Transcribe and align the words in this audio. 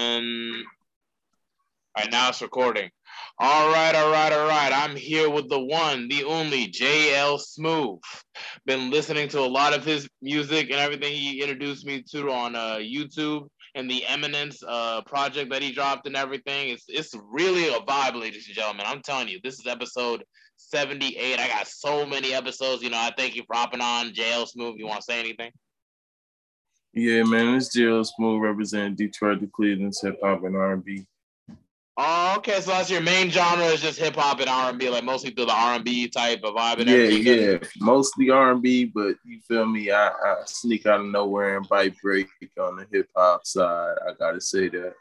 all 0.00 0.62
right, 1.96 2.10
now 2.10 2.30
it's 2.30 2.40
recording. 2.40 2.90
All 3.38 3.70
right, 3.70 3.94
all 3.94 4.10
right, 4.10 4.32
all 4.32 4.48
right. 4.48 4.72
I'm 4.72 4.96
here 4.96 5.28
with 5.28 5.48
the 5.50 5.60
one, 5.60 6.08
the 6.08 6.24
only 6.24 6.68
JL 6.68 7.38
Smooth. 7.38 8.00
Been 8.64 8.90
listening 8.90 9.28
to 9.28 9.40
a 9.40 9.46
lot 9.48 9.74
of 9.74 9.84
his 9.84 10.08
music 10.22 10.70
and 10.70 10.80
everything 10.80 11.12
he 11.12 11.42
introduced 11.42 11.84
me 11.84 12.02
to 12.12 12.30
on 12.30 12.56
uh, 12.56 12.76
YouTube 12.76 13.48
and 13.74 13.90
the 13.90 14.06
Eminence 14.06 14.62
uh, 14.66 15.02
project 15.02 15.50
that 15.50 15.62
he 15.62 15.72
dropped 15.72 16.06
and 16.06 16.16
everything. 16.16 16.70
It's 16.70 16.84
it's 16.88 17.14
really 17.30 17.68
a 17.68 17.80
vibe, 17.80 18.18
ladies 18.18 18.46
and 18.46 18.56
gentlemen. 18.56 18.86
I'm 18.86 19.02
telling 19.02 19.28
you, 19.28 19.38
this 19.44 19.58
is 19.58 19.66
episode 19.66 20.24
78. 20.56 21.38
I 21.38 21.48
got 21.48 21.66
so 21.66 22.06
many 22.06 22.32
episodes. 22.32 22.82
You 22.82 22.88
know, 22.88 22.98
I 22.98 23.12
thank 23.18 23.36
you 23.36 23.42
for 23.46 23.54
hopping 23.54 23.82
on 23.82 24.12
JL 24.14 24.48
Smooth. 24.48 24.76
You 24.78 24.86
want 24.86 25.00
to 25.00 25.04
say 25.04 25.20
anything? 25.20 25.50
Yeah, 26.92 27.22
man, 27.22 27.54
it's 27.54 27.76
JL 27.76 28.04
Smooth 28.04 28.42
representing 28.42 28.96
Detroit 28.96 29.40
to 29.40 29.46
Cleveland 29.46 29.94
hip 30.02 30.18
hop 30.22 30.42
and 30.44 30.56
R&B. 30.56 31.06
Oh, 31.96 32.34
okay. 32.38 32.60
So 32.60 32.70
that's 32.70 32.90
your 32.90 33.02
main 33.02 33.30
genre 33.30 33.66
is 33.66 33.82
just 33.82 33.98
hip 33.98 34.16
hop 34.16 34.40
and 34.40 34.48
R 34.48 34.70
and 34.70 34.78
B, 34.78 34.88
like 34.88 35.04
mostly 35.04 35.30
through 35.30 35.46
the 35.46 35.52
R 35.52 35.74
and 35.74 35.84
B 35.84 36.08
type 36.08 36.40
of 36.42 36.54
vibe. 36.54 36.80
And 36.80 36.88
yeah, 36.88 36.96
everything. 36.96 37.42
yeah, 37.42 37.58
mostly 37.78 38.30
R 38.30 38.52
and 38.52 38.62
B, 38.62 38.86
but 38.86 39.16
you 39.24 39.40
feel 39.46 39.66
me? 39.66 39.90
I, 39.90 40.08
I 40.08 40.36
sneak 40.46 40.86
out 40.86 41.00
of 41.00 41.06
nowhere 41.06 41.58
and 41.58 41.68
bite 41.68 41.94
break 42.02 42.28
on 42.58 42.76
the 42.76 42.86
hip 42.90 43.08
hop 43.14 43.46
side. 43.46 43.96
I 44.08 44.14
gotta 44.18 44.40
say 44.40 44.68
that. 44.70 44.94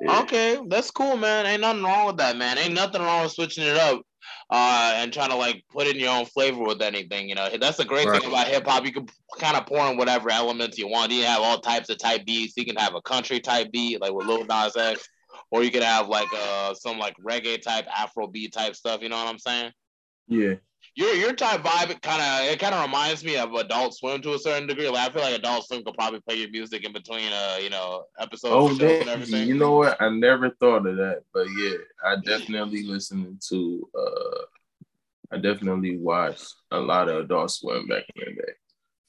Yeah. 0.00 0.20
Okay, 0.20 0.60
that's 0.68 0.90
cool, 0.90 1.16
man. 1.16 1.46
Ain't 1.46 1.62
nothing 1.62 1.82
wrong 1.82 2.06
with 2.06 2.16
that, 2.18 2.36
man. 2.36 2.58
Ain't 2.58 2.74
nothing 2.74 3.00
wrong 3.00 3.22
with 3.22 3.32
switching 3.32 3.64
it 3.64 3.76
up 3.76 4.02
uh, 4.50 4.92
and 4.96 5.12
trying 5.12 5.30
to 5.30 5.36
like 5.36 5.64
put 5.70 5.86
in 5.86 5.98
your 5.98 6.10
own 6.10 6.26
flavor 6.26 6.62
with 6.62 6.82
anything. 6.82 7.28
You 7.28 7.34
know, 7.34 7.48
that's 7.60 7.78
the 7.78 7.84
great 7.84 8.06
right. 8.06 8.20
thing 8.20 8.30
about 8.30 8.48
hip 8.48 8.66
hop. 8.66 8.84
You 8.84 8.92
can 8.92 9.08
kind 9.38 9.56
of 9.56 9.66
pour 9.66 9.86
in 9.90 9.96
whatever 9.96 10.30
elements 10.30 10.78
you 10.78 10.88
want. 10.88 11.12
You 11.12 11.22
can 11.22 11.32
have 11.32 11.42
all 11.42 11.60
types 11.60 11.90
of 11.90 11.98
type 11.98 12.24
beats. 12.24 12.56
You 12.56 12.64
can 12.64 12.76
have 12.76 12.94
a 12.94 13.02
country 13.02 13.40
type 13.40 13.72
beat, 13.72 14.00
like 14.00 14.12
with 14.12 14.26
Lil 14.26 14.44
Nas 14.44 14.76
X 14.76 15.08
or 15.50 15.62
you 15.62 15.70
could 15.70 15.82
have 15.82 16.08
like 16.08 16.28
uh 16.34 16.74
some 16.74 16.98
like 16.98 17.14
reggae 17.24 17.60
type 17.60 17.86
Afro 17.96 18.26
beat 18.26 18.52
type 18.52 18.74
stuff. 18.74 19.02
You 19.02 19.08
know 19.08 19.16
what 19.16 19.28
I'm 19.28 19.38
saying? 19.38 19.72
Yeah. 20.28 20.54
Your 20.96 21.12
your 21.14 21.32
type 21.32 21.62
vibe 21.62 22.00
kind 22.02 22.22
of 22.22 22.52
it 22.52 22.60
kind 22.60 22.74
of 22.74 22.84
reminds 22.84 23.24
me 23.24 23.36
of 23.36 23.52
Adult 23.54 23.96
Swim 23.96 24.22
to 24.22 24.34
a 24.34 24.38
certain 24.38 24.68
degree. 24.68 24.88
Like 24.88 25.10
I 25.10 25.12
feel 25.12 25.22
like 25.22 25.34
Adult 25.34 25.66
Swim 25.66 25.82
could 25.82 25.94
probably 25.94 26.20
play 26.20 26.36
your 26.36 26.50
music 26.50 26.84
in 26.84 26.92
between 26.92 27.32
uh 27.32 27.58
you 27.60 27.70
know 27.70 28.04
episodes 28.18 28.80
oh, 28.80 28.86
and 28.86 29.08
everything. 29.08 29.48
You 29.48 29.54
know 29.54 29.72
what? 29.72 30.00
I 30.00 30.08
never 30.08 30.50
thought 30.50 30.86
of 30.86 30.96
that, 30.96 31.22
but 31.32 31.46
yeah, 31.58 31.78
I 32.04 32.16
definitely 32.24 32.84
listened 32.84 33.42
to 33.48 33.88
uh 33.98 34.42
I 35.32 35.38
definitely 35.38 35.96
watched 35.96 36.54
a 36.70 36.78
lot 36.78 37.08
of 37.08 37.24
Adult 37.24 37.50
Swim 37.50 37.88
back 37.88 38.04
in 38.14 38.36
the 38.36 38.42
day. 38.42 38.52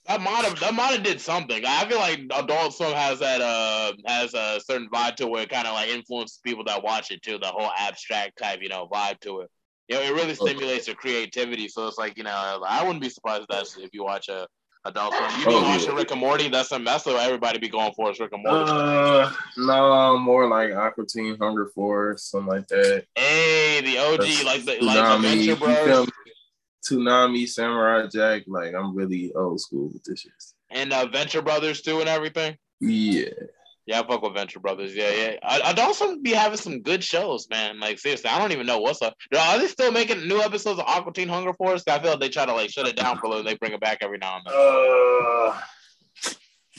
That 0.08 0.22
might 0.22 0.46
have 0.46 0.60
that 0.62 0.74
might 0.74 0.94
have 0.94 1.04
did 1.04 1.22
something. 1.22 1.64
I 1.66 1.88
feel 1.88 2.00
like 2.00 2.22
Adult 2.36 2.74
Swim 2.74 2.94
has 2.94 3.20
that 3.20 3.42
uh 3.42 3.94
has 4.08 4.34
a 4.34 4.60
certain 4.60 4.90
vibe 4.90 5.18
to 5.18 5.36
it 5.36 5.44
it 5.44 5.50
kind 5.50 5.68
of 5.68 5.74
like 5.74 5.90
influences 5.90 6.40
people 6.44 6.64
that 6.64 6.84
watch 6.84 7.12
it 7.12 7.22
too. 7.22 7.38
The 7.38 7.48
whole 7.48 7.72
abstract 7.78 8.40
type, 8.40 8.60
you 8.64 8.70
know, 8.70 8.88
vibe 8.92 9.20
to 9.22 9.42
it. 9.42 9.52
You 9.88 9.96
know, 9.96 10.02
it 10.02 10.14
really 10.14 10.36
stimulates 10.36 10.88
your 10.88 10.96
creativity. 10.96 11.68
So 11.68 11.88
it's 11.88 11.98
like 11.98 12.18
you 12.18 12.24
know, 12.24 12.64
I 12.68 12.84
wouldn't 12.84 13.02
be 13.02 13.10
surprised 13.10 13.44
if 13.44 13.48
that's 13.48 13.78
if 13.78 13.90
you 13.94 14.04
watch 14.04 14.30
a 14.30 14.48
Adult 14.86 15.14
Swim. 15.16 15.40
You 15.40 15.46
be 15.46 15.54
oh, 15.54 15.62
watching 15.64 15.90
yeah. 15.90 15.96
Rick 15.96 16.12
and 16.12 16.20
Morty. 16.20 16.50
That's 16.50 16.72
a 16.72 16.80
that's 16.80 17.06
what 17.06 17.16
everybody 17.16 17.58
be 17.58 17.70
going 17.70 17.92
for 17.94 18.12
is 18.12 18.20
Rick 18.20 18.34
and 18.34 18.44
Morty. 18.44 18.72
Uh, 18.72 19.32
no, 19.58 20.18
more 20.18 20.48
like 20.48 20.74
Aqua 20.74 21.06
Teen 21.06 21.38
Hunger 21.38 21.68
Force, 21.74 22.26
something 22.26 22.48
like 22.48 22.68
that. 22.68 23.06
Hey, 23.16 23.82
the 23.82 23.98
OG, 23.98 24.20
that's 24.20 24.44
like 24.44 24.66
the 24.66 24.78
like 24.86 25.22
the 25.22 25.28
Venture 25.28 25.56
Bros. 25.56 26.10
Toonami, 26.88 27.50
Samurai 27.50 28.08
Jack. 28.08 28.44
Like 28.48 28.76
I'm 28.76 28.96
really 28.96 29.34
old 29.34 29.60
school 29.60 29.90
with 29.92 30.04
this 30.04 30.22
shit. 30.22 30.32
And 30.70 30.94
uh, 30.94 31.08
Venture 31.08 31.42
Brothers 31.42 31.82
too, 31.82 32.00
and 32.00 32.10
everything. 32.10 32.56
Yeah. 32.80 33.30
Yeah, 33.86 34.00
I 34.00 34.08
fuck 34.08 34.24
with 34.24 34.34
Venture 34.34 34.60
Brothers. 34.60 34.96
Yeah, 34.96 35.12
yeah. 35.12 35.36
I, 35.44 35.62
I'd 35.62 35.80
also 35.80 36.18
be 36.18 36.32
having 36.32 36.58
some 36.58 36.82
good 36.82 37.04
shows, 37.04 37.48
man. 37.50 37.80
Like 37.80 38.00
seriously, 38.00 38.30
I 38.30 38.40
don't 38.40 38.52
even 38.52 38.66
know 38.66 38.80
what's 38.80 39.02
up. 39.02 39.16
Are 39.38 39.60
they 39.60 39.68
still 39.68 39.92
making 39.92 40.28
new 40.28 40.42
episodes 40.42 40.80
of 40.80 40.86
Aqua 40.88 41.14
Teen 41.14 41.30
Hunger 41.30 41.54
Force? 41.54 41.84
I 41.88 42.00
feel 42.00 42.12
like 42.12 42.20
they 42.20 42.30
try 42.30 42.46
to 42.46 42.54
like 42.54 42.72
shut 42.72 42.88
it 42.88 42.96
down 42.96 43.18
for 43.18 43.28
a 43.28 43.30
little. 43.30 43.44
They 43.44 43.56
bring 43.56 43.74
it 43.74 43.80
back 43.80 44.00
every 44.02 44.18
now 44.18 44.38
and 44.38 44.46
then. 44.46 44.54
Uh, 44.56 45.60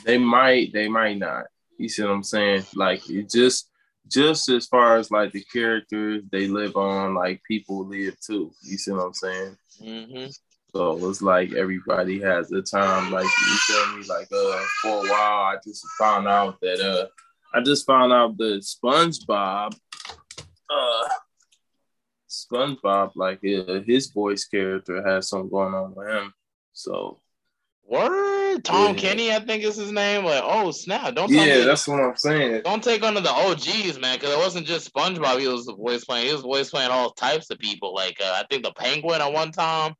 they 0.05 0.19
might, 0.19 0.73
they 0.73 0.89
might 0.89 1.19
not. 1.19 1.45
You 1.79 1.89
see 1.89 2.03
what 2.03 2.11
I'm 2.11 2.23
saying? 2.25 2.65
Like 2.75 3.09
it 3.09 3.31
just 3.31 3.71
just 4.09 4.49
as 4.49 4.67
far 4.67 4.97
as 4.97 5.11
like 5.11 5.33
the 5.33 5.45
characters 5.53 6.23
they 6.31 6.49
live 6.49 6.77
on, 6.77 7.15
like 7.15 7.43
people 7.47 7.87
live 7.87 8.19
too. 8.21 8.53
You 8.63 8.79
see 8.79 8.93
what 8.93 9.07
I'm 9.07 9.15
saying? 9.15 9.57
Mm-hmm. 9.83 10.27
So 10.77 11.09
it's 11.09 11.23
like 11.23 11.55
everybody 11.55 12.21
has 12.21 12.53
a 12.53 12.61
time. 12.61 13.11
Like 13.11 13.25
you 13.25 13.57
feel 13.67 13.97
me? 13.97 14.05
Like 14.07 14.29
uh, 14.31 14.63
for 14.83 15.07
a 15.07 15.11
while, 15.11 15.43
I 15.45 15.57
just 15.65 15.83
found 15.99 16.29
out 16.29 16.61
that 16.61 16.81
uh, 16.81 17.07
I 17.55 17.63
just 17.63 17.87
found 17.87 18.13
out 18.13 18.37
that 18.37 18.61
SpongeBob, 18.61 19.75
uh, 20.71 21.09
SpongeBob, 22.29 23.13
like 23.15 23.39
uh, 23.39 23.81
his 23.87 24.09
voice 24.09 24.45
character 24.45 25.03
has 25.03 25.31
something 25.31 25.49
going 25.49 25.73
on 25.73 25.95
with 25.95 26.09
him. 26.09 26.35
So 26.75 27.21
Word, 27.89 28.63
Tom 28.63 28.95
yeah. 28.97 29.01
Kenny, 29.01 29.33
I 29.33 29.39
think 29.39 29.65
is 29.65 29.77
his 29.77 29.93
name. 29.93 30.27
Like, 30.27 30.43
oh 30.45 30.73
snap! 30.73 31.15
Don't 31.15 31.31
yeah, 31.31 31.65
that's 31.65 31.89
what 31.89 32.01
I'm 32.01 32.17
saying. 32.17 32.63
Don't 32.67 32.85
take 32.85 33.03
under 33.03 33.23
the 33.23 33.31
OGs, 33.31 33.99
man, 33.99 34.19
because 34.19 34.35
it 34.35 34.39
wasn't 34.39 34.67
just 34.67 34.93
SpongeBob. 34.93 35.41
He 35.41 35.49
was 35.49 35.73
voice 35.75 36.05
playing. 36.05 36.27
He 36.27 36.33
was 36.35 36.43
voice 36.43 36.69
playing 36.69 36.91
all 36.91 37.13
types 37.13 37.49
of 37.51 37.59
people. 37.59 37.95
Like, 37.95 38.19
uh, 38.23 38.33
I 38.35 38.45
think 38.51 38.63
the 38.63 38.73
Penguin 38.73 39.23
at 39.23 39.33
one 39.33 39.53
time, 39.53 39.95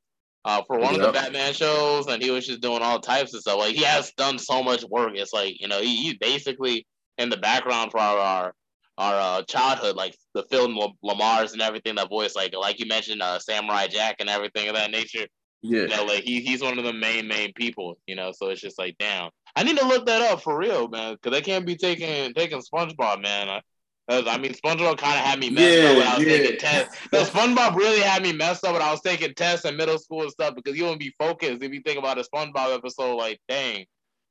uh, 0.47 0.63
for 0.63 0.79
one 0.79 0.95
yep. 0.95 1.03
of 1.03 1.07
the 1.09 1.13
Batman 1.13 1.53
shows, 1.53 2.07
and 2.07 2.23
he 2.23 2.31
was 2.31 2.47
just 2.47 2.61
doing 2.61 2.81
all 2.81 3.01
types 3.01 3.35
of 3.35 3.41
stuff. 3.41 3.59
Like, 3.59 3.75
he 3.75 3.83
has 3.83 4.13
done 4.13 4.39
so 4.39 4.63
much 4.63 4.85
work. 4.85 5.13
It's 5.15 5.33
like 5.33 5.61
you 5.61 5.67
know, 5.67 5.81
he, 5.81 5.97
he's 5.97 6.15
basically 6.19 6.87
in 7.19 7.29
the 7.31 7.37
background 7.37 7.91
for 7.91 7.99
our 7.99 8.19
our, 8.19 8.53
our 8.97 9.41
uh, 9.41 9.43
childhood, 9.43 9.97
like 9.97 10.15
the 10.35 10.45
film 10.45 10.79
Lamar's 11.03 11.53
and 11.53 11.61
everything. 11.61 11.97
That 11.97 12.09
voice, 12.09 12.37
like 12.37 12.55
like 12.59 12.79
you 12.79 12.87
mentioned, 12.87 13.23
uh, 13.23 13.41
Samurai 13.41 13.89
Jack 13.89 14.17
and 14.21 14.31
everything 14.31 14.69
of 14.69 14.77
that 14.77 14.93
nature. 14.93 15.27
Yeah. 15.63 15.83
You 15.83 15.89
know, 15.89 16.05
like 16.05 16.23
he, 16.23 16.41
he's 16.41 16.63
one 16.63 16.79
of 16.79 16.85
the 16.85 16.93
main 16.93 17.27
main 17.27 17.53
people, 17.53 17.99
you 18.07 18.15
know. 18.15 18.31
So 18.33 18.51
it's 18.51 18.61
just 18.61 18.79
like, 18.79 18.97
damn, 18.99 19.31
I 19.57 19.65
need 19.65 19.79
to 19.79 19.89
look 19.89 20.07
that 20.07 20.23
up 20.23 20.43
for 20.43 20.57
real, 20.57 20.87
man, 20.87 21.15
because 21.15 21.37
they 21.37 21.43
can't 21.43 21.67
be 21.67 21.77
taking 21.77 22.33
taking 22.35 22.61
SpongeBob, 22.61 23.21
man. 23.21 23.49
I, 23.49 23.63
I 24.09 24.39
mean, 24.39 24.53
SpongeBob 24.53 24.99
kind 24.99 25.19
of 25.19 25.25
had 25.25 25.41
me 25.41 25.51
messed 25.51 25.79
yeah, 25.79 25.89
up 25.89 25.97
when 25.97 26.07
I 26.07 26.17
was 26.17 26.27
yeah. 26.27 26.37
taking 26.37 26.59
tests. 26.59 26.97
No, 27.13 27.23
SpongeBob 27.25 27.75
really 27.75 28.01
had 28.01 28.23
me 28.23 28.33
messed 28.33 28.65
up 28.65 28.75
when 28.75 28.83
I 28.83 28.93
was 28.93 29.01
taking 29.01 29.35
tests 29.35 29.65
in 29.65 29.77
middle 29.77 29.99
school 29.99 30.23
and 30.23 30.31
stuff 30.31 30.55
because 30.55 30.77
you 30.77 30.85
wouldn't 30.85 31.01
be 31.01 31.13
focused 31.19 31.63
if 31.63 31.73
you 31.73 31.81
think 31.81 31.99
about 31.99 32.19
a 32.19 32.23
SpongeBob 32.23 32.75
episode. 32.75 33.17
Like, 33.17 33.41
dang, 33.49 33.85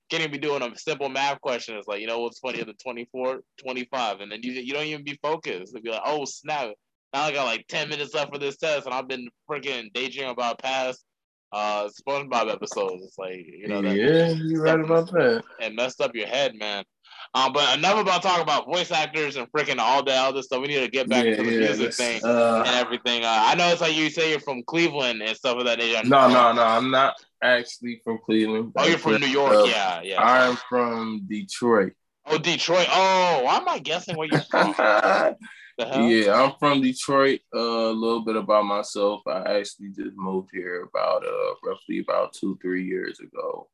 can't 0.09 0.21
even 0.21 0.31
be 0.31 0.37
doing 0.37 0.61
a 0.61 0.77
simple 0.77 1.09
math 1.09 1.41
question. 1.41 1.75
It's 1.75 1.87
like, 1.87 1.99
you 1.99 2.07
know 2.07 2.19
what's 2.19 2.39
funny? 2.39 2.63
The 2.63 2.73
24, 2.73 3.41
25, 3.61 4.21
and 4.21 4.31
then 4.31 4.43
you 4.43 4.53
you 4.53 4.73
don't 4.73 4.85
even 4.85 5.03
be 5.03 5.19
focused. 5.21 5.73
It'd 5.73 5.83
be 5.83 5.91
like, 5.91 6.03
oh 6.05 6.25
snap! 6.25 6.71
Now 7.13 7.23
I 7.23 7.31
got 7.33 7.45
like 7.45 7.65
ten 7.67 7.89
minutes 7.89 8.13
left 8.13 8.31
for 8.31 8.39
this 8.39 8.57
test, 8.57 8.85
and 8.85 8.95
I've 8.95 9.07
been 9.07 9.27
freaking 9.49 9.91
daydreaming 9.93 10.31
about 10.31 10.59
past 10.59 11.03
uh 11.51 11.89
SpongeBob 11.89 12.51
episodes. 12.51 13.03
It's 13.03 13.17
like 13.17 13.45
you 13.45 13.67
know, 13.67 13.81
that 13.81 13.95
yeah, 13.95 14.29
you're 14.29 14.63
right 14.63 14.79
about 14.79 15.11
that. 15.11 15.43
And 15.59 15.75
messed 15.75 15.99
up 15.99 16.15
your 16.15 16.27
head, 16.27 16.55
man. 16.55 16.85
Um, 17.35 17.51
but 17.51 17.77
enough 17.77 17.99
about 17.99 18.23
talking 18.23 18.43
about 18.43 18.65
voice 18.65 18.91
actors 18.91 19.35
and 19.35 19.51
freaking 19.51 19.77
all 19.77 20.01
that 20.05 20.25
other 20.25 20.41
stuff. 20.41 20.61
We 20.61 20.69
need 20.69 20.79
to 20.79 20.87
get 20.87 21.09
back 21.09 21.25
yeah, 21.25 21.35
to 21.35 21.43
the 21.43 21.51
yeah, 21.51 21.59
music 21.59 21.93
thing 21.93 22.21
uh, 22.23 22.63
and 22.65 22.75
everything. 22.77 23.25
Uh, 23.25 23.43
I 23.45 23.55
know 23.55 23.67
it's 23.67 23.81
like 23.81 23.93
you 23.93 24.09
say 24.09 24.31
you're 24.31 24.39
from 24.39 24.63
Cleveland 24.63 25.21
and 25.21 25.35
stuff 25.35 25.57
of 25.57 25.65
that 25.65 25.79
nature. 25.79 26.07
No, 26.07 26.29
no, 26.29 26.53
no. 26.53 26.63
I'm 26.63 26.89
not 26.91 27.15
actually 27.43 27.99
from 28.05 28.19
Cleveland. 28.25 28.71
Oh, 28.77 28.85
you're 28.85 28.97
from 28.97 29.19
New 29.19 29.27
York. 29.27 29.53
Uh, 29.53 29.63
yeah, 29.65 30.01
yeah. 30.01 30.23
I'm 30.23 30.55
from 30.69 31.25
Detroit. 31.27 31.91
Oh, 32.25 32.37
Detroit. 32.37 32.87
Oh, 32.89 33.41
why 33.43 33.57
am 33.57 33.67
I 33.67 33.79
guessing 33.79 34.15
where 34.15 34.29
you're 34.31 34.41
from? 34.41 34.73
Yeah, 35.77 36.41
I'm 36.41 36.53
from 36.57 36.81
Detroit. 36.81 37.41
Uh, 37.53 37.59
a 37.59 37.91
little 37.91 38.23
bit 38.23 38.37
about 38.37 38.63
myself. 38.63 39.23
I 39.27 39.57
actually 39.57 39.89
just 39.89 40.15
moved 40.15 40.51
here 40.53 40.83
about 40.83 41.25
uh 41.25 41.55
roughly 41.65 41.99
about 41.99 42.31
two 42.31 42.57
three 42.61 42.85
years 42.85 43.19
ago. 43.19 43.67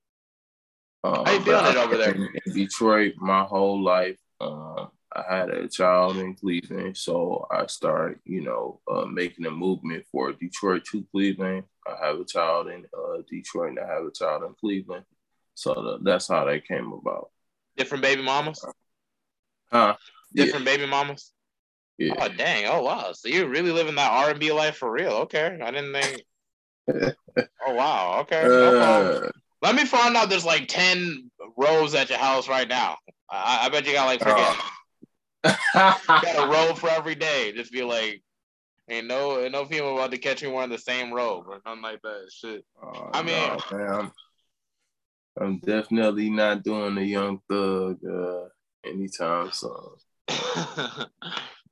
Um, 1.04 1.26
How 1.26 1.32
you 1.32 1.42
feeling 1.42 1.66
it 1.66 1.78
over 1.78 1.98
there? 1.98 2.14
In 2.14 2.54
Detroit, 2.54 3.14
my 3.18 3.44
whole 3.44 3.82
life. 3.82 4.18
Um, 4.40 4.90
I 5.14 5.24
had 5.28 5.50
a 5.50 5.68
child 5.68 6.18
in 6.18 6.36
Cleveland, 6.36 6.96
so 6.96 7.46
I 7.52 7.66
started, 7.68 8.20
you 8.24 8.42
know, 8.42 8.80
uh, 8.90 9.06
making 9.06 9.46
a 9.46 9.52
movement 9.52 10.06
for 10.12 10.32
Detroit 10.32 10.86
to 10.92 11.06
Cleveland. 11.12 11.64
I 11.86 12.06
have 12.06 12.20
a 12.20 12.26
child 12.26 12.68
in 12.68 12.86
uh, 12.98 13.22
Detroit, 13.30 13.70
and 13.70 13.80
I 13.80 13.88
have 13.88 14.06
a 14.06 14.12
child 14.12 14.44
in 14.44 14.54
Cleveland. 14.60 15.04
So 15.54 15.74
the, 15.74 16.00
that's 16.02 16.30
how 16.30 16.46
that 16.46 16.66
came 16.66 16.94
about. 16.94 17.30
Different 17.76 18.04
baby 18.04 18.22
mamas. 18.22 18.64
Huh? 19.72 19.96
Different 20.34 20.66
yeah. 20.66 20.78
baby 20.78 20.90
mamas. 20.90 21.32
Yeah. 21.98 22.14
Oh 22.18 22.30
dang! 22.30 22.66
Oh 22.68 22.82
wow! 22.82 23.12
So 23.12 23.28
you're 23.28 23.48
really 23.48 23.72
living 23.72 23.96
that 23.96 24.12
R 24.12 24.32
and 24.32 24.40
B 24.40 24.52
life 24.52 24.78
for 24.78 24.92
real? 24.92 25.12
Okay, 25.26 25.60
I 25.62 25.72
didn't 25.72 25.94
think. 25.94 26.24
oh 27.68 27.74
wow! 27.74 28.22
Okay. 28.22 28.44
No 28.44 28.80
uh, 28.80 29.30
Let 29.62 29.76
me 29.76 29.86
find 29.86 30.16
out. 30.16 30.30
There's 30.30 30.46
like 30.46 30.68
ten 30.68 31.30
rows 31.58 31.94
at 31.96 32.10
your 32.10 32.20
house 32.20 32.50
right 32.50 32.68
now. 32.68 32.98
I, 33.30 33.66
I 33.66 33.70
bet 33.70 33.86
you 33.86 33.94
got 33.94 34.06
like 34.06 34.20
forget. 34.20 34.58
Uh. 35.74 35.94
got 36.08 36.48
a 36.48 36.52
row 36.52 36.76
for 36.76 36.90
every 36.90 37.16
day. 37.16 37.52
Just 37.54 37.72
be 37.72 37.84
like, 37.84 38.22
ain't 38.90 39.08
no 39.08 39.40
ain't 39.40 39.52
no 39.52 39.66
female 39.66 39.96
about 39.96 40.12
to 40.12 40.18
catch 40.18 40.44
me 40.44 40.50
wearing 40.50 40.70
the 40.70 40.78
same 40.78 41.14
robe 41.14 41.46
or 41.48 41.62
nothing 41.66 41.82
like 41.82 42.02
that. 42.02 42.30
Shit. 42.32 42.66
Oh, 42.84 43.10
I 43.14 43.24
mean, 43.24 43.58
no, 43.72 43.78
I'm, 43.78 44.12
I'm, 45.40 45.60
definitely 45.60 46.30
not 46.30 46.64
doing 46.64 46.96
the 46.96 47.06
young 47.06 47.40
thug. 47.50 48.00
Uh, 48.06 48.48
anytime 48.86 49.52
soon. 49.52 49.72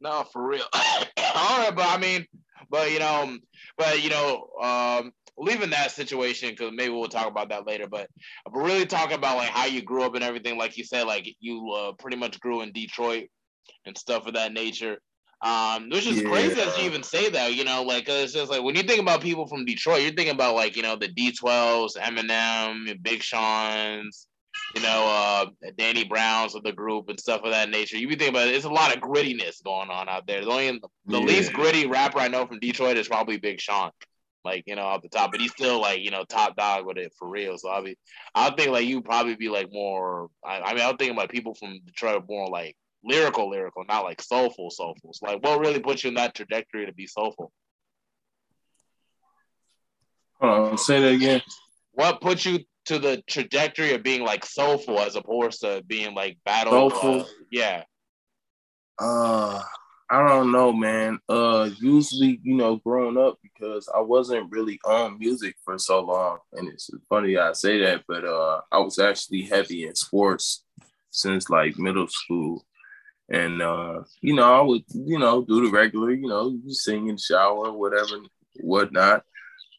no, 0.02 0.24
for 0.32 0.48
real. 0.48 0.66
All 0.74 1.60
right, 1.60 1.76
but 1.76 1.88
I 1.88 1.98
mean, 1.98 2.26
but 2.70 2.92
you 2.92 3.00
know, 3.00 3.38
but 3.78 4.04
you 4.04 4.10
know, 4.10 4.48
um, 4.62 5.12
leaving 5.40 5.70
that 5.72 5.92
situation 5.92 6.50
because 6.50 6.72
maybe 6.74 6.94
we'll 6.94 7.08
talk 7.08 7.28
about 7.28 7.50
that 7.50 7.66
later. 7.66 7.88
But 7.88 8.10
really 8.52 8.86
talking 8.86 9.18
about 9.18 9.38
like 9.38 9.50
how 9.50 9.66
you 9.66 9.82
grew 9.82 10.04
up 10.04 10.16
and 10.16 10.24
everything, 10.24 10.58
like 10.58 10.78
you 10.78 10.84
said, 10.84 11.04
like 11.04 11.28
you 11.40 11.72
uh, 11.72 11.94
pretty 11.94 12.18
much 12.18 12.40
grew 12.40 12.62
in 12.62 12.72
Detroit 12.72 13.30
and 13.86 13.98
stuff 13.98 14.28
of 14.28 14.34
that 14.34 14.54
nature. 14.54 15.00
Um, 15.42 15.90
which 15.90 16.06
is 16.06 16.22
yeah. 16.22 16.30
crazy 16.30 16.56
that 16.56 16.78
you 16.78 16.84
even 16.84 17.02
say 17.02 17.30
that, 17.30 17.54
you 17.54 17.64
know, 17.64 17.84
like 17.84 18.10
it's 18.10 18.34
just 18.34 18.52
like 18.52 18.62
when 18.62 18.76
you 18.76 18.84
think 18.84 19.00
about 19.00 19.22
people 19.22 19.48
from 19.48 19.64
Detroit, 19.64 20.02
you're 20.02 20.12
thinking 20.12 20.36
about 20.36 20.56
like, 20.56 20.76
you 20.76 20.84
know, 20.84 20.98
the 20.98 21.08
D12s, 21.08 21.96
Eminem, 21.96 23.02
Big 23.02 23.24
Sean's, 23.24 24.28
you 24.76 24.82
know, 24.82 25.06
uh, 25.08 25.46
Danny 25.78 26.04
Browns 26.04 26.56
of 26.56 26.64
the 26.64 26.74
group 26.74 27.08
and 27.08 27.18
stuff 27.18 27.42
of 27.46 27.52
that 27.52 27.70
nature. 27.70 27.98
You 27.98 28.10
be 28.10 28.16
thinking 28.16 28.36
about 28.36 28.50
it, 28.50 28.56
it's 28.56 28.66
a 28.66 28.70
lot 28.70 28.94
of 28.94 29.02
grittiness 29.02 29.64
going 29.64 29.90
on 29.90 30.10
out 30.10 30.28
there. 30.28 30.44
The 30.44 30.52
only 30.52 30.82
the 31.06 31.20
yeah. 31.20 31.26
least 31.26 31.54
gritty 31.54 31.88
rapper 31.88 32.20
I 32.20 32.28
know 32.28 32.46
from 32.46 32.60
Detroit 32.60 32.98
is 32.98 33.08
probably 33.08 33.38
Big 33.38 33.62
Sean. 33.62 33.92
Like, 34.46 34.64
you 34.68 34.76
know, 34.76 34.84
off 34.84 35.02
the 35.02 35.10
top, 35.10 35.32
but 35.32 35.42
he's 35.42 35.52
still 35.52 35.82
like, 35.82 36.00
you 36.00 36.12
know, 36.12 36.24
top 36.24 36.56
dog 36.56 36.86
with 36.86 36.98
it 36.98 37.14
for 37.20 37.28
real. 37.28 37.58
So 37.58 37.70
I'll 37.70 37.84
be 37.84 37.98
I'll 38.34 38.56
think 38.56 38.72
like 38.72 38.88
you 38.88 39.02
probably 39.02 39.36
be 39.36 39.50
like 39.50 39.72
more 39.72 40.30
I, 40.46 40.62
I 40.62 40.74
mean, 40.74 40.84
I'm 40.84 40.98
thinking 40.98 41.16
about 41.16 41.30
people 41.30 41.54
from 41.56 41.80
Detroit 41.86 42.24
more 42.28 42.48
like 42.48 42.76
lyrical, 43.04 43.50
lyrical, 43.50 43.84
not 43.88 44.04
like 44.04 44.22
soulful, 44.22 44.72
soulful. 44.72 45.12
So 45.14 45.26
like, 45.28 45.44
what 45.44 45.60
really 45.60 45.80
puts 45.80 46.04
you 46.04 46.10
in 46.10 46.16
that 46.16 46.36
trajectory 46.36 46.86
to 46.86 46.94
be 46.94 47.08
soulful? 47.08 47.52
Hold 50.42 50.72
on, 50.72 50.78
say 50.78 51.02
that 51.02 51.14
again. 51.14 51.42
What 51.92 52.22
put 52.22 52.46
you 52.46 52.60
to 52.86 52.98
the 52.98 53.22
trajectory 53.30 53.94
of 53.94 54.04
being 54.04 54.24
like 54.24 54.46
soulful 54.46 55.00
as 55.00 55.16
opposed 55.16 55.62
to 55.62 55.84
being 55.86 56.16
like 56.16 56.38
battle? 56.46 56.72
Soulful. 56.72 57.22
Uh, 57.22 57.26
yeah. 57.52 57.84
Uh, 58.98 59.62
I 60.12 60.28
don't 60.28 60.52
know, 60.52 60.74
man. 60.74 61.20
Uh, 61.30 61.70
usually, 61.80 62.40
you 62.44 62.56
know, 62.56 62.78
growing 62.78 63.18
up 63.18 63.38
because 63.44 63.88
I 63.94 64.00
wasn't 64.02 64.52
really 64.52 64.80
on 64.84 65.20
music 65.20 65.56
for 65.64 65.78
so 65.78 66.02
long, 66.02 66.40
and 66.54 66.68
it's 66.68 66.90
funny 67.08 67.38
I 67.38 67.54
say 67.54 67.80
that, 67.82 68.04
but 68.08 68.26
uh, 68.26 68.62
I 68.72 68.80
was 68.80 68.98
actually 68.98 69.44
heavy 69.44 69.86
in 69.86 69.94
sports 69.96 70.64
since 71.12 71.50
like 71.50 71.78
middle 71.78 72.08
school. 72.08 72.66
And 73.30 73.62
uh, 73.62 74.02
you 74.22 74.34
know, 74.36 74.52
I 74.52 74.62
would, 74.62 74.84
you 74.90 75.20
know, 75.20 75.44
do 75.44 75.64
the 75.66 75.72
regular, 75.72 76.12
you 76.12 76.28
know, 76.28 76.58
sing 76.70 77.08
in 77.10 77.16
the 77.16 77.22
shower, 77.22 77.72
whatever, 77.72 78.18
whatnot. 78.62 79.24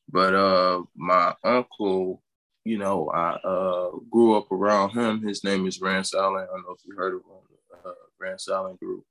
But 0.09 0.35
uh 0.35 0.83
my 0.97 1.35
uncle, 1.45 2.23
you 2.65 2.79
know, 2.79 3.09
I 3.11 3.33
uh 3.33 3.91
grew 4.11 4.37
up 4.37 4.51
around 4.53 4.91
him. 4.91 5.27
His 5.27 5.43
name 5.45 5.67
is 5.67 5.81
Rance 5.81 6.15
Allen. 6.15 6.45
I 6.45 6.47
don't 6.47 6.63
know 6.67 6.75
if 6.75 6.85
you 6.87 6.95
heard 6.97 7.15
of 7.15 7.21
him, 7.23 7.81
uh, 7.85 7.93
Rance 8.21 8.49
Allen 8.49 8.77
Group. 8.77 9.05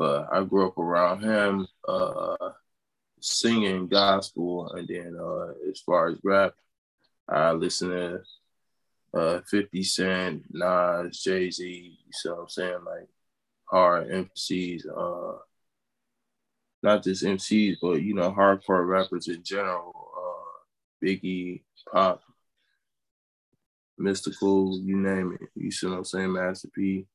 But 0.00 0.28
I 0.32 0.42
grew 0.44 0.66
up 0.66 0.78
around 0.78 1.22
him, 1.22 1.68
uh 1.86 2.52
singing 3.20 3.86
gospel, 3.86 4.72
and 4.72 4.88
then 4.88 5.14
uh 5.20 5.52
as 5.70 5.80
far 5.80 6.08
as 6.08 6.18
rap, 6.24 6.54
I 7.28 7.52
listen 7.52 7.90
to 7.90 8.22
uh 9.12 9.40
50 9.46 9.82
Cent, 9.82 10.44
Nas, 10.50 11.22
Jay 11.22 11.50
Z, 11.50 11.68
you 11.68 12.12
see 12.12 12.30
what 12.30 12.38
I'm 12.38 12.48
saying? 12.48 12.78
Like 12.86 13.08
hard 13.66 14.08
MCs, 14.08 14.84
uh, 14.88 15.38
not 16.82 17.04
just 17.04 17.22
MCs, 17.22 17.76
but 17.82 18.00
you 18.02 18.14
know, 18.14 18.30
hardcore 18.32 18.88
rappers 18.88 19.28
in 19.28 19.42
general. 19.42 19.92
Uh, 20.16 21.06
Biggie, 21.06 21.62
Pop, 21.92 22.22
Mystikal, 24.00 24.82
you 24.82 24.96
name 24.96 25.36
it. 25.38 25.48
You 25.54 25.70
see 25.70 25.88
what 25.88 25.98
I'm 25.98 26.04
saying, 26.04 26.32
Master 26.32 26.68
P. 26.74 27.06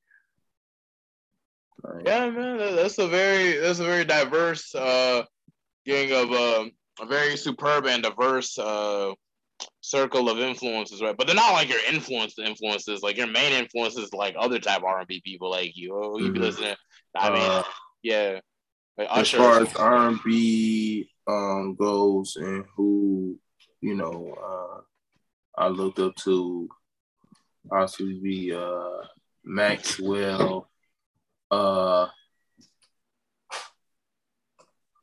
Yeah, 2.06 2.30
man, 2.30 2.58
that's 2.76 2.98
a 2.98 3.08
very 3.08 3.58
that's 3.58 3.80
a 3.80 3.86
very 3.86 4.06
diverse 4.06 4.74
uh 4.74 5.24
gang 5.86 6.12
of 6.12 6.32
uh, 6.32 6.66
a 7.02 7.06
very 7.06 7.38
superb 7.38 7.86
and 7.86 8.04
diverse 8.04 8.58
uh 8.58 9.14
circle 9.82 10.30
of 10.30 10.40
influences, 10.40 11.02
right? 11.02 11.16
But 11.18 11.28
they're 11.28 11.36
not 11.36 11.54
like 11.54 11.70
your 11.70 11.84
influence 11.92 12.38
influences. 12.40 13.02
Like 13.04 13.18
your 13.18 13.28
main 13.28 13.54
influences, 13.54 14.14
like 14.14 14.36
other 14.38 14.60
type 14.60 14.84
R 14.84 15.00
and 15.00 15.08
B 15.08 15.22
people, 15.24 15.50
like 15.50 15.76
you. 15.76 15.96
Oh, 15.96 16.18
you 16.18 16.26
mm-hmm. 16.26 16.34
be 16.34 16.40
listening. 16.40 16.76
I 17.16 17.30
mean, 17.30 17.42
uh, 17.42 17.64
yeah. 18.04 18.40
Like 18.98 19.10
as 19.12 19.30
far 19.32 19.62
as 19.62 19.76
R 19.76 20.08
and 20.08 20.20
B 20.24 21.10
um 21.28 21.76
goes, 21.76 22.36
and 22.36 22.66
who 22.76 23.38
you 23.82 23.96
know, 23.96 24.36
uh, 24.42 25.62
I 25.62 25.68
looked 25.68 26.00
up 26.00 26.16
to 26.18 26.70
possibly 27.70 28.54
uh 28.54 29.02
Maxwell. 29.44 30.70
Uh, 31.52 32.08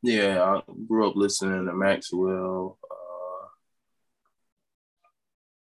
yeah, 0.03 0.43
I 0.43 0.62
grew 0.89 1.09
up 1.09 1.17
listening 1.17 1.67
to 1.67 1.73
Maxwell. 1.73 2.79
Uh, 2.91 3.47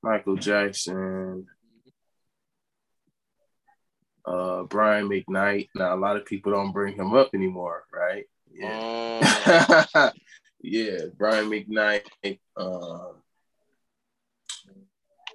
Michael 0.04 0.36
Jackson, 0.36 1.48
uh, 4.26 4.64
Brian 4.64 5.10
McKnight. 5.10 5.70
Now, 5.76 5.96
a 5.96 5.98
lot 5.98 6.16
of 6.16 6.26
people 6.26 6.52
don't 6.52 6.72
bring 6.72 6.96
him 6.96 7.14
up 7.14 7.32
anymore, 7.34 7.84
right? 7.92 8.26
Yeah, 8.54 9.82
um. 9.96 10.12
yeah, 10.62 11.00
Brian 11.18 11.50
McKnight. 11.50 12.40
Um, 12.56 13.14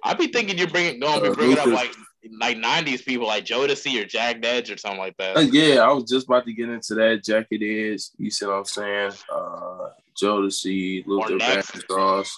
I'd 0.03 0.17
be 0.17 0.27
thinking 0.27 0.57
you're 0.57 0.67
bringing 0.67 0.99
going 0.99 1.21
to 1.23 1.31
uh, 1.31 1.35
bringing 1.35 1.57
up 1.57 1.65
like 1.65 1.93
like 2.39 2.57
'90s 2.57 3.05
people 3.05 3.27
like 3.27 3.45
Jodeci 3.45 4.01
or 4.01 4.05
Jagged 4.05 4.45
Edge 4.45 4.71
or 4.71 4.77
something 4.77 4.99
like 4.99 5.17
that. 5.17 5.37
Uh, 5.37 5.41
yeah, 5.41 5.81
I 5.81 5.91
was 5.91 6.05
just 6.05 6.27
about 6.27 6.45
to 6.45 6.53
get 6.53 6.69
into 6.69 6.95
that. 6.95 7.23
Jagged 7.23 7.63
Edge, 7.63 8.09
you 8.17 8.31
see 8.31 8.45
what 8.45 8.55
I'm 8.55 8.65
saying? 8.65 9.11
Uh, 9.33 9.89
Jodeci, 10.21 11.05
Luther 11.05 11.37
Vandross. 11.37 12.29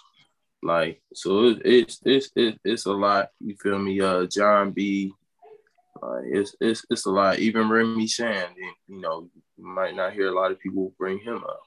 Like 0.63 1.01
so, 1.13 1.56
it's 1.63 2.01
it's 2.04 2.31
it's 2.36 2.57
it's 2.66 2.86
a 2.86 2.92
lot. 2.92 3.30
You 3.39 3.56
feel 3.62 3.78
me? 3.78 4.01
Uh, 4.01 4.25
Jon 4.25 4.72
B. 4.72 5.13
Uh, 6.01 6.19
it's 6.24 6.56
it's 6.60 6.86
it's 6.89 7.06
a 7.06 7.12
lot. 7.12 7.39
Even 7.39 7.69
Remy 7.69 8.07
Shand, 8.07 8.54
you 8.88 9.00
know, 9.01 9.30
you 9.57 9.66
might 9.66 9.95
not 9.95 10.13
hear 10.13 10.28
a 10.28 10.36
lot 10.36 10.51
of 10.51 10.60
people 10.60 10.94
bring 10.98 11.19
him 11.19 11.38
up. 11.38 11.62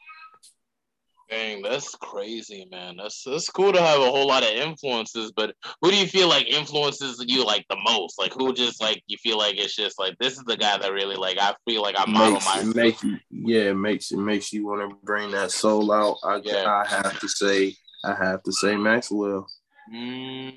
Dang, 1.31 1.62
that's 1.62 1.94
crazy, 1.94 2.67
man. 2.73 2.97
That's 2.97 3.23
that's 3.23 3.49
cool 3.49 3.73
to 3.73 3.81
have 3.81 4.00
a 4.00 4.11
whole 4.11 4.27
lot 4.27 4.43
of 4.43 4.49
influences, 4.49 5.31
but 5.31 5.55
who 5.81 5.93
do 5.93 5.97
you 5.97 6.09
feel 6.09 6.29
like 6.29 6.49
influences 6.49 7.25
you 7.29 7.44
like 7.47 7.65
the 7.71 7.77
most? 7.85 8.19
Like 8.19 8.32
who 8.32 8.53
just 8.53 8.82
like 8.82 9.00
you 9.06 9.17
feel 9.19 9.38
like 9.38 9.56
it's 9.56 9.77
just 9.77 9.97
like 9.97 10.17
this 10.19 10.32
is 10.32 10.43
the 10.44 10.56
guy 10.56 10.77
that 10.79 10.93
really 10.93 11.15
like 11.15 11.38
I 11.38 11.55
feel 11.69 11.82
like 11.82 11.94
I 11.97 12.11
model 12.11 12.41
my 12.41 12.65
make 12.75 13.00
you 13.05 13.19
yeah, 13.31 13.70
it 13.70 13.77
makes 13.77 14.10
it 14.10 14.19
makes 14.19 14.53
you 14.53 14.67
want 14.67 14.91
to 14.91 14.96
bring 15.05 15.31
that 15.31 15.53
soul 15.53 15.93
out. 15.93 16.17
I 16.25 16.41
yeah. 16.43 16.65
I 16.67 16.84
have 16.89 17.20
to 17.20 17.29
say 17.29 17.77
I 18.05 18.15
have 18.15 18.43
to 18.43 18.53
say 18.53 18.75
Maxwell. 18.75 19.46
Mm, 19.94 20.56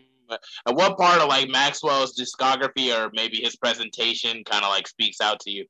and 0.66 0.76
what 0.76 0.98
part 0.98 1.22
of 1.22 1.30
like 1.30 1.50
Maxwell's 1.50 2.20
discography 2.20 2.92
or 2.98 3.12
maybe 3.14 3.38
his 3.42 3.56
presentation 3.56 4.44
kind 4.44 4.64
of 4.64 4.72
like 4.72 4.88
speaks 4.88 5.22
out 5.22 5.40
to 5.42 5.52
you? 5.52 5.66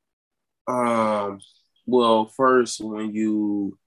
Um, 0.65 1.39
well, 1.85 2.27
first 2.27 2.79
when 2.79 3.13
you 3.13 3.77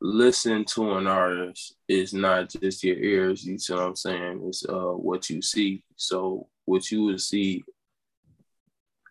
listen 0.00 0.64
to 0.64 0.92
an 0.96 1.06
artist, 1.06 1.76
it's 1.88 2.12
not 2.12 2.50
just 2.50 2.84
your 2.84 2.96
ears. 2.96 3.44
You 3.44 3.58
see 3.58 3.72
what 3.72 3.82
I'm 3.82 3.96
saying? 3.96 4.42
It's 4.46 4.64
uh 4.68 4.92
what 4.92 5.30
you 5.30 5.42
see. 5.42 5.84
So 5.96 6.48
what 6.64 6.90
you 6.90 7.04
would 7.04 7.20
see, 7.20 7.64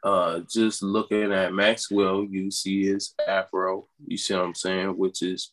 uh, 0.04 0.42
just 0.52 0.84
looking 0.84 1.32
at 1.32 1.54
Maxwell, 1.54 2.26
you 2.26 2.52
see 2.52 2.86
his 2.86 3.14
afro. 3.28 3.88
You 4.06 4.18
see 4.18 4.36
what 4.36 4.46
I'm 4.46 4.56
saying? 4.56 4.90
Which 4.98 5.22
is 5.24 5.52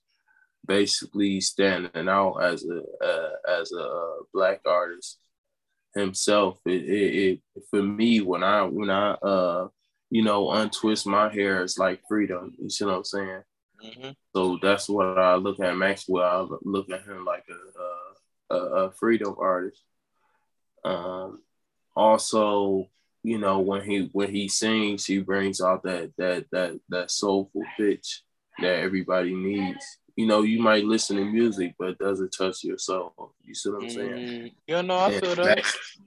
basically 0.67 1.41
standing 1.41 2.09
out 2.09 2.37
as 2.37 2.65
a 2.65 2.83
uh, 3.05 3.61
as 3.61 3.73
a 3.73 4.17
black 4.33 4.61
artist 4.67 5.19
himself. 5.95 6.59
It, 6.67 6.85
it, 6.85 7.41
it, 7.57 7.65
for 7.71 7.83
me 7.83 8.21
when 8.21 8.43
I 8.43 8.63
when 8.63 8.91
I 8.91 9.13
uh 9.13 9.69
you 10.11 10.23
know 10.23 10.51
untwist 10.51 11.07
my 11.07 11.33
hair, 11.33 11.63
it's 11.63 11.79
like 11.79 12.03
freedom. 12.07 12.55
You 12.61 12.69
see 12.69 12.85
what 12.85 12.97
I'm 12.97 13.05
saying? 13.05 13.43
Mm-hmm. 13.85 14.11
So 14.35 14.59
that's 14.63 14.89
what 14.89 15.19
I 15.19 15.35
look 15.37 15.61
at 15.61 15.77
Maxwell. 15.77 16.23
I 16.53 16.57
look 16.63 16.91
at 16.91 17.05
him 17.05 17.25
like 17.25 17.45
a, 18.51 18.55
a, 18.55 18.59
a 18.59 18.93
freedom 18.93 19.35
artist. 19.39 19.83
Um, 20.85 21.43
also, 21.95 22.89
you 23.23 23.39
know 23.39 23.61
when 23.61 23.83
he 23.83 24.09
when 24.13 24.31
he 24.31 24.49
sings, 24.49 25.07
he 25.07 25.21
brings 25.21 25.61
out 25.61 25.85
that 25.85 26.13
that 26.19 26.47
that 26.51 26.81
that 26.89 27.11
soulful 27.11 27.63
pitch 27.77 28.23
that 28.59 28.81
everybody 28.81 29.35
needs 29.35 29.99
you 30.17 30.27
know, 30.27 30.43
you 30.43 30.61
might 30.61 30.85
listen 30.85 31.17
to 31.17 31.25
music, 31.25 31.75
but 31.79 31.91
it 31.91 31.99
doesn't 31.99 32.35
touch 32.37 32.65
your 32.65 32.79
soul. 32.79 33.35
You 33.43 33.55
see 33.55 33.71
what 33.71 33.85
I'm 33.85 33.91
saying? 33.91 34.11
Mm, 34.11 34.53
yeah, 34.67 34.81
no, 34.83 34.97
I 34.97 35.11
and 35.11 35.21
feel 35.21 35.35
that. 35.37 35.57
Max, 35.57 35.99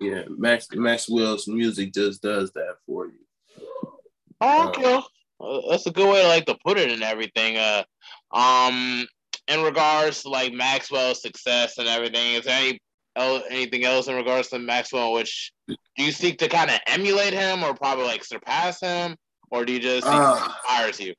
yeah, 0.00 0.22
Max 0.28 0.68
Maxwell's 0.72 1.48
music 1.48 1.92
just 1.92 2.22
does 2.22 2.52
that 2.52 2.76
for 2.86 3.06
you. 3.06 3.18
Oh, 4.40 4.68
okay. 4.68 4.94
Um, 4.94 5.02
that's 5.68 5.86
a 5.86 5.90
good 5.90 6.10
way 6.10 6.22
to 6.22 6.28
like 6.28 6.46
to 6.46 6.56
put 6.64 6.78
it 6.78 6.90
and 6.90 7.02
everything. 7.02 7.56
Uh, 7.56 7.84
um, 8.32 9.06
in 9.48 9.62
regards 9.62 10.22
to 10.22 10.28
like 10.28 10.52
Maxwell's 10.52 11.22
success 11.22 11.78
and 11.78 11.88
everything, 11.88 12.34
is 12.34 12.44
there 12.44 12.58
any 12.58 12.78
anything 13.50 13.84
else 13.84 14.06
in 14.06 14.14
regards 14.14 14.48
to 14.48 14.58
Maxwell 14.60 15.12
which 15.12 15.52
do 15.66 15.76
you 15.96 16.12
seek 16.12 16.38
to 16.38 16.48
kind 16.48 16.70
of 16.70 16.78
emulate 16.86 17.32
him 17.32 17.64
or 17.64 17.74
probably 17.74 18.04
like 18.04 18.24
surpass 18.24 18.80
him, 18.80 19.16
or 19.50 19.64
do 19.64 19.72
you 19.72 19.80
just 19.80 20.06
uh, 20.06 20.40
inspires 20.44 21.00
you? 21.00 21.14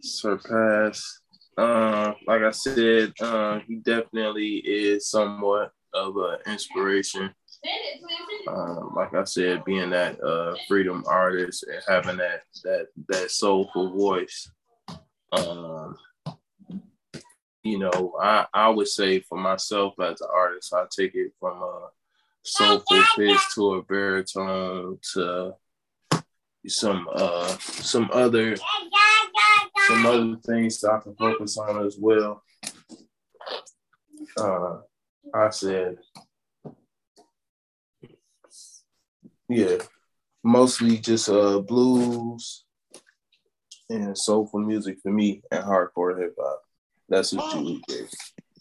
Surpass. 0.00 1.20
Uh, 1.56 2.12
like 2.26 2.42
I 2.42 2.50
said, 2.50 3.12
uh, 3.20 3.60
he 3.66 3.76
definitely 3.76 4.56
is 4.56 5.08
somewhat 5.08 5.72
of 5.92 6.16
an 6.16 6.38
inspiration. 6.46 7.32
Uh, 8.46 8.80
like 8.94 9.14
I 9.14 9.24
said, 9.24 9.64
being 9.64 9.90
that 9.90 10.22
uh, 10.22 10.54
freedom 10.68 11.04
artist 11.06 11.64
and 11.64 11.82
having 11.88 12.18
that 12.18 12.42
that 12.62 12.88
that 13.08 13.30
soulful 13.30 13.92
voice. 13.92 14.50
Um, 15.32 15.96
you 17.62 17.78
know, 17.78 18.14
I 18.20 18.46
I 18.52 18.68
would 18.68 18.88
say 18.88 19.20
for 19.20 19.38
myself 19.38 19.94
as 20.00 20.20
an 20.20 20.28
artist, 20.32 20.74
I 20.74 20.84
take 20.90 21.14
it 21.14 21.32
from 21.40 21.62
a 21.62 21.88
soulful 22.42 23.02
pitch 23.16 23.40
to 23.54 23.74
a 23.74 23.82
baritone 23.82 24.98
to 25.14 25.54
some 26.66 27.08
uh 27.14 27.56
some 27.58 28.08
other 28.12 28.56
some 29.88 30.06
other 30.06 30.36
things 30.46 30.80
that 30.80 30.92
I 30.92 31.00
can 31.00 31.14
focus 31.14 31.58
on 31.58 31.84
as 31.86 31.96
well. 31.98 32.42
Uh, 34.36 34.78
I 35.34 35.50
said, 35.50 35.96
yeah, 39.48 39.76
mostly 40.42 40.98
just 40.98 41.28
uh 41.28 41.60
blues 41.60 42.64
and 43.90 44.16
soulful 44.16 44.60
music 44.60 44.98
for 45.02 45.12
me 45.12 45.42
and 45.50 45.64
hardcore 45.64 46.18
hip 46.20 46.34
hop. 46.38 46.62
That's 47.08 47.32
what 47.32 47.54
you 47.54 47.80
would 47.88 48.08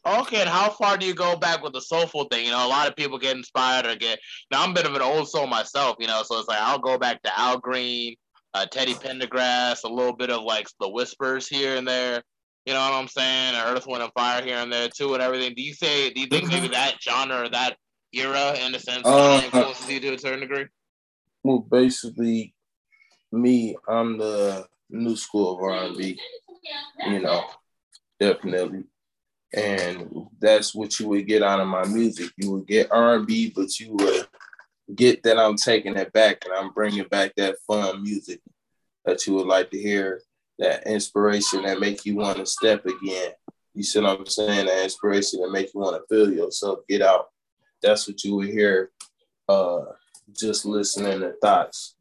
Okay, 0.05 0.41
and 0.41 0.49
how 0.49 0.69
far 0.69 0.97
do 0.97 1.05
you 1.05 1.13
go 1.13 1.37
back 1.37 1.63
with 1.63 1.71
the 1.71 1.79
soulful 1.79 2.25
thing? 2.25 2.45
You 2.45 2.51
know, 2.51 2.65
a 2.65 2.67
lot 2.67 2.89
of 2.89 2.95
people 2.95 3.17
get 3.17 3.37
inspired 3.37 3.85
or 3.85 3.95
get. 3.95 4.19
Now 4.51 4.61
I'm 4.61 4.71
a 4.71 4.73
bit 4.73 4.85
of 4.85 4.95
an 4.95 5.01
old 5.01 5.29
soul 5.29 5.47
myself, 5.47 5.95
you 5.97 6.07
know, 6.07 6.23
so 6.23 6.37
it's 6.39 6.49
like 6.49 6.59
I'll 6.59 6.79
go 6.79 6.97
back 6.97 7.21
to 7.23 7.39
Al 7.39 7.57
Green, 7.57 8.15
uh, 8.53 8.65
Teddy 8.65 8.95
Pendergrass, 8.95 9.85
a 9.85 9.87
little 9.87 10.15
bit 10.15 10.29
of 10.29 10.43
like 10.43 10.67
the 10.81 10.89
whispers 10.89 11.47
here 11.47 11.77
and 11.77 11.87
there. 11.87 12.21
You 12.65 12.73
know 12.73 12.81
what 12.81 12.93
I'm 12.93 13.07
saying? 13.07 13.55
Earth, 13.55 13.87
Wind, 13.87 14.03
and 14.03 14.11
Fire 14.13 14.43
here 14.43 14.57
and 14.57 14.71
there 14.71 14.89
too, 14.89 15.13
and 15.13 15.23
everything. 15.23 15.53
Do 15.55 15.61
you 15.61 15.73
say? 15.73 16.09
Do 16.09 16.19
you 16.19 16.27
think 16.27 16.47
maybe 16.47 16.67
mm-hmm. 16.67 16.73
that 16.73 17.01
genre 17.01 17.43
or 17.43 17.49
that 17.49 17.77
era, 18.13 18.55
in 18.65 18.73
a 18.75 18.79
sense, 18.79 19.05
uh, 19.05 19.41
influences 19.43 19.89
you 19.89 19.99
to 19.99 20.13
a 20.13 20.19
certain 20.19 20.41
degree? 20.41 20.65
Well, 21.43 21.59
basically, 21.59 22.53
me, 23.31 23.75
I'm 23.87 24.17
the 24.17 24.67
new 24.89 25.15
school 25.15 25.55
of 25.55 25.63
R&B. 25.63 26.19
You 27.05 27.19
know, 27.19 27.43
definitely, 28.19 28.85
and 29.53 30.27
that's 30.39 30.73
what 30.73 30.99
you 30.99 31.09
would 31.09 31.27
get 31.27 31.43
out 31.43 31.59
of 31.59 31.67
my 31.67 31.85
music. 31.85 32.31
You 32.37 32.51
would 32.51 32.67
get 32.67 32.91
R&B, 32.91 33.53
but 33.55 33.79
you 33.79 33.93
would 33.93 34.27
get 34.95 35.23
that 35.23 35.37
I'm 35.37 35.55
taking 35.55 35.95
it 35.95 36.11
back 36.13 36.43
and 36.45 36.53
I'm 36.53 36.71
bringing 36.71 37.05
back 37.05 37.33
that 37.35 37.57
fun 37.67 38.01
music 38.01 38.41
that 39.05 39.25
you 39.27 39.33
would 39.35 39.47
like 39.47 39.71
to 39.71 39.77
hear, 39.77 40.21
that 40.59 40.87
inspiration 40.87 41.63
that 41.63 41.79
make 41.79 42.05
you 42.05 42.15
want 42.15 42.37
to 42.37 42.45
step 42.45 42.85
again. 42.85 43.31
You 43.73 43.83
see 43.83 43.99
what 43.99 44.19
I'm 44.19 44.25
saying? 44.25 44.67
That 44.67 44.83
inspiration 44.83 45.41
that 45.41 45.51
make 45.51 45.73
you 45.73 45.79
want 45.79 45.95
to 45.95 46.15
feel 46.15 46.31
yourself 46.31 46.79
get 46.87 47.01
out. 47.01 47.27
That's 47.83 48.07
what 48.07 48.23
you 48.23 48.35
would 48.37 48.49
hear 48.49 48.91
uh, 49.49 49.81
just 50.31 50.65
listening 50.65 51.19
to 51.19 51.33
thoughts. 51.41 51.95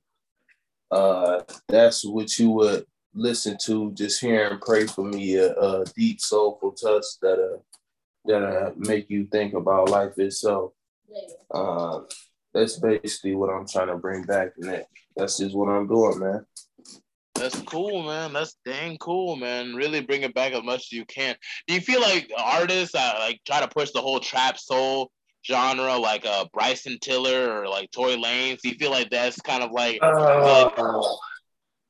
Uh, 0.91 1.43
that's 1.69 2.05
what 2.05 2.39
you 2.39 2.51
would 2.51 2.87
listen 3.15 3.57
to, 3.65 3.93
just 3.93 4.21
hearing 4.21 4.59
pray 4.61 4.87
for 4.87 5.05
me, 5.05 5.37
a, 5.37 5.53
a 5.55 5.85
deep 5.97 6.21
soulful 6.21 6.73
touch 6.73 7.05
that 7.21 7.39
uh, 7.39 7.59
that 8.25 8.43
uh, 8.43 8.71
make 8.77 9.11
you 9.11 9.27
think 9.27 9.55
about 9.55 9.91
life 9.91 10.19
itself. 10.19 10.73
Uh, 11.51 12.01
that's 12.55 12.79
basically 12.79 13.35
what 13.35 13.51
I'm 13.51 13.67
trying 13.67 13.89
to 13.89 13.97
bring 13.97 14.23
back, 14.25 14.53
and 14.59 14.71
that 14.71 14.87
that's 15.17 15.39
just 15.39 15.55
what 15.55 15.69
I'm 15.69 15.89
doing, 15.89 16.19
man. 16.21 16.47
That's 17.35 17.61
cool, 17.63 18.03
man. 18.03 18.35
That's 18.35 18.57
dang 18.65 18.99
cool, 18.99 19.37
man. 19.37 19.75
Really 19.75 20.01
bring 20.01 20.23
it 20.23 20.35
back 20.35 20.53
as 20.53 20.63
much 20.63 20.81
as 20.81 20.93
you 20.93 21.05
can. 21.07 21.35
Do 21.67 21.75
you 21.75 21.81
feel 21.81 22.01
like 22.01 22.31
artists 22.39 22.95
uh, 22.95 23.17
like 23.19 23.41
try 23.47 23.61
to 23.61 23.69
push 23.69 23.91
the 23.91 24.01
whole 24.01 24.21
trap 24.21 24.59
soul 24.59 25.11
genre, 25.45 25.97
like 25.97 26.25
uh 26.27 26.47
Bryson 26.53 26.99
Tiller 27.01 27.61
or 27.61 27.69
like 27.69 27.91
Tory 27.91 28.17
Lanez? 28.17 28.61
Do 28.61 28.69
you 28.69 28.75
feel 28.77 28.91
like 28.91 29.11
that's 29.11 29.41
kind 29.41 29.63
of 29.63 29.71
like, 29.73 29.99
uh, 30.03 30.71
like 30.77 30.79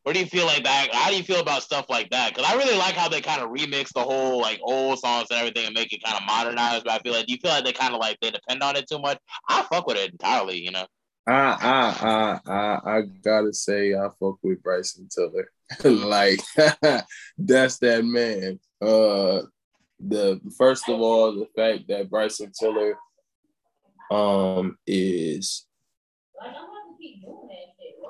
what 0.02 0.14
do 0.14 0.20
you 0.20 0.26
feel 0.26 0.46
like 0.46 0.64
that? 0.64 0.88
How 0.92 1.10
do 1.10 1.16
you 1.16 1.22
feel 1.22 1.40
about 1.40 1.62
stuff 1.62 1.86
like 1.88 2.10
that? 2.10 2.34
Because 2.34 2.50
I 2.50 2.56
really 2.56 2.76
like 2.76 2.94
how 2.94 3.08
they 3.08 3.20
kind 3.20 3.40
of 3.40 3.50
remix 3.50 3.92
the 3.92 4.02
whole 4.02 4.40
like 4.40 4.58
old 4.62 4.98
songs 4.98 5.28
and 5.30 5.38
everything 5.38 5.66
and 5.66 5.74
make 5.74 5.92
it 5.92 6.02
kind 6.02 6.16
of 6.16 6.26
modernized. 6.26 6.84
But 6.84 6.94
I 6.94 6.98
feel 6.98 7.12
like, 7.12 7.26
do 7.26 7.32
you 7.32 7.38
feel 7.38 7.52
like 7.52 7.64
they 7.64 7.72
kind 7.72 7.94
of 7.94 8.00
like 8.00 8.18
they 8.20 8.30
depend 8.30 8.62
on 8.62 8.74
it 8.76 8.88
too 8.88 8.98
much? 8.98 9.18
I 9.48 9.62
fuck 9.62 9.86
with 9.86 9.96
it 9.96 10.10
entirely, 10.10 10.58
you 10.58 10.72
know. 10.72 10.86
I 11.26 11.56
I 11.62 12.40
I 12.46 12.52
I, 12.52 12.96
I 12.98 13.02
gotta 13.22 13.52
say 13.52 13.94
I 13.94 14.08
fuck 14.18 14.38
with 14.42 14.62
Bryson 14.62 15.08
Tiller. 15.08 15.48
like 15.84 16.40
that's 17.38 17.78
that 17.78 18.04
man. 18.04 18.58
Uh, 18.80 19.42
the 20.00 20.40
first 20.58 20.88
of 20.88 21.00
all, 21.00 21.32
the 21.32 21.46
fact 21.54 21.86
that 21.88 22.10
Bryson 22.10 22.50
Tiller 22.58 22.96
um 24.12 24.76
is 24.86 25.66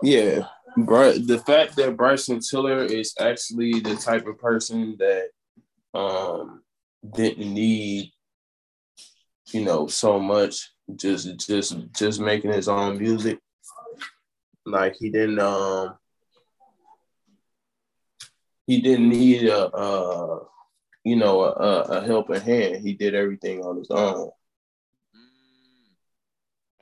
yeah 0.03 0.47
the 0.75 1.43
fact 1.47 1.77
that 1.77 1.97
Bryson 1.97 2.41
Tiller 2.41 2.85
is 2.85 3.15
actually 3.21 3.81
the 3.81 3.95
type 3.95 4.27
of 4.27 4.39
person 4.39 4.97
that 4.99 5.29
um, 5.95 6.63
didn't 7.15 7.53
need, 7.53 8.13
you 9.53 9.65
know, 9.65 9.87
so 9.87 10.19
much. 10.19 10.71
Just, 10.97 11.47
just, 11.47 11.77
just 11.93 12.21
making 12.21 12.53
his 12.53 12.69
own 12.69 12.99
music. 12.99 13.39
Like 14.65 14.97
he 14.99 15.11
didn't, 15.11 15.41
um, 15.41 15.97
he 18.67 18.81
didn't 18.81 19.09
need 19.09 19.49
a, 19.49 19.75
a 19.77 20.47
you 21.05 21.17
know, 21.17 21.43
a, 21.43 21.81
a 21.83 22.07
helping 22.07 22.41
hand. 22.41 22.77
He 22.77 22.95
did 22.95 23.15
everything 23.15 23.63
on 23.63 23.77
his 23.77 23.91
own. 23.91 24.31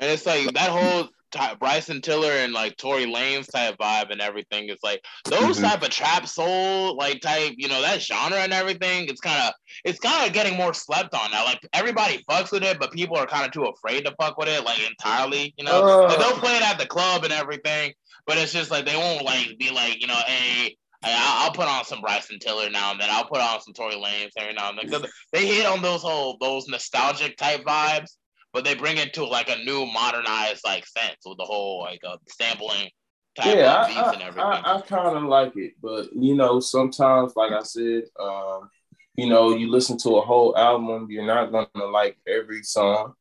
And 0.00 0.10
it's 0.10 0.26
like 0.26 0.52
that 0.54 0.70
whole 0.70 1.08
Ty- 1.30 1.54
Bryson 1.54 2.00
Tiller 2.00 2.32
and 2.32 2.52
like 2.52 2.76
Tory 2.76 3.06
Lanez 3.06 3.50
type 3.50 3.76
vibe 3.78 4.10
and 4.10 4.20
everything. 4.20 4.68
It's 4.68 4.82
like 4.82 5.04
those 5.24 5.56
mm-hmm. 5.56 5.64
type 5.64 5.82
of 5.82 5.90
trap 5.90 6.26
soul 6.26 6.96
like 6.96 7.20
type, 7.20 7.54
you 7.56 7.68
know, 7.68 7.80
that 7.82 8.00
genre 8.00 8.38
and 8.38 8.52
everything. 8.52 9.06
It's 9.08 9.20
kind 9.20 9.40
of 9.42 9.52
it's 9.84 10.00
kind 10.00 10.26
of 10.26 10.32
getting 10.32 10.56
more 10.56 10.74
slept 10.74 11.14
on 11.14 11.30
now. 11.30 11.44
Like 11.44 11.60
everybody 11.72 12.24
fucks 12.28 12.50
with 12.50 12.64
it, 12.64 12.78
but 12.80 12.92
people 12.92 13.16
are 13.16 13.26
kind 13.26 13.46
of 13.46 13.52
too 13.52 13.64
afraid 13.64 14.04
to 14.06 14.14
fuck 14.20 14.38
with 14.38 14.48
it 14.48 14.64
like 14.64 14.80
entirely. 14.88 15.54
You 15.56 15.64
know, 15.64 15.84
uh. 15.84 16.08
like, 16.08 16.18
they'll 16.18 16.32
play 16.32 16.56
it 16.56 16.62
at 16.62 16.78
the 16.78 16.86
club 16.86 17.24
and 17.24 17.32
everything, 17.32 17.92
but 18.26 18.38
it's 18.38 18.52
just 18.52 18.70
like 18.70 18.86
they 18.86 18.96
won't 18.96 19.24
like 19.24 19.56
be 19.58 19.70
like 19.70 20.00
you 20.00 20.06
know, 20.06 20.20
hey. 20.26 20.76
I'll 21.02 21.52
put 21.52 21.66
on 21.66 21.86
some 21.86 22.02
Bryson 22.02 22.38
Tiller 22.38 22.68
now 22.68 22.90
and 22.90 23.00
then. 23.00 23.08
I'll 23.10 23.24
put 23.24 23.40
on 23.40 23.62
some 23.62 23.72
Tory 23.72 23.94
Lanez 23.94 24.32
every 24.36 24.52
now 24.52 24.68
and 24.68 24.78
then 24.78 24.84
because 24.84 25.10
they 25.32 25.46
hit 25.46 25.64
on 25.64 25.80
those 25.80 26.02
whole 26.02 26.36
those 26.42 26.68
nostalgic 26.68 27.38
type 27.38 27.64
vibes 27.64 28.16
but 28.52 28.64
they 28.64 28.74
bring 28.74 28.96
it 28.96 29.14
to 29.14 29.24
like 29.24 29.48
a 29.48 29.62
new 29.64 29.86
modernized 29.86 30.62
like 30.64 30.86
sense 30.86 31.18
with 31.24 31.38
the 31.38 31.44
whole 31.44 31.80
like 31.80 32.00
uh, 32.06 32.16
sampling 32.28 32.90
yeah, 33.38 33.86
I, 33.86 33.92
I, 33.92 34.42
I, 34.42 34.76
I 34.76 34.80
kind 34.82 35.16
of 35.16 35.22
like 35.24 35.56
it, 35.56 35.74
but 35.80 36.08
you 36.12 36.34
know, 36.34 36.60
sometimes, 36.60 37.34
like 37.36 37.52
I 37.52 37.62
said, 37.62 38.02
um, 38.18 38.68
you 39.14 39.28
know, 39.28 39.54
you 39.54 39.70
listen 39.70 39.96
to 39.98 40.16
a 40.16 40.20
whole 40.20 40.56
album, 40.56 41.06
you're 41.10 41.26
not 41.26 41.52
gonna 41.52 41.86
like 41.86 42.16
every 42.26 42.62
song. 42.62 43.14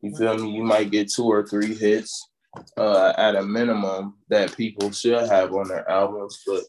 You 0.00 0.16
feel 0.16 0.38
me? 0.38 0.52
You 0.52 0.62
might 0.62 0.90
get 0.90 1.12
two 1.12 1.24
or 1.24 1.46
three 1.46 1.74
hits 1.74 2.28
uh, 2.76 3.12
at 3.16 3.36
a 3.36 3.42
minimum 3.42 4.14
that 4.28 4.56
people 4.56 4.90
should 4.90 5.28
have 5.28 5.52
on 5.52 5.68
their 5.68 5.88
albums, 5.90 6.42
but 6.46 6.62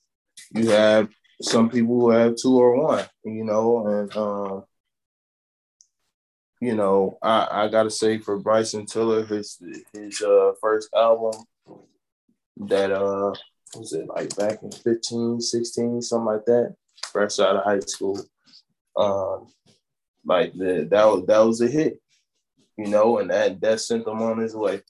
you 0.54 0.70
have 0.70 1.10
some 1.42 1.70
people 1.70 2.00
who 2.00 2.10
have 2.12 2.36
two 2.36 2.58
or 2.60 2.76
one, 2.86 3.06
you 3.24 3.46
know, 3.46 3.88
and 3.88 4.18
um, 4.18 4.64
you 6.62 6.76
know, 6.76 7.18
I, 7.24 7.48
I 7.52 7.68
gotta 7.68 7.90
say 7.90 8.20
for 8.20 8.38
Bryson 8.38 8.86
Tiller, 8.86 9.26
his 9.26 9.58
his 9.92 10.22
uh, 10.22 10.52
first 10.62 10.90
album 10.96 11.34
that 12.58 12.92
uh 12.92 13.34
was 13.76 13.94
it 13.94 14.08
like 14.08 14.36
back 14.36 14.62
in 14.62 14.72
15, 14.72 15.42
16, 15.42 16.02
something 16.02 16.26
like 16.26 16.46
that, 16.46 16.76
fresh 17.08 17.40
out 17.40 17.56
of 17.56 17.64
high 17.64 17.80
school. 17.80 18.22
Um 18.96 19.48
like 20.24 20.54
the, 20.54 20.88
that 20.92 21.06
was 21.06 21.26
that 21.26 21.40
was 21.40 21.62
a 21.62 21.68
hit, 21.68 22.00
you 22.78 22.88
know, 22.88 23.18
and 23.18 23.32
that 23.32 23.60
that 23.62 23.82
sent 23.82 24.08
him 24.08 24.22
on 24.22 24.38
his 24.38 24.56
way. 24.56 24.82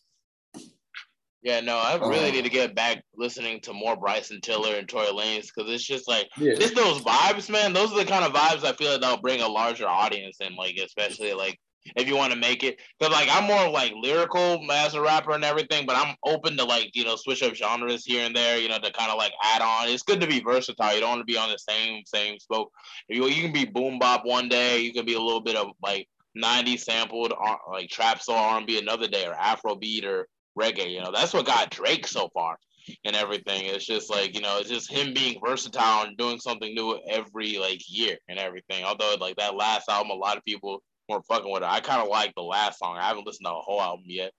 Yeah, 1.44 1.60
no, 1.60 1.78
I 1.78 1.96
really 1.96 2.30
um, 2.30 2.36
need 2.36 2.44
to 2.44 2.52
get 2.52 2.76
back 2.76 3.04
listening 3.16 3.62
to 3.62 3.74
more 3.74 3.96
Bryson 3.96 4.42
Tiller 4.42 4.76
and 4.76 4.88
Tory 4.88 5.08
Lanez 5.08 5.48
because 5.54 5.72
it's 5.72 5.84
just 5.84 6.08
like 6.08 6.30
yeah. 6.38 6.54
just 6.54 6.76
those 6.76 7.02
vibes, 7.02 7.50
man. 7.50 7.74
Those 7.74 7.92
are 7.92 7.98
the 7.98 8.06
kind 8.06 8.24
of 8.24 8.32
vibes 8.32 8.64
I 8.64 8.74
feel 8.74 8.92
like 8.92 9.02
they'll 9.02 9.18
bring 9.18 9.42
a 9.42 9.48
larger 9.48 9.88
audience 9.88 10.38
in, 10.40 10.56
like 10.56 10.78
especially 10.78 11.34
like 11.34 11.60
if 11.96 12.08
you 12.08 12.16
want 12.16 12.32
to 12.32 12.38
make 12.38 12.64
it. 12.64 12.80
Because 13.00 13.12
like 13.12 13.28
I'm 13.32 13.46
more 13.46 13.68
like 13.70 13.92
lyrical 13.96 14.64
as 14.72 14.94
a 14.94 15.02
rapper 15.02 15.32
and 15.32 15.44
everything, 15.44 15.88
but 15.88 15.96
I'm 15.96 16.16
open 16.24 16.58
to 16.58 16.64
like 16.64 16.92
you 16.94 17.06
know 17.06 17.16
switch 17.16 17.42
up 17.42 17.56
genres 17.56 18.06
here 18.06 18.24
and 18.24 18.36
there, 18.36 18.60
you 18.60 18.70
know, 18.70 18.78
to 18.78 18.92
kind 18.92 19.12
of 19.12 19.18
like 19.18 19.34
add 19.44 19.64
on. 19.64 19.90
It's 19.90 20.04
good 20.04 20.22
to 20.22 20.28
be 20.28 20.42
versatile. 20.42 20.94
You 20.94 21.00
don't 21.00 21.10
want 21.10 21.22
to 21.22 21.26
be 21.26 21.38
on 21.38 21.50
the 21.50 21.58
same 21.58 22.04
same 22.06 22.38
spoke. 22.38 22.72
You 23.10 23.28
you 23.28 23.42
can 23.42 23.52
be 23.52 23.66
boom 23.66 23.98
bop 23.98 24.26
one 24.26 24.48
day, 24.48 24.80
you 24.82 24.94
can 24.94 25.06
be 25.06 25.16
a 25.16 25.22
little 25.22 25.42
bit 25.42 25.56
of 25.56 25.72
like 25.82 26.08
90 26.36 26.78
sampled 26.78 27.34
uh, 27.34 27.56
like 27.70 27.90
trap 27.90 28.22
soul 28.22 28.36
R&B 28.36 28.80
another 28.80 29.08
day 29.08 29.26
or 29.26 29.34
Afrobeat 29.34 30.06
or 30.06 30.28
reggae. 30.58 30.92
You 30.92 31.02
know, 31.02 31.12
that's 31.12 31.34
what 31.34 31.46
got 31.46 31.70
Drake 31.70 32.08
so 32.08 32.30
far 32.34 32.58
and 33.06 33.16
everything. 33.16 33.66
It's 33.66 33.86
just 33.86 34.10
like 34.10 34.36
you 34.36 34.42
know, 34.42 34.58
it's 34.60 34.70
just 34.70 34.92
him 34.92 35.14
being 35.14 35.40
versatile 35.44 36.06
and 36.06 36.18
doing 36.18 36.40
something 36.40 36.74
new 36.74 37.00
every 37.08 37.58
like 37.58 37.82
year 37.88 38.18
and 38.30 38.40
everything. 38.40 38.84
Although 38.84 39.16
like 39.20 39.36
that 39.38 39.56
last 39.56 39.90
album, 39.90 40.12
a 40.12 40.16
lot 40.16 40.38
of 40.38 40.46
people 40.46 40.82
weren't 41.10 41.26
fucking 41.26 41.52
with 41.52 41.64
it. 41.64 41.70
I 41.70 41.80
kind 41.80 42.02
of 42.02 42.08
like 42.08 42.34
the 42.36 42.42
last 42.42 42.80
song. 42.80 42.98
I 42.98 43.08
haven't 43.08 43.26
listened 43.26 43.46
to 43.46 43.52
the 43.52 43.62
whole 43.62 43.82
album 43.82 44.06
yet 44.08 44.32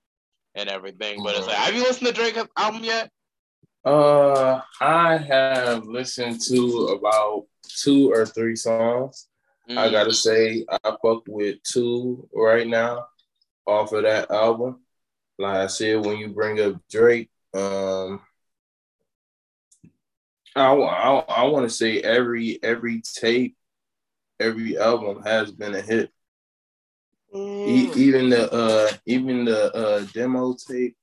and 0.54 0.69
everything. 0.69 1.23
But 1.23 1.37
it's 1.37 1.47
like, 1.47 1.57
have 1.57 1.75
you 1.75 1.83
listened 1.83 2.09
to 2.09 2.14
Drake's 2.14 2.45
album 2.57 2.85
yet? 2.85 3.11
Uh, 3.85 4.61
I 4.81 5.16
have 5.16 5.85
listened 5.87 6.40
to 6.49 6.99
about 6.99 7.47
two 7.69 8.12
or 8.12 8.26
three 8.26 8.57
songs. 8.57 9.28
Mm. 9.69 9.78
I 9.78 9.90
gotta 9.90 10.12
say, 10.12 10.64
I 10.71 10.78
fuck 11.02 11.23
with 11.28 11.62
two 11.62 12.28
right 12.35 12.66
now 12.66 13.07
off 13.66 13.92
of 13.92 14.04
that 14.04 14.31
album. 14.31 14.81
Like 15.39 15.57
I 15.57 15.67
said, 15.67 16.05
when 16.05 16.19
you 16.19 16.29
bring 16.29 16.61
up 16.61 16.81
Drake, 16.91 17.31
um, 17.55 18.21
I 20.55 20.73
I, 20.73 21.19
I 21.29 21.45
want 21.45 21.69
to 21.69 21.75
say 21.75 22.01
every 22.01 22.59
every 22.62 23.03
tape, 23.03 23.57
every 24.39 24.79
album 24.79 25.23
has 25.23 25.51
been 25.51 25.75
a 25.75 25.81
hit. 25.81 26.11
Mm. 27.35 27.67
E- 27.67 27.91
even 27.95 28.29
the 28.29 28.53
uh 28.53 28.91
even 29.07 29.45
the 29.45 29.75
uh 29.75 30.05
demo 30.12 30.55
tape 30.55 30.97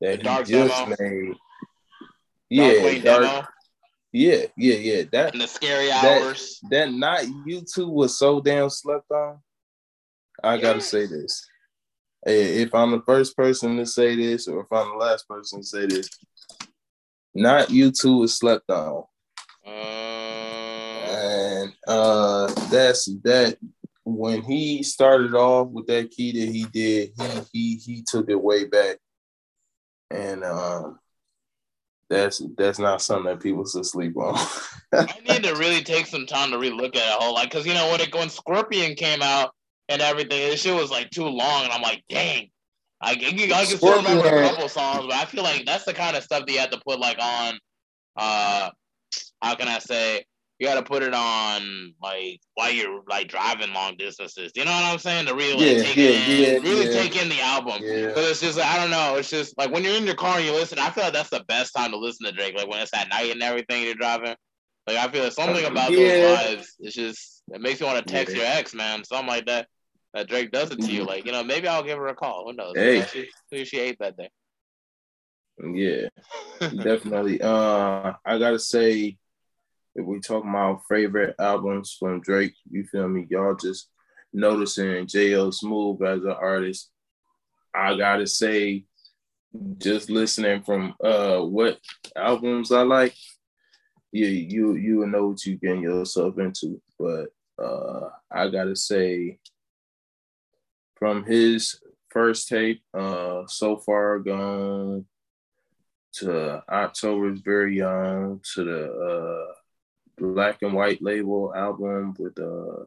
that 0.00 0.18
he 0.18 0.44
just 0.44 0.86
demo. 0.86 0.96
made. 0.98 1.34
Yeah, 2.48 2.98
dark, 3.02 3.48
yeah, 4.12 4.46
yeah, 4.56 4.74
yeah. 4.76 5.02
That 5.12 5.32
and 5.32 5.42
the 5.42 5.46
scary 5.46 5.90
hours. 5.90 6.58
That, 6.70 6.86
that 6.86 6.92
Not 6.92 7.24
You 7.44 7.62
Too 7.62 7.88
was 7.88 8.18
so 8.18 8.40
damn 8.40 8.70
slept 8.70 9.10
on. 9.10 9.38
I 10.42 10.54
yeah. 10.54 10.60
gotta 10.60 10.80
say 10.80 11.06
this. 11.06 11.46
If 12.26 12.74
I'm 12.74 12.90
the 12.90 13.02
first 13.06 13.36
person 13.36 13.76
to 13.76 13.86
say 13.86 14.16
this, 14.16 14.48
or 14.48 14.60
if 14.60 14.72
I'm 14.72 14.90
the 14.90 14.96
last 14.96 15.28
person 15.28 15.60
to 15.60 15.66
say 15.66 15.86
this, 15.86 16.10
Not 17.34 17.70
You 17.70 17.92
Too 17.92 18.18
was 18.18 18.36
slept 18.36 18.68
on. 18.70 19.04
Uh... 19.66 20.06
And 21.08 21.72
uh 21.86 22.52
that's 22.68 23.06
that 23.22 23.56
when 24.04 24.42
he 24.42 24.82
started 24.82 25.34
off 25.34 25.68
with 25.68 25.86
that 25.86 26.10
key 26.10 26.32
that 26.32 26.52
he 26.52 26.64
did, 26.64 27.12
he 27.18 27.42
he 27.52 27.76
he 27.76 28.02
took 28.02 28.28
it 28.28 28.40
way 28.40 28.64
back. 28.64 28.98
And 30.10 30.44
um 30.44 30.98
that's 32.08 32.42
that's 32.56 32.78
not 32.78 33.02
something 33.02 33.26
that 33.26 33.42
people 33.42 33.66
should 33.66 33.86
sleep 33.86 34.16
on. 34.16 34.34
I 34.92 35.06
need 35.28 35.44
to 35.44 35.54
really 35.54 35.82
take 35.82 36.06
some 36.06 36.26
time 36.26 36.50
to 36.50 36.58
really 36.58 36.76
look 36.76 36.94
at 36.96 37.02
it 37.02 37.22
whole 37.22 37.34
like 37.34 37.50
because 37.50 37.66
you 37.66 37.74
know 37.74 37.88
when 37.90 38.00
it 38.00 38.14
when 38.14 38.30
Scorpion 38.30 38.94
came 38.94 39.22
out 39.22 39.52
and 39.88 40.02
everything, 40.02 40.50
this 40.50 40.62
shit 40.62 40.74
was 40.74 40.90
like 40.90 41.10
too 41.10 41.26
long, 41.26 41.64
and 41.64 41.72
I'm 41.72 41.82
like, 41.82 42.02
dang. 42.08 42.50
I, 43.00 43.10
I 43.10 43.14
can 43.14 43.66
still 43.66 43.96
remember 43.96 44.26
a 44.26 44.48
couple 44.48 44.68
songs, 44.70 45.06
but 45.06 45.14
I 45.14 45.26
feel 45.26 45.42
like 45.42 45.66
that's 45.66 45.84
the 45.84 45.92
kind 45.92 46.16
of 46.16 46.22
stuff 46.22 46.46
that 46.46 46.52
you 46.52 46.58
have 46.58 46.70
to 46.70 46.80
put 46.86 46.98
like 46.98 47.18
on. 47.20 47.58
Uh, 48.16 48.70
how 49.42 49.54
can 49.54 49.68
I 49.68 49.78
say? 49.80 50.24
you 50.58 50.66
got 50.66 50.76
to 50.76 50.82
put 50.82 51.02
it 51.02 51.12
on 51.12 51.94
like 52.02 52.40
while 52.54 52.70
you're 52.70 53.02
like 53.08 53.28
driving 53.28 53.74
long 53.74 53.96
distances. 53.98 54.52
You 54.54 54.64
know 54.64 54.70
what 54.70 54.84
I'm 54.84 54.98
saying? 54.98 55.26
To 55.26 55.34
really 55.34 55.76
yeah, 55.76 55.82
take 55.82 55.96
yeah, 55.96 56.08
in, 56.08 56.40
yeah, 56.64 56.70
really 56.70 56.92
take 56.92 57.20
in 57.20 57.28
the 57.28 57.40
album. 57.40 57.80
Because 57.80 58.30
it's 58.30 58.40
just 58.40 58.58
I 58.58 58.76
don't 58.78 58.90
know. 58.90 59.16
It's 59.16 59.28
just 59.28 59.56
like 59.58 59.70
when 59.70 59.84
you're 59.84 59.94
in 59.94 60.06
your 60.06 60.14
car 60.14 60.36
and 60.36 60.46
you 60.46 60.52
listen. 60.52 60.78
I 60.78 60.90
feel 60.90 61.04
like 61.04 61.12
that's 61.12 61.30
the 61.30 61.44
best 61.46 61.74
time 61.74 61.90
to 61.90 61.98
listen 61.98 62.26
to 62.26 62.32
Drake. 62.32 62.56
Like 62.56 62.68
when 62.68 62.80
it's 62.80 62.94
at 62.94 63.10
night 63.10 63.32
and 63.32 63.42
everything 63.42 63.82
you're 63.82 63.94
driving. 63.94 64.34
Like 64.86 64.96
I 64.96 65.08
feel 65.08 65.24
like 65.24 65.32
something 65.32 65.64
about 65.64 65.90
those 65.90 65.98
vibes. 65.98 66.66
It's 66.78 66.94
just 66.94 67.42
it 67.52 67.60
makes 67.60 67.80
you 67.80 67.86
want 67.86 68.06
to 68.06 68.12
text 68.12 68.34
your 68.34 68.46
ex, 68.46 68.72
man. 68.72 69.04
Something 69.04 69.28
like 69.28 69.46
that. 69.46 69.68
That 70.16 70.28
Drake 70.28 70.50
does 70.50 70.70
it 70.70 70.80
to 70.80 70.90
you. 70.90 71.00
Mm-hmm. 71.00 71.08
Like 71.08 71.26
you 71.26 71.32
know, 71.32 71.44
maybe 71.44 71.68
I'll 71.68 71.82
give 71.82 71.98
her 71.98 72.06
a 72.06 72.14
call. 72.14 72.46
Who 72.46 72.56
knows? 72.56 72.72
Hey. 72.74 73.02
She, 73.02 73.28
who 73.50 73.66
she 73.66 73.78
ate 73.78 73.98
that 73.98 74.16
day. 74.16 74.30
Yeah, 75.62 76.08
definitely. 76.60 77.42
Uh, 77.42 78.14
I 78.24 78.38
gotta 78.38 78.58
say 78.58 79.18
if 79.94 80.06
we 80.06 80.20
talk 80.20 80.42
about 80.42 80.84
favorite 80.88 81.34
albums 81.38 81.94
from 82.00 82.22
Drake, 82.22 82.54
you 82.70 82.84
feel 82.84 83.08
me? 83.08 83.26
Y'all 83.28 83.56
just 83.56 83.90
noticing 84.32 85.06
JL 85.06 85.52
Smooth 85.52 86.02
as 86.02 86.24
an 86.24 86.30
artist. 86.30 86.90
I 87.74 87.94
gotta 87.98 88.26
say, 88.26 88.86
just 89.76 90.08
listening 90.08 90.62
from 90.62 90.94
uh 91.04 91.40
what 91.40 91.78
albums 92.16 92.72
I 92.72 92.84
like, 92.84 93.14
yeah, 94.12 94.28
you 94.28 94.76
you 94.76 94.96
will 94.96 95.08
know 95.08 95.28
what 95.28 95.44
you 95.44 95.56
getting 95.56 95.82
yourself 95.82 96.38
into. 96.38 96.80
But 96.98 97.26
uh 97.62 98.08
I 98.30 98.48
gotta 98.48 98.76
say, 98.76 99.38
from 100.96 101.24
his 101.24 101.80
first 102.10 102.48
tape, 102.48 102.82
uh, 102.94 103.42
so 103.46 103.76
far 103.76 104.18
gone 104.18 105.06
to 106.14 106.62
October's 106.68 107.40
very 107.40 107.76
young 107.76 108.40
to 108.54 108.64
the 108.64 108.90
uh 108.90 109.52
black 110.18 110.62
and 110.62 110.72
white 110.72 111.02
label 111.02 111.52
album 111.54 112.14
with 112.18 112.38
uh 112.38 112.84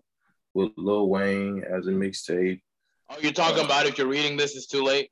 with 0.53 0.71
Lil 0.77 1.09
Wayne 1.09 1.63
as 1.63 1.87
a 1.87 1.91
mixtape. 1.91 2.61
Oh, 3.09 3.17
you're 3.19 3.31
talking 3.31 3.61
uh, 3.61 3.65
about 3.65 3.85
if 3.85 3.97
you're 3.97 4.07
reading 4.07 4.35
this, 4.35 4.55
it's 4.55 4.67
too 4.67 4.83
late. 4.83 5.11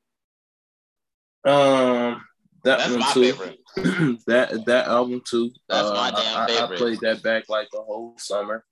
Um, 1.44 2.22
that 2.64 2.78
That's 2.78 2.90
one 2.90 3.00
my 3.00 3.12
too. 3.12 3.32
favorite. 3.32 3.58
that 4.26 4.64
that 4.66 4.88
album 4.88 5.22
too. 5.24 5.50
That's 5.68 5.88
uh, 5.88 5.94
my 5.94 6.10
damn 6.10 6.42
I, 6.42 6.46
favorite. 6.46 6.74
I 6.74 6.78
played 6.78 7.00
that 7.02 7.22
back 7.22 7.48
like 7.48 7.68
the 7.70 7.80
whole 7.80 8.14
summer. 8.18 8.64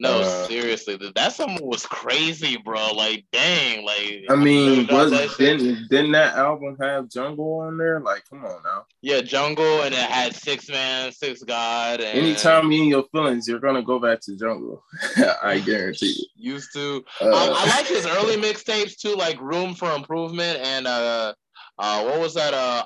No, 0.00 0.20
uh, 0.20 0.46
seriously, 0.46 0.96
that 1.16 1.32
song 1.32 1.58
was 1.60 1.84
crazy, 1.84 2.56
bro. 2.56 2.92
Like, 2.92 3.24
dang, 3.32 3.84
like. 3.84 4.26
I 4.30 4.36
mean, 4.36 4.86
was 4.86 5.10
didn't 5.36 5.88
didn't 5.88 6.12
that 6.12 6.36
album 6.36 6.76
have 6.80 7.08
Jungle 7.08 7.60
on 7.60 7.78
there? 7.78 7.98
Like, 7.98 8.22
come 8.30 8.44
on 8.44 8.62
now. 8.62 8.84
Yeah, 9.00 9.22
Jungle, 9.22 9.82
and 9.82 9.92
it 9.92 9.98
had 9.98 10.36
Six 10.36 10.68
Man, 10.68 11.10
Six 11.10 11.42
God. 11.42 12.00
And... 12.00 12.16
Anytime 12.16 12.70
you 12.70 12.82
in 12.82 12.88
your 12.88 13.04
feelings, 13.10 13.48
you're 13.48 13.58
gonna 13.58 13.82
go 13.82 13.98
back 13.98 14.20
to 14.22 14.36
Jungle. 14.36 14.84
I 15.42 15.58
guarantee 15.58 16.14
you. 16.16 16.26
Used 16.54 16.72
to. 16.74 17.04
Uh, 17.20 17.26
um, 17.26 17.54
I 17.54 17.66
like 17.66 17.88
his 17.88 18.06
early 18.06 18.36
mixtapes 18.36 18.96
too, 18.96 19.16
like 19.16 19.40
Room 19.40 19.74
for 19.74 19.92
Improvement 19.92 20.60
and 20.60 20.86
uh, 20.86 21.34
uh, 21.78 22.04
what 22.04 22.20
was 22.20 22.34
that? 22.34 22.54
Uh, 22.54 22.84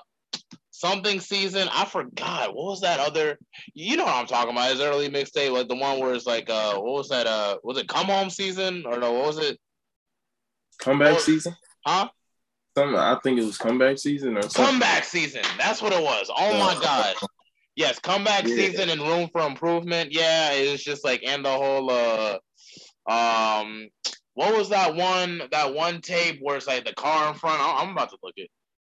something 0.83 1.21
season. 1.21 1.69
I 1.73 1.85
forgot 1.85 2.55
what 2.55 2.67
was 2.67 2.81
that 2.81 2.99
other. 2.99 3.39
You 3.73 3.97
know 3.97 4.05
what 4.05 4.17
I'm 4.17 4.27
talking 4.27 4.53
about? 4.53 4.73
His 4.73 4.81
early 4.81 5.09
mixtape, 5.09 5.53
like 5.53 5.69
the 5.69 5.77
one 5.77 6.01
where 6.01 6.13
it's 6.13 6.27
like, 6.27 6.51
uh, 6.51 6.75
what 6.75 6.93
was 6.93 7.09
that? 7.11 7.27
Uh, 7.27 7.59
was 7.63 7.79
it 7.79 7.89
Come 7.89 8.07
Home 8.07 8.31
season 8.31 8.85
or 8.85 8.99
no? 8.99 9.13
What 9.13 9.27
was 9.29 9.39
it? 9.39 9.59
Comeback 10.79 11.21
season? 11.21 11.55
Huh? 11.87 12.09
Something. 12.77 12.97
I 12.97 13.17
think 13.23 13.39
it 13.39 13.45
was 13.45 13.59
comeback 13.59 13.99
season 13.99 14.37
or 14.37 14.43
something. 14.43 14.65
Comeback 14.65 15.05
season. 15.05 15.43
That's 15.57 15.81
what 15.81 15.93
it 15.93 16.03
was. 16.03 16.31
Oh 16.37 16.59
my 16.59 16.75
god. 16.83 17.15
Yes, 17.77 17.99
comeback 17.99 18.47
yeah. 18.47 18.57
season 18.57 18.91
and 18.91 19.01
room 19.01 19.29
for 19.31 19.43
improvement. 19.43 20.13
Yeah, 20.13 20.53
it's 20.53 20.83
just 20.83 21.05
like 21.05 21.23
and 21.25 21.45
the 21.45 21.51
whole 21.51 21.91
uh 21.91 22.39
um 23.11 23.89
what 24.35 24.57
was 24.57 24.71
that 24.71 24.95
one 24.95 25.43
that 25.51 25.75
one 25.75 26.01
tape 26.01 26.39
where 26.41 26.57
it's 26.57 26.67
like 26.67 26.85
the 26.85 26.95
car 26.95 27.31
in 27.31 27.39
front? 27.39 27.61
I'm 27.63 27.91
about 27.91 28.11
to 28.11 28.19
look 28.23 28.35
it 28.37 28.51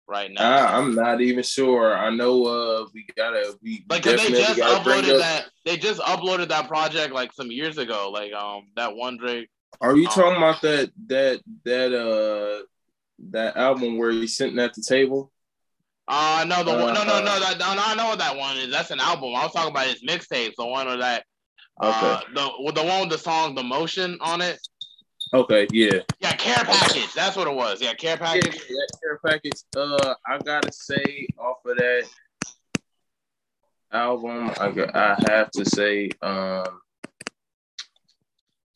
right 0.09 0.31
now? 0.33 0.67
I, 0.67 0.79
am 0.79 0.95
not 0.95 1.21
even 1.21 1.43
sure. 1.43 1.97
I 1.97 2.11
know 2.11 2.45
uh 2.47 2.87
we 2.95 3.07
gotta 3.17 3.57
we 3.63 3.85
like 3.89 4.03
they 4.03 4.17
just 4.17 4.61
uploaded 4.61 5.19
that 5.19 5.47
they 5.65 5.77
just 5.77 6.01
uploaded 6.01 6.49
that 6.49 6.69
project 6.69 7.13
like 7.13 7.33
some 7.33 7.51
years 7.51 7.79
ago. 7.79 8.11
Like 8.13 8.33
um 8.33 8.69
that 8.77 8.95
one 8.95 9.19
Drake. 9.19 9.49
Are 9.81 9.97
you 9.97 10.09
um, 10.09 10.13
talking 10.15 10.37
about 10.37 10.63
that 10.63 10.91
that 11.07 11.41
that 11.65 11.95
uh 11.95 12.65
that 13.31 13.57
album 13.57 13.99
where 13.99 14.11
he's 14.11 14.37
sitting 14.37 14.59
at 14.59 14.75
the 14.75 14.83
table? 14.83 15.31
Uh 16.09 16.45
no 16.49 16.65
the 16.65 16.73
uh, 16.73 16.85
one 16.85 16.95
no 16.95 17.05
no 17.05 17.21
no 17.21 17.41
that 17.41 17.59
no, 17.59 17.67
I 17.77 17.95
know 17.95 18.09
what 18.09 18.19
that 18.19 18.37
one 18.37 18.57
is. 18.57 18.71
That's 18.71 18.91
an 18.91 19.01
album. 19.01 19.35
I 19.37 19.45
was 19.45 19.53
talking 19.53 19.71
about 19.71 19.87
his 19.87 20.03
mixtapes, 20.03 20.55
the 20.57 20.67
one 20.67 20.87
with 20.87 21.01
that 21.01 21.25
uh 21.81 22.21
okay. 22.23 22.33
the 22.35 22.73
the 22.73 22.83
one 22.83 23.03
with 23.03 23.11
the 23.11 23.19
song 23.19 23.55
The 23.55 23.63
Motion 23.63 24.19
on 24.21 24.41
it. 24.41 24.59
Okay, 25.35 25.67
yeah. 25.73 26.01
Yeah, 26.21 26.33
care 26.37 26.65
package. 26.65 27.13
That's 27.15 27.37
what 27.37 27.49
it 27.49 27.55
was. 27.55 27.81
Yeah, 27.81 27.95
care 27.95 28.17
package. 28.17 28.55
Yeah, 28.55 28.77
yeah, 28.77 29.01
care 29.01 29.21
package. 29.25 29.61
Uh, 29.77 30.15
I 30.27 30.39
gotta 30.39 30.73
say, 30.73 31.27
off 31.39 31.59
of 31.67 31.77
that 31.77 32.09
album, 33.93 34.51
I 34.59 34.67
I 34.95 35.17
have 35.31 35.51
to 35.53 35.65
say, 35.65 36.11
um, 36.23 36.81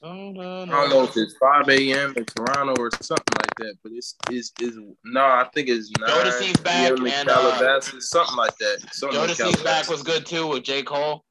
I 0.05 0.09
don't 0.09 0.91
know 0.91 1.05
if 1.05 1.17
it's 1.17 1.37
5 1.37 1.69
a.m. 1.69 2.15
in 2.17 2.25
Toronto 2.25 2.75
or 2.83 2.91
something 3.01 3.37
like 3.39 3.55
that, 3.59 3.75
but 3.85 3.93
it's 3.93 4.17
is 4.33 4.53
is 4.61 4.77
no, 5.05 5.25
I 5.25 5.49
think 5.55 5.69
it's 5.69 5.93
nine. 5.93 6.11
Jodeci's 6.11 6.61
back 6.61 6.91
and 6.91 7.29
uh, 7.29 7.81
something 7.81 8.37
like 8.37 8.57
that. 8.59 8.79
Something 8.91 9.21
Jodeci's 9.21 9.63
back 9.63 9.89
was 9.89 10.03
good 10.03 10.27
too 10.27 10.49
with 10.49 10.65
J 10.65 10.83
Cole. 10.83 11.25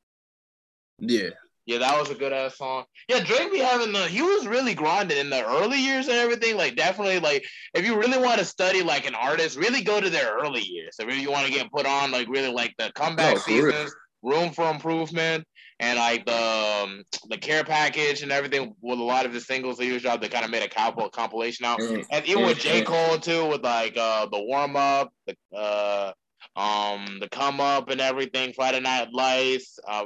Yeah, 1.00 1.32
yeah, 1.66 1.78
that 1.78 2.00
was 2.00 2.10
a 2.10 2.16
good 2.16 2.34
ass 2.34 2.58
song. 2.58 2.86
Yeah, 3.08 3.24
Drake 3.24 3.52
be 3.52 3.60
having 3.60 3.94
the 3.94 4.08
he 4.08 4.22
was 4.22 4.48
really 4.48 4.74
grinding 4.74 5.18
in 5.18 5.30
the 5.30 5.46
early 5.46 5.80
years 5.80 6.08
and 6.08 6.18
everything. 6.18 6.58
Like 6.58 6.76
definitely 6.76 7.20
like 7.20 7.46
if 7.74 7.86
you 7.86 7.98
really 7.98 8.18
want 8.18 8.40
to 8.40 8.46
study 8.46 8.82
like 8.82 9.06
an 9.08 9.16
artist, 9.16 9.58
really 9.58 9.82
go 9.82 10.02
to 10.02 10.10
their 10.10 10.38
early 10.38 10.62
years. 10.62 10.96
So 11.00 11.08
if 11.08 11.18
you 11.18 11.32
want 11.32 11.48
to 11.48 11.54
get 11.54 11.72
put 11.72 11.86
on 11.86 12.12
like 12.12 12.28
really 12.28 12.52
like 12.52 12.74
the 12.78 12.92
comeback 12.96 13.38
seasons, 13.38 13.94
room 14.24 14.52
for 14.52 14.70
improvement 14.70 15.46
and 15.82 15.98
like 15.98 16.26
the 16.26 16.84
um, 16.84 17.04
the 17.30 17.38
care 17.38 17.64
package 17.64 18.22
and 18.22 18.32
everything 18.32 18.76
with 18.82 19.00
a 19.00 19.04
lot 19.04 19.26
of 19.26 19.34
the 19.34 19.42
singles 19.42 19.78
that 19.78 19.86
he 19.86 19.92
was 19.92 20.04
dropped. 20.04 20.22
They 20.22 20.30
kind 20.30 20.46
of 20.46 20.52
made 20.52 20.64
a 20.64 20.70
comp- 20.70 21.12
compilation 21.12 21.66
out, 21.66 21.80
mm-hmm. 21.80 22.02
and 22.12 22.26
even 22.26 22.46
with 22.46 22.60
J 22.60 22.84
Cole 22.84 23.18
too, 23.18 23.48
with 23.48 23.64
like 23.64 23.98
uh, 23.98 24.28
the 24.28 24.40
warm 24.40 24.76
up, 24.76 25.12
the 25.26 25.36
uh, 25.58 26.14
um, 26.56 27.18
the 27.20 27.28
come 27.30 27.60
up 27.60 27.90
and 27.90 28.00
everything, 28.00 28.54
Friday 28.54 28.80
Night 28.80 29.10
Lights. 29.12 29.80
Uh, 29.88 30.06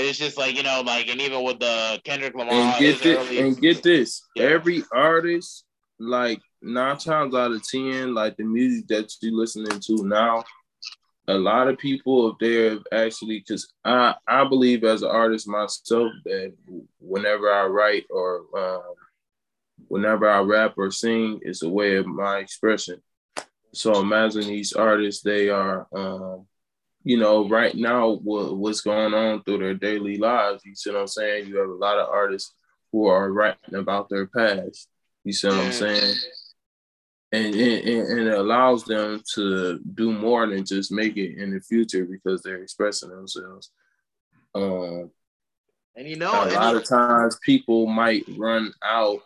it's 0.00 0.18
just 0.18 0.38
like 0.38 0.56
you 0.56 0.62
know, 0.62 0.82
like 0.84 1.08
and 1.08 1.20
even 1.20 1.42
with 1.44 1.58
the 1.60 2.00
Kendrick 2.04 2.34
Lamar. 2.34 2.52
And 2.52 2.78
get 2.78 3.02
this, 3.02 3.18
early, 3.18 3.40
and 3.40 3.60
get 3.60 3.82
this, 3.82 4.22
yeah. 4.34 4.44
every 4.44 4.82
artist, 4.92 5.64
like 5.98 6.40
nine 6.62 6.98
times 6.98 7.34
out 7.34 7.52
of 7.52 7.62
ten, 7.68 8.14
like 8.14 8.36
the 8.36 8.44
music 8.44 8.88
that 8.88 9.12
you 9.20 9.36
listening 9.36 9.80
to 9.80 10.04
now 10.04 10.44
a 11.28 11.34
lot 11.34 11.68
of 11.68 11.76
people 11.76 12.30
if 12.30 12.38
they're 12.40 12.78
actually 12.90 13.38
because 13.38 13.70
I 13.84 14.14
I 14.26 14.48
believe 14.48 14.82
as 14.82 15.02
an 15.02 15.10
artist 15.10 15.46
myself 15.46 16.10
that 16.24 16.54
whenever 17.00 17.52
I 17.52 17.66
write 17.66 18.06
or 18.10 18.44
um, 18.56 18.94
whenever 19.88 20.28
I 20.28 20.40
rap 20.40 20.74
or 20.76 20.90
sing, 20.90 21.40
it's 21.42 21.62
a 21.62 21.68
way 21.68 21.96
of 21.96 22.06
my 22.06 22.38
expression. 22.38 23.00
So 23.72 24.00
imagine 24.00 24.42
these 24.42 24.72
artists; 24.72 25.22
they 25.22 25.50
are, 25.50 25.86
um, 25.94 26.46
you 27.08 27.16
know, 27.16 27.48
right 27.48 27.74
now 27.74 28.18
what, 28.22 28.58
what's 28.58 28.82
going 28.82 29.14
on 29.14 29.42
through 29.42 29.56
their 29.56 29.72
daily 29.72 30.18
lives. 30.18 30.62
You 30.66 30.74
see 30.74 30.90
what 30.90 31.00
I'm 31.00 31.06
saying? 31.06 31.46
You 31.46 31.56
have 31.56 31.70
a 31.70 31.72
lot 31.72 31.98
of 31.98 32.10
artists 32.10 32.52
who 32.92 33.06
are 33.06 33.32
writing 33.32 33.76
about 33.76 34.10
their 34.10 34.26
past. 34.26 34.88
You 35.24 35.32
see 35.32 35.48
what 35.48 35.56
I'm 35.56 35.72
saying? 35.72 36.16
and, 37.32 37.54
and, 37.54 37.88
and 38.08 38.28
it 38.28 38.38
allows 38.38 38.84
them 38.84 39.22
to 39.36 39.80
do 39.94 40.12
more 40.12 40.46
than 40.46 40.66
just 40.66 40.92
make 40.92 41.16
it 41.16 41.38
in 41.38 41.50
the 41.54 41.62
future 41.62 42.04
because 42.04 42.42
they're 42.42 42.62
expressing 42.62 43.08
themselves. 43.08 43.70
Um, 44.54 45.10
and 45.96 46.06
you 46.06 46.16
know, 46.16 46.30
a 46.30 46.52
lot 46.52 46.76
of 46.76 46.86
times 46.86 47.38
people 47.42 47.86
might 47.86 48.24
run 48.36 48.70
out 48.84 49.20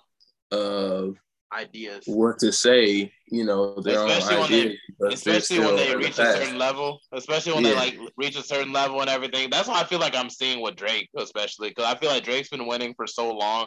of 0.53 1.17
ideas 1.53 2.05
what 2.07 2.39
to 2.39 2.53
say 2.53 3.13
you 3.27 3.45
know 3.45 3.81
their 3.81 4.07
especially 4.07 4.37
own 4.37 4.45
ideas 4.45 4.79
when 4.99 5.09
they, 5.09 5.15
especially 5.15 5.59
when 5.59 5.77
they 5.77 5.97
reach 5.97 6.19
a 6.19 6.33
certain 6.33 6.59
level 6.59 7.01
especially 7.13 7.53
when 7.53 7.65
yeah. 7.65 7.71
they 7.71 7.77
like 7.77 7.99
reach 8.17 8.37
a 8.37 8.43
certain 8.43 8.73
level 8.73 9.01
and 9.01 9.11
everything 9.11 9.51
that's 9.51 9.69
why 9.69 9.81
i 9.81 9.85
feel 9.85 9.99
like 9.99 10.17
i'm 10.17 10.31
seeing 10.31 10.61
with 10.63 10.77
drake 10.77 11.09
especially 11.17 11.69
because 11.69 11.85
i 11.85 11.97
feel 11.97 12.11
like 12.11 12.25
drake's 12.25 12.49
been 12.49 12.67
winning 12.67 12.95
for 12.95 13.07
so 13.07 13.33
long 13.33 13.67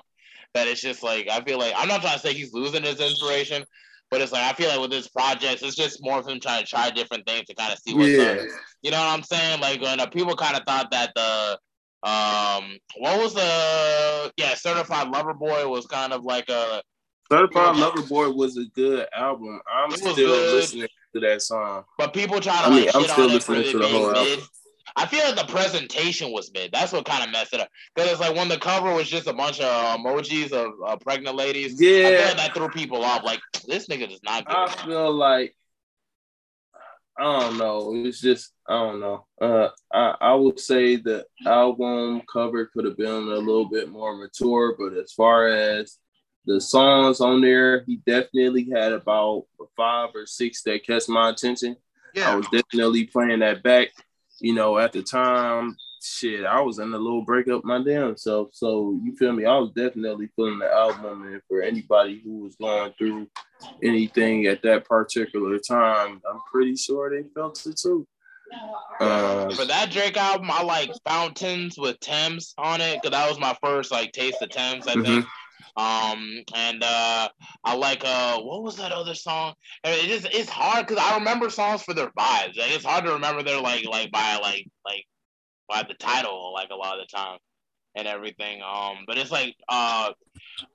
that 0.54 0.67
it's 0.67 0.82
just 0.82 1.04
like 1.04 1.30
i 1.30 1.41
feel 1.41 1.60
like 1.60 1.74
i'm 1.78 1.88
not 1.88 2.02
trying 2.02 2.15
to 2.15 2.19
say 2.19 2.34
he's 2.34 2.54
losing 2.54 2.84
his 2.84 3.00
inspiration 3.00 3.63
but 4.12 4.21
it's 4.21 4.32
like 4.32 4.43
I 4.43 4.54
feel 4.54 4.69
like 4.69 4.80
with 4.80 4.91
his 4.91 5.08
projects, 5.08 5.63
it's 5.63 5.76
just 5.76 6.04
more 6.04 6.19
of 6.19 6.28
him 6.28 6.39
trying 6.39 6.63
to 6.63 6.69
try 6.69 6.89
different 6.89 7.26
things 7.26 7.48
to 7.48 7.56
kind 7.56 7.74
of 7.74 7.80
see 7.80 7.93
what's 7.93 8.10
yeah. 8.10 8.24
up. 8.24 8.39
You 8.82 8.91
know 8.91 9.00
what 9.00 9.08
I'm 9.08 9.24
saying? 9.24 9.62
Like 9.62 9.82
when 9.82 10.00
uh, 10.00 10.06
people 10.06 10.36
kind 10.36 10.56
of 10.56 10.63
thought 10.63 10.91
that 10.91 11.12
the 11.15 11.60
um 12.08 12.78
what 12.98 13.19
was 13.19 13.34
the 13.34 14.32
yeah 14.38 14.54
certified 14.54 15.10
lover 15.10 15.34
boy 15.34 15.67
was 15.67 15.88
kind 15.88 16.13
of 16.13 16.24
like 16.24 16.48
a 16.50 16.82
certified 17.31 17.77
lover 17.77 18.01
boy 18.03 18.29
was 18.29 18.57
a 18.57 18.65
good 18.65 19.07
album. 19.15 19.61
I'm 19.71 19.91
still 19.91 20.15
good, 20.15 20.53
listening 20.53 20.88
to 21.13 21.19
that 21.21 21.41
song, 21.41 21.85
but 21.97 22.13
people 22.13 22.39
try 22.39 22.57
to 22.61 22.67
I 22.67 22.69
mean, 22.69 22.85
like, 22.85 22.95
I'm 22.95 23.03
still 23.03 23.27
listening 23.27 23.71
to 23.71 23.79
the 23.79 23.88
whole 23.88 24.15
album. 24.15 24.45
I 24.97 25.05
feel 25.05 25.25
like 25.25 25.35
the 25.35 25.51
presentation 25.51 26.31
was 26.31 26.51
mid. 26.53 26.71
That's 26.71 26.93
what 26.93 27.05
kind 27.05 27.23
of 27.23 27.29
messed 27.29 27.53
it 27.53 27.59
up. 27.59 27.69
Because 27.93 28.11
it's 28.11 28.21
like 28.21 28.35
when 28.35 28.47
the 28.47 28.57
cover 28.57 28.93
was 28.93 29.09
just 29.09 29.27
a 29.27 29.33
bunch 29.33 29.59
of 29.59 29.99
emojis 29.99 30.53
of 30.53 30.71
uh, 30.85 30.95
pregnant 30.97 31.35
ladies. 31.35 31.79
Yeah, 31.81 32.07
I 32.07 32.11
feel 32.11 32.27
like 32.27 32.38
that 32.38 32.53
threw 32.53 32.69
people 32.69 33.03
off. 33.03 33.23
Like 33.23 33.41
this 33.67 33.88
nigga 33.88 34.09
does 34.09 34.23
not. 34.23 34.45
I 34.47 34.67
feel 34.85 35.13
like 35.13 35.53
I 37.17 37.23
don't 37.23 37.57
know. 37.57 37.93
It's 37.93 38.21
just 38.21 38.51
I 38.67 38.73
don't 38.73 38.99
know. 39.01 39.25
Uh, 39.41 39.69
I 39.91 40.15
I 40.21 40.33
would 40.33 40.59
say 40.59 40.95
the 40.95 41.25
album 41.45 42.21
cover 42.31 42.67
could 42.67 42.85
have 42.85 42.97
been 42.97 43.09
a 43.09 43.38
little 43.38 43.69
bit 43.69 43.89
more 43.89 44.15
mature, 44.15 44.75
but 44.77 44.93
as 44.93 45.11
far 45.11 45.47
as 45.47 45.97
the 46.45 46.62
songs 46.62 47.21
on 47.21 47.41
there, 47.41 47.84
he 47.86 47.97
definitely 48.05 48.69
had 48.71 48.91
about 48.91 49.45
five 49.75 50.10
or 50.15 50.25
six 50.25 50.62
that 50.63 50.86
catch 50.86 51.08
my 51.08 51.29
attention. 51.29 51.75
Yeah. 52.13 52.31
I 52.31 52.36
was 52.36 52.47
definitely 52.51 53.05
playing 53.05 53.39
that 53.39 53.62
back 53.63 53.89
you 54.39 54.53
know, 54.53 54.77
at 54.77 54.91
the 54.91 55.01
time, 55.01 55.77
shit, 56.01 56.45
I 56.45 56.62
was 56.62 56.79
in 56.79 56.93
a 56.93 56.97
little 56.97 57.23
breakup 57.23 57.63
my 57.63 57.81
damn 57.81 58.17
self. 58.17 58.49
So 58.53 58.99
you 59.03 59.15
feel 59.15 59.31
me? 59.31 59.45
I 59.45 59.58
was 59.58 59.71
definitely 59.71 60.29
feeling 60.36 60.60
the 60.60 60.71
album, 60.71 61.23
and 61.23 61.41
for 61.47 61.62
anybody 61.62 62.21
who 62.23 62.39
was 62.39 62.55
going 62.55 62.93
through 62.97 63.27
anything 63.81 64.45
at 64.45 64.62
that 64.63 64.86
particular 64.86 65.58
time, 65.58 66.21
I'm 66.29 66.41
pretty 66.51 66.75
sure 66.75 67.10
they 67.10 67.27
felt 67.29 67.65
it 67.65 67.77
too. 67.77 68.08
Uh, 68.99 69.49
for 69.55 69.65
that 69.65 69.89
Drake 69.89 70.17
album, 70.17 70.51
I 70.51 70.62
like 70.62 70.91
Fountains 71.05 71.77
with 71.77 71.99
Tems 71.99 72.53
on 72.58 72.79
it 72.79 73.01
because 73.01 73.17
that 73.17 73.27
was 73.27 73.39
my 73.39 73.58
first 73.62 73.91
like 73.91 74.12
taste 74.12 74.41
of 74.41 74.49
Tems. 74.49 74.88
I 74.88 74.95
mm-hmm. 74.95 75.21
Um, 75.77 76.41
and 76.53 76.83
uh, 76.83 77.29
I 77.65 77.75
like 77.75 78.03
uh, 78.05 78.39
what 78.39 78.63
was 78.63 78.77
that 78.77 78.93
other 78.93 79.13
song? 79.13 79.55
It 79.83 80.07
just 80.07 80.33
it's 80.33 80.49
hard 80.49 80.88
because 80.88 81.03
I 81.03 81.17
remember 81.17 81.49
songs 81.49 81.81
for 81.81 81.93
their 81.93 82.11
vibes. 82.17 82.57
Like, 82.57 82.71
it's 82.71 82.85
hard 82.85 83.05
to 83.05 83.13
remember 83.13 83.43
their 83.43 83.59
like 83.59 83.85
like 83.85 84.11
by 84.11 84.38
like 84.41 84.67
like 84.85 85.05
by 85.67 85.83
the 85.88 85.95
title 85.95 86.53
like 86.53 86.69
a 86.71 86.75
lot 86.75 86.99
of 86.99 87.05
the 87.05 87.17
time 87.17 87.39
and 87.95 88.07
everything. 88.07 88.61
Um, 88.61 88.99
but 89.05 89.17
it's 89.17 89.31
like 89.31 89.55
uh, 89.67 90.11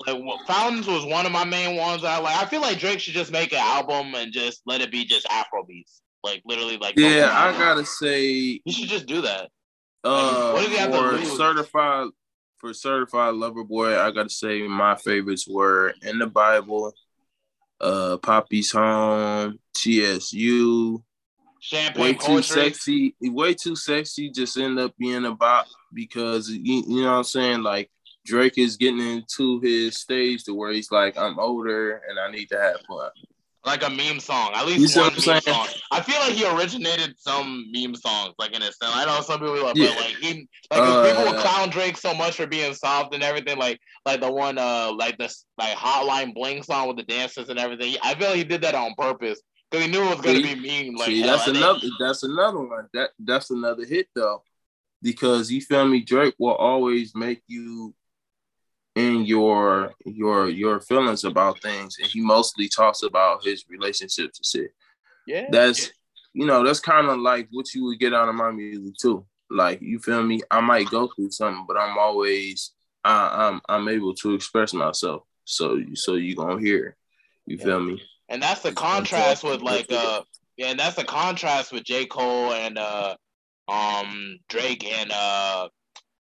like 0.07 0.21
Fountains 0.47 0.87
was 0.87 1.07
one 1.07 1.25
of 1.25 1.33
my 1.33 1.45
main 1.45 1.77
ones. 1.77 2.05
I 2.05 2.19
like. 2.19 2.37
I 2.37 2.47
feel 2.47 2.61
like 2.61 2.79
Drake 2.79 3.01
should 3.01 3.15
just 3.15 3.33
make 3.33 3.53
an 3.53 3.59
album 3.59 4.15
and 4.15 4.33
just 4.33 4.63
let 4.67 4.81
it 4.81 4.91
be 4.91 5.05
just 5.05 5.27
Afro 5.31 5.65
beats. 5.65 6.03
Like 6.23 6.43
literally, 6.45 6.77
like 6.77 6.99
yeah, 6.99 7.31
I 7.33 7.53
gotta 7.53 7.87
say, 7.87 8.61
you 8.65 8.73
should 8.73 8.89
just 8.89 9.07
do 9.07 9.23
that. 9.23 9.49
Uh, 10.05 10.53
like, 10.53 10.55
what 10.55 10.71
he 10.71 10.77
have 10.77 10.93
to 10.93 11.27
certified 11.27 12.09
for 12.61 12.75
certified 12.75 13.35
lover 13.35 13.65
boy, 13.65 13.99
I 13.99 14.11
gotta 14.11 14.29
say 14.29 14.63
my 14.63 14.97
favorites 14.97 15.49
were 15.49 15.95
in 16.03 16.19
the 16.19 16.27
Bible, 16.27 16.93
uh, 17.81 18.19
Papi's 18.19 18.71
Home, 18.73 19.59
TSU. 19.77 21.03
Champagne 21.63 22.03
way 22.03 22.15
too 22.15 22.43
sexy, 22.43 23.15
way 23.21 23.55
too 23.55 23.77
sexy. 23.77 24.31
Just 24.31 24.57
end 24.57 24.79
up 24.79 24.95
being 24.99 25.27
about 25.27 25.67
because 25.93 26.49
you, 26.49 26.83
you 26.87 27.03
know 27.03 27.11
what 27.11 27.19
I'm 27.19 27.25
saying. 27.25 27.63
Like 27.63 27.91
Drake 28.25 28.57
is 28.57 28.77
getting 28.77 29.01
into 29.01 29.61
his 29.61 29.99
stage 29.99 30.45
to 30.45 30.55
where 30.55 30.73
he's 30.73 30.91
like, 30.91 31.19
I'm 31.19 31.39
older 31.39 32.03
and 32.09 32.19
I 32.19 32.31
need 32.31 32.49
to 32.51 32.59
have 32.59 32.81
fun 32.89 33.11
like 33.65 33.83
a 33.83 33.91
meme 33.91 34.21
song. 34.21 34.53
At 34.55 34.67
least 34.67 34.97
one 34.97 35.13
meme 35.13 35.21
saying? 35.21 35.41
song. 35.43 35.69
I 35.91 36.01
feel 36.01 36.19
like 36.21 36.33
he 36.33 36.47
originated 36.47 37.15
some 37.19 37.67
meme 37.73 37.95
songs, 37.95 38.35
like 38.39 38.53
in 38.53 38.63
a 38.63 38.67
sense. 38.67 38.93
I 38.95 39.05
know 39.05 39.21
some 39.21 39.41
people 39.41 39.63
like, 39.63 39.77
yeah. 39.77 39.89
but 39.89 39.97
like 39.97 40.17
he, 40.17 40.49
like 40.71 40.81
uh, 40.81 41.09
people 41.09 41.33
would 41.33 41.41
clown 41.41 41.69
Drake 41.71 41.97
so 41.97 42.15
much 42.15 42.37
for 42.37 42.47
being 42.47 42.75
soft 42.75 43.15
and 43.15 43.23
everything. 43.23 43.59
Like, 43.59 43.79
like 44.07 44.21
the 44.21 44.33
one, 44.33 44.59
uh, 44.59 44.93
like 44.97 45.19
this, 45.19 45.45
like 45.59 45.77
Hotline 45.77 46.35
Bling 46.35 46.63
song 46.63 46.89
with 46.89 46.97
the 46.97 47.03
dancers 47.03 47.49
and 47.49 47.59
everything. 47.59 47.97
I 48.03 48.15
feel 48.15 48.29
like 48.29 48.39
he 48.39 48.45
did 48.45 48.63
that 48.63 48.75
on 48.75 48.95
purpose 48.97 49.41
because 49.71 49.87
he 49.87 49.93
knew 49.93 50.03
it 50.03 50.17
was 50.17 50.21
gonna 50.21 50.43
see, 50.43 50.55
be 50.55 50.61
mean. 50.61 50.97
Like, 50.97 51.09
see, 51.09 51.23
that's 51.23 51.47
another, 51.47 51.81
that's 51.99 52.23
another 52.23 52.61
one. 52.61 52.89
That 52.95 53.11
that's 53.19 53.51
another 53.51 53.85
hit 53.85 54.09
though, 54.15 54.43
because 55.03 55.51
you 55.51 55.61
feel 55.61 55.87
me. 55.87 56.01
Drake 56.01 56.35
will 56.39 56.55
always 56.55 57.15
make 57.15 57.43
you 57.47 57.95
in 58.97 59.25
your 59.25 59.93
your 60.05 60.49
your 60.49 60.81
feelings 60.81 61.25
about 61.25 61.63
things 61.63 61.97
and 62.01 62.09
he 62.09 62.21
mostly 62.21 62.69
talks 62.69 63.03
about 63.03 63.45
his 63.45 63.65
relationships 63.69 64.39
and 64.39 64.47
shit. 64.47 64.73
Yeah. 65.27 65.47
That's 65.51 65.91
you 66.33 66.47
know 66.47 66.65
that's 66.65 66.81
kind 66.81 67.09
of 67.09 67.19
like 67.19 67.49
what 67.51 67.73
you 67.75 67.85
would 67.85 68.01
get 68.01 68.15
out 68.15 68.29
of 68.29 68.35
my 68.35 68.51
music 68.51 68.95
too. 69.01 69.25
Like 69.49 69.81
you 69.81 69.99
feel 69.99 70.23
me? 70.23 70.41
I 70.51 70.61
might 70.61 70.91
go 70.91 71.09
through 71.09 71.31
something 71.31 71.65
but 71.67 71.77
i'm 71.77 71.99
always 71.99 72.73
I, 73.05 73.49
i'm 73.49 73.61
i'm 73.69 73.89
able 73.89 74.15
to 74.15 74.35
express 74.35 74.75
myself. 74.75 75.23
So 75.45 75.81
so 75.95 76.15
you 76.15 76.35
gonna 76.35 76.61
hear 76.61 76.97
you 77.47 77.57
yeah. 77.59 77.65
feel 77.65 77.81
me? 77.81 78.03
And 78.29 78.43
that's 78.43 78.63
the 78.63 78.73
contrast 78.73 79.45
with 79.45 79.63
like 79.63 79.87
uh 79.91 80.23
yeah 80.57 80.69
and 80.69 80.79
that's 80.79 80.97
the 80.97 81.05
contrast 81.05 81.73
with 81.73 81.85
j. 81.85 82.07
Cole 82.07 82.53
and 82.53 82.77
uh 82.77 83.15
um 83.69 84.39
drake 84.49 84.85
and 84.85 85.13
uh 85.13 85.69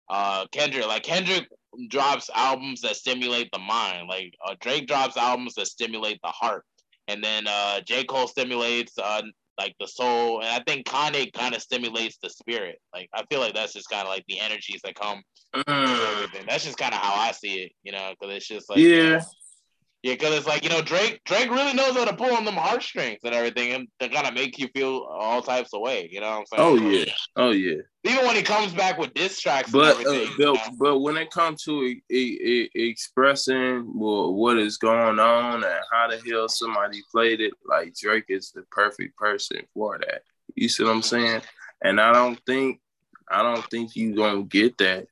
uh 0.09 0.46
kendrick. 0.52 0.87
Like 0.87 1.02
kendrick 1.02 1.48
drops 1.88 2.30
albums 2.35 2.80
that 2.83 2.96
stimulate 2.96 3.50
the 3.52 3.59
mind. 3.59 4.09
Like 4.09 4.35
uh, 4.46 4.54
Drake 4.61 4.87
drops 4.87 5.16
albums 5.16 5.54
that 5.54 5.66
stimulate 5.66 6.20
the 6.22 6.30
heart, 6.30 6.64
and 7.09 7.22
then 7.22 7.46
uh, 7.46 7.80
J 7.80 8.04
Cole 8.04 8.26
stimulates 8.26 8.92
uh, 8.98 9.22
like 9.59 9.74
the 9.78 9.87
soul, 9.87 10.40
and 10.40 10.48
I 10.48 10.62
think 10.66 10.87
Kanye 10.87 11.33
kind 11.33 11.54
of 11.54 11.62
stimulates 11.62 12.18
the 12.22 12.30
spirit. 12.30 12.80
Like 12.94 13.09
I 13.14 13.24
feel 13.30 13.40
like 13.40 13.54
that's 13.54 13.72
just 13.72 13.90
kind 13.90 14.02
of 14.02 14.09
like 14.09 14.24
the 14.28 14.40
energies 14.40 14.80
that 14.85 14.94
come. 14.94 15.22
Mm. 15.54 16.46
That's 16.48 16.64
just 16.64 16.78
kind 16.78 16.94
of 16.94 17.00
how 17.00 17.14
I 17.14 17.33
see 17.33 17.62
it, 17.62 17.72
you 17.83 17.92
know, 17.92 18.12
because 18.18 18.35
it's 18.37 18.48
just 18.48 18.70
like 18.70 18.78
yeah. 18.78 19.20
Yeah, 20.02 20.14
because 20.14 20.34
it's 20.34 20.46
like 20.46 20.64
you 20.64 20.70
know 20.70 20.80
Drake. 20.80 21.20
Drake 21.24 21.50
really 21.50 21.74
knows 21.74 21.94
how 21.94 22.06
to 22.06 22.16
pull 22.16 22.34
on 22.34 22.46
them 22.46 22.54
heartstrings 22.54 23.18
and 23.22 23.34
everything, 23.34 23.72
and 23.72 23.88
to 23.98 24.08
kind 24.08 24.26
of 24.26 24.32
make 24.32 24.58
you 24.58 24.68
feel 24.74 25.06
all 25.10 25.42
types 25.42 25.74
of 25.74 25.82
way. 25.82 26.08
You 26.10 26.20
know 26.20 26.30
what 26.30 26.38
I'm 26.38 26.46
saying? 26.46 26.86
Oh 26.86 26.90
yeah, 26.90 27.12
oh 27.36 27.50
yeah. 27.50 27.82
Even 28.04 28.24
when 28.24 28.34
he 28.34 28.42
comes 28.42 28.72
back 28.72 28.96
with 28.96 29.12
diss 29.12 29.38
tracks, 29.38 29.70
but 29.70 30.06
uh, 30.06 30.24
but, 30.38 30.58
but 30.78 30.98
when 31.00 31.18
it 31.18 31.30
comes 31.30 31.62
to 31.64 31.82
e- 31.82 32.02
e- 32.10 32.70
e- 32.74 32.88
expressing 32.88 33.92
well, 33.94 34.32
what 34.32 34.56
is 34.56 34.78
going 34.78 35.18
on 35.18 35.64
and 35.64 35.80
how 35.92 36.08
the 36.08 36.18
hell 36.26 36.48
somebody 36.48 37.02
played 37.10 37.42
it, 37.42 37.52
like 37.66 37.94
Drake 37.94 38.24
is 38.30 38.52
the 38.52 38.62
perfect 38.70 39.18
person 39.18 39.58
for 39.74 39.98
that. 39.98 40.22
You 40.54 40.70
see 40.70 40.82
what 40.82 40.94
I'm 40.94 41.02
saying? 41.02 41.42
And 41.82 42.00
I 42.00 42.14
don't 42.14 42.40
think 42.46 42.80
I 43.30 43.42
don't 43.42 43.68
think 43.70 43.94
you 43.96 44.16
gonna 44.16 44.44
get 44.44 44.78
that 44.78 45.08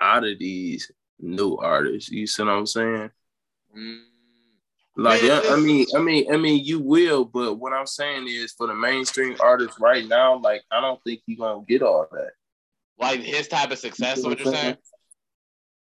out 0.00 0.24
of 0.24 0.38
these 0.38 0.90
new 1.20 1.58
artists. 1.58 2.10
You 2.10 2.26
see 2.26 2.42
what 2.42 2.52
I'm 2.52 2.66
saying? 2.66 3.10
Mm. 3.76 4.02
Like 4.96 5.22
yeah, 5.22 5.40
I 5.48 5.56
mean, 5.56 5.86
I 5.96 6.00
mean, 6.00 6.32
I 6.32 6.36
mean, 6.36 6.62
you 6.64 6.78
will, 6.78 7.24
but 7.24 7.54
what 7.54 7.72
I'm 7.72 7.86
saying 7.86 8.26
is 8.28 8.52
for 8.52 8.66
the 8.66 8.74
mainstream 8.74 9.36
artists 9.40 9.80
right 9.80 10.06
now, 10.06 10.36
like 10.36 10.62
I 10.70 10.82
don't 10.82 11.02
think 11.02 11.22
you're 11.26 11.38
gonna 11.38 11.64
get 11.66 11.82
all 11.82 12.06
that. 12.12 12.32
Like 12.98 13.20
his 13.20 13.48
type 13.48 13.70
of 13.70 13.78
success, 13.78 14.18
you 14.18 14.24
know 14.24 14.28
what 14.30 14.40
you're 14.40 14.54
saying? 14.54 14.76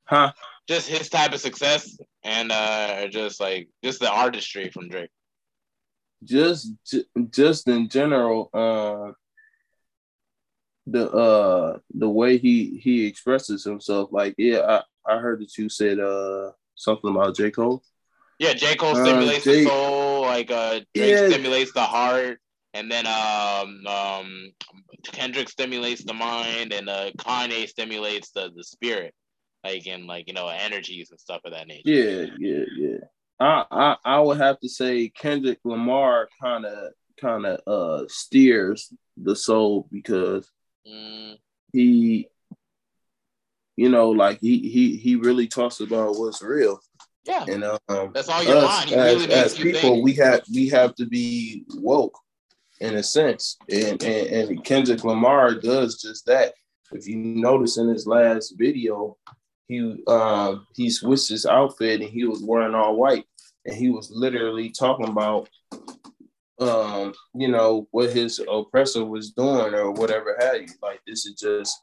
Huh? 0.06 0.32
Just 0.70 0.88
his 0.88 1.10
type 1.10 1.34
of 1.34 1.42
success 1.42 1.98
and 2.24 2.50
uh 2.52 3.08
just 3.10 3.42
like 3.42 3.68
just 3.84 4.00
the 4.00 4.10
artistry 4.10 4.70
from 4.70 4.88
Drake. 4.88 5.10
Just 6.24 6.72
just 7.30 7.68
in 7.68 7.90
general, 7.90 8.50
uh 8.54 9.12
the 10.88 11.12
uh 11.12 11.78
the 11.94 12.10
way 12.10 12.38
he 12.38 12.80
he 12.82 13.06
expresses 13.06 13.66
himself, 13.66 14.14
like 14.14 14.36
yeah, 14.38 14.82
I, 15.06 15.14
I 15.16 15.20
heard 15.20 15.42
that 15.42 15.58
you 15.58 15.68
said 15.68 16.00
uh 16.00 16.52
something 16.76 17.10
about 17.10 17.36
J. 17.36 17.52
Cole. 17.52 17.84
Yeah, 18.40 18.54
J. 18.54 18.76
Cole 18.76 18.96
uh, 18.96 19.04
stimulates 19.04 19.48
uh, 19.48 19.52
J- 19.52 19.64
the 19.64 19.70
soul, 19.70 20.22
like 20.22 20.52
uh 20.52 20.80
Drake 20.94 21.12
yeah. 21.12 21.30
stimulates 21.30 21.74
the 21.74 21.82
heart, 21.82 22.40
and 22.74 22.92
then 22.92 23.06
um 23.08 23.86
um 23.88 24.52
Kendrick 25.04 25.50
stimulates 25.50 26.04
the 26.04 26.14
mind, 26.14 26.74
and 26.74 26.90
uh 26.90 27.12
Kanye 27.18 27.68
stimulates 27.68 28.32
the 28.32 28.52
the 28.56 28.64
spirit, 28.64 29.14
like 29.64 29.86
in 29.88 30.08
like 30.08 30.28
you 30.28 30.34
know 30.34 30.48
energies 30.48 31.12
and 31.12 31.20
stuff 31.20 31.42
of 31.46 31.52
that 31.52 31.68
nature. 31.68 31.82
Yeah, 31.86 32.26
yeah, 32.40 32.66
yeah. 32.76 32.98
I 33.40 33.66
I, 33.72 33.96
I 34.04 34.20
would 34.20 34.38
have 34.38 34.60
to 34.62 34.70
say 34.70 35.10
Kendrick 35.10 35.60
Lamar 35.64 36.30
kind 36.42 36.66
of 36.66 36.94
kind 37.22 37.46
of 37.46 37.60
uh 37.68 38.08
steers 38.08 38.92
the 39.18 39.36
soul 39.36 39.88
because 39.92 40.50
mm. 40.88 41.38
he 41.72 42.28
you 43.76 43.90
know 43.90 44.10
like 44.10 44.40
he 44.40 44.60
he 44.70 44.98
he 44.98 45.16
really 45.16 45.48
talks 45.48 45.80
about 45.80 46.18
what's 46.18 46.42
real 46.42 46.80
yeah, 47.26 47.46
and 47.48 47.64
um, 47.64 48.12
that's 48.14 48.28
all 48.28 48.44
your 48.44 48.58
us, 48.58 48.86
mind. 48.86 48.92
As, 48.92 49.16
really 49.22 49.34
as 49.34 49.56
people, 49.56 49.80
think. 49.80 50.04
we 50.04 50.14
have 50.14 50.42
we 50.54 50.68
have 50.70 50.94
to 50.96 51.06
be 51.06 51.64
woke 51.76 52.18
in 52.82 52.96
a 52.96 53.04
sense, 53.04 53.58
and, 53.70 54.04
and 54.04 54.50
and 54.50 54.64
Kendrick 54.66 55.04
Lamar 55.04 55.56
does 55.56 56.02
just 56.02 56.26
that. 56.26 56.54
If 56.92 57.08
you 57.08 57.16
notice 57.18 57.78
in 57.78 57.88
his 57.88 58.06
last 58.06 58.56
video, 58.58 59.18
he 59.68 60.04
um 60.08 60.68
he 60.76 60.90
switched 60.90 61.30
his 61.30 61.46
outfit 61.46 62.02
and 62.02 62.10
he 62.10 62.26
was 62.26 62.44
wearing 62.44 62.76
all 62.76 62.98
white, 62.98 63.26
and 63.66 63.76
he 63.76 63.90
was 63.90 64.12
literally 64.12 64.70
talking 64.70 65.08
about 65.08 65.50
um 66.60 67.14
you 67.34 67.48
know 67.48 67.88
what 67.92 68.12
his 68.12 68.42
oppressor 68.52 69.06
was 69.06 69.32
doing 69.32 69.74
or 69.74 69.92
whatever 69.92 70.36
have 70.42 70.58
you. 70.58 70.68
Like 70.82 71.00
this 71.08 71.26
is 71.26 71.36
just 71.36 71.80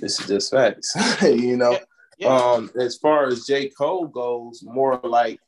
this 0.00 0.20
is 0.20 0.26
just 0.26 0.50
facts, 0.50 0.94
you 1.22 1.56
know. 1.56 1.78
Yeah. 2.18 2.28
Um, 2.28 2.70
as 2.78 2.96
far 2.96 3.26
as 3.26 3.44
J. 3.44 3.70
Cole 3.70 4.06
goes, 4.06 4.62
more 4.62 5.00
like 5.02 5.40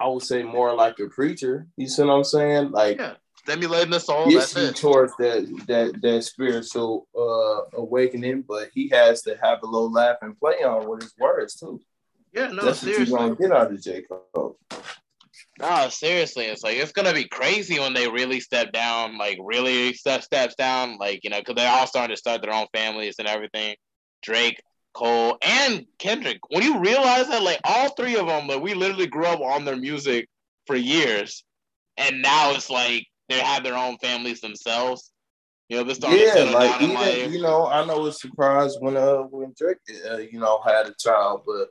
I 0.00 0.08
would 0.08 0.22
say 0.22 0.42
more 0.42 0.74
like 0.74 0.98
a 0.98 1.08
preacher. 1.08 1.66
You 1.76 1.86
see 1.88 2.02
what 2.02 2.14
I'm 2.14 2.24
saying? 2.24 2.70
Like 2.70 2.98
yeah. 2.98 3.14
stimulating 3.36 3.90
the 3.90 4.00
soul. 4.00 4.30
Yes, 4.30 4.54
he 4.54 4.72
towards 4.72 5.12
that 5.18 5.46
that 5.68 6.00
that 6.00 6.24
spiritual 6.24 7.06
uh 7.16 7.78
awakening, 7.78 8.42
but 8.48 8.70
he 8.74 8.88
has 8.88 9.22
to 9.22 9.38
have 9.42 9.62
a 9.62 9.66
little 9.66 9.92
laugh 9.92 10.16
and 10.22 10.38
play 10.38 10.62
on 10.64 10.88
with 10.88 11.02
his 11.02 11.14
words 11.18 11.54
too. 11.54 11.80
Yeah, 12.32 12.48
no, 12.48 12.64
That's 12.64 12.80
seriously. 12.80 13.12
what 13.12 13.20
you're 13.20 13.36
gonna 13.36 13.48
get 13.48 13.52
out 13.52 13.72
of 13.72 13.82
J. 13.82 14.02
Cole. 14.02 14.58
No, 15.58 15.88
seriously, 15.90 16.46
it's 16.46 16.62
like 16.62 16.76
it's 16.76 16.92
gonna 16.92 17.12
be 17.12 17.28
crazy 17.28 17.78
when 17.78 17.94
they 17.94 18.08
really 18.08 18.40
step 18.40 18.72
down, 18.72 19.18
like 19.18 19.38
really 19.42 19.92
step 19.92 20.22
steps 20.22 20.54
down, 20.54 20.96
like 20.98 21.20
you 21.22 21.30
know, 21.30 21.38
because 21.38 21.54
they're 21.54 21.70
all 21.70 21.86
starting 21.86 22.14
to 22.14 22.18
start 22.18 22.42
their 22.42 22.54
own 22.54 22.66
families 22.72 23.16
and 23.18 23.28
everything. 23.28 23.76
Drake, 24.22 24.60
Cole, 24.94 25.38
and 25.42 25.86
Kendrick. 25.98 26.38
When 26.48 26.62
you 26.62 26.80
realize 26.80 27.28
that, 27.28 27.42
like 27.42 27.60
all 27.64 27.90
three 27.90 28.16
of 28.16 28.26
them, 28.26 28.48
like 28.48 28.62
we 28.62 28.74
literally 28.74 29.06
grew 29.06 29.26
up 29.26 29.40
on 29.40 29.64
their 29.64 29.76
music 29.76 30.28
for 30.66 30.76
years, 30.76 31.44
and 31.96 32.22
now 32.22 32.52
it's 32.52 32.70
like 32.70 33.06
they 33.28 33.38
have 33.38 33.62
their 33.62 33.76
own 33.76 33.98
families 33.98 34.40
themselves. 34.40 35.12
You 35.68 35.76
know, 35.76 35.84
this 35.84 36.00
yeah, 36.00 36.50
like 36.52 36.80
even 36.80 37.32
you 37.32 37.42
know, 37.42 37.66
I 37.66 37.84
know 37.84 38.06
it's 38.06 38.20
surprised 38.20 38.78
when 38.80 38.96
uh 38.96 39.18
when 39.18 39.54
Drake 39.56 39.78
uh, 40.10 40.16
you 40.16 40.40
know 40.40 40.60
had 40.64 40.86
a 40.86 40.94
child, 40.98 41.42
but 41.46 41.68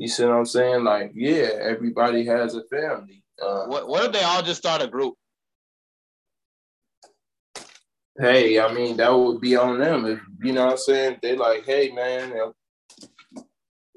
you 0.00 0.08
see 0.08 0.24
what 0.24 0.34
I'm 0.34 0.46
saying? 0.46 0.84
Like, 0.84 1.12
yeah, 1.14 1.50
everybody 1.60 2.24
has 2.26 2.54
a 2.54 2.64
family. 2.64 3.22
Uh, 3.40 3.66
what 3.66 3.88
what 3.88 4.04
if 4.04 4.12
they 4.12 4.22
all 4.22 4.42
just 4.42 4.58
start 4.58 4.82
a 4.82 4.86
group? 4.86 5.14
hey, 8.20 8.60
I 8.60 8.72
mean, 8.72 8.96
that 8.98 9.10
would 9.10 9.40
be 9.40 9.56
on 9.56 9.78
them. 9.78 10.04
If 10.06 10.20
you 10.42 10.52
know 10.52 10.66
what 10.66 10.72
I'm 10.72 10.78
saying, 10.78 11.18
they 11.22 11.36
like, 11.36 11.64
hey 11.64 11.90
man, 11.90 12.32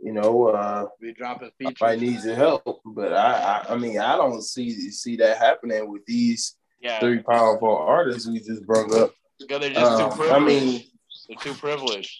you 0.01 0.13
know, 0.13 0.47
uh 0.47 0.87
be 0.99 1.13
dropping 1.13 1.51
features. 1.57 1.77
I 1.81 1.95
need 1.95 2.23
your 2.23 2.35
help. 2.35 2.81
But 2.85 3.13
I, 3.13 3.63
I 3.67 3.73
I 3.73 3.77
mean, 3.77 3.99
I 3.99 4.15
don't 4.15 4.41
see 4.41 4.91
see 4.91 5.17
that 5.17 5.37
happening 5.37 5.91
with 5.91 6.05
these 6.05 6.55
yeah. 6.81 6.99
three 6.99 7.19
powerful 7.19 7.75
artists 7.75 8.27
we 8.27 8.39
just 8.39 8.65
brought 8.65 8.93
up. 8.93 9.13
Because 9.39 9.59
they're 9.61 9.73
just 9.73 9.91
um, 9.91 10.09
too 10.09 10.15
privileged. 10.15 10.41
I 10.41 10.45
mean 10.45 10.83
they're 11.27 11.53
too 11.53 11.59
privileged. 11.59 12.17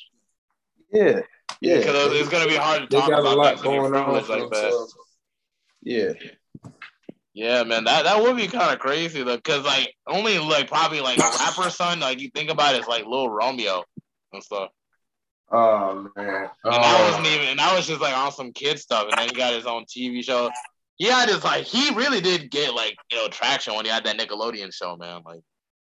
Yeah. 0.92 1.22
Yeah. 1.62 1.78
Because 1.78 2.14
it's 2.14 2.30
gonna 2.30 2.48
be 2.48 2.56
hard 2.56 2.82
to 2.82 2.88
talk 2.88 3.08
about 3.08 3.26
a 3.26 3.36
lot 3.36 3.62
going 3.62 3.96
on 3.96 4.14
like 4.14 4.28
that. 4.28 4.94
Yeah. 5.82 6.14
Yeah, 7.36 7.64
man, 7.64 7.86
that, 7.86 8.04
that 8.04 8.22
would 8.22 8.38
be 8.38 8.48
kind 8.48 8.72
of 8.72 8.80
crazy 8.80 9.24
though, 9.24 9.40
cause 9.40 9.66
like 9.66 9.96
only 10.06 10.38
like 10.38 10.68
probably 10.68 11.02
like 11.02 11.18
a 11.18 11.22
rapper 11.22 11.72
son, 11.72 12.00
like 12.00 12.20
you 12.20 12.30
think 12.30 12.52
about 12.52 12.76
it, 12.76 12.80
it's 12.80 12.88
like 12.88 13.08
Lil 13.08 13.28
Romeo 13.28 13.84
and 14.34 14.44
stuff. 14.44 14.70
Oh 15.52 16.10
man, 16.16 16.50
oh. 16.64 16.72
and 16.72 16.84
that 16.84 17.08
wasn't 17.08 17.28
even, 17.28 17.48
and 17.48 17.60
that 17.60 17.76
was 17.76 17.88
just 17.88 18.02
like 18.02 18.16
on 18.16 18.32
some 18.32 18.54
kid 18.54 18.78
stuff, 18.78 19.08
and 19.10 19.18
then 19.18 19.30
he 19.30 19.36
got 19.36 19.54
his 19.54 19.66
own 19.66 19.86
TV 19.86 20.24
show. 20.24 20.52
He 20.96 21.06
had 21.06 21.28
his 21.28 21.44
like 21.44 21.66
he 21.66 21.94
really 21.96 22.22
did 22.22 22.52
get 22.52 22.74
like 22.76 22.96
you 23.12 23.18
know 23.18 23.28
traction 23.30 23.76
when 23.76 23.86
he 23.86 23.92
had 23.92 24.04
that 24.06 24.18
Nickelodeon 24.20 24.72
show, 24.72 24.96
man, 24.96 25.22
like 25.26 25.42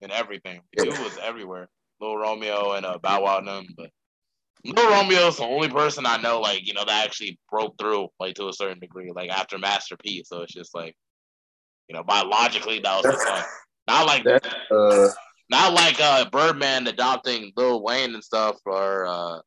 and 0.00 0.12
everything. 0.12 0.60
It 0.72 0.88
was 0.88 1.18
everywhere. 1.22 1.68
Lil 2.00 2.16
Romeo 2.16 2.72
and 2.72 2.86
uh, 2.86 2.98
Bow 2.98 3.22
Wow 3.22 3.38
and 3.38 3.48
them, 3.48 3.66
but 3.76 3.90
Lil 4.74 4.90
Romeo's 4.90 5.36
the 5.36 5.44
only 5.44 5.68
person 5.68 6.06
I 6.06 6.16
know 6.16 6.40
like 6.40 6.66
you 6.66 6.74
know 6.74 6.84
that 6.84 7.04
actually 7.04 7.38
broke 7.50 7.78
through 7.78 8.08
like 8.18 8.34
to 8.36 8.48
a 8.48 8.52
certain 8.52 8.80
degree, 8.80 9.12
like 9.14 9.30
after 9.30 9.58
Master 9.58 9.96
P. 9.96 10.24
So 10.24 10.42
it's 10.42 10.52
just 10.52 10.74
like 10.74 10.96
you 11.88 11.94
know, 11.94 12.02
biologically 12.02 12.80
that 12.80 13.02
was 13.02 13.04
the 13.04 13.24
fun. 13.24 13.44
Not 13.86 14.06
like 14.06 14.24
that, 14.24 14.44
uh, 14.70 15.08
not 15.48 15.72
like 15.72 16.00
uh 16.00 16.28
Birdman 16.30 16.86
adopting 16.86 17.52
Lil 17.56 17.82
Wayne 17.82 18.14
and 18.14 18.24
stuff, 18.24 18.56
or 18.64 19.06
uh 19.06 19.40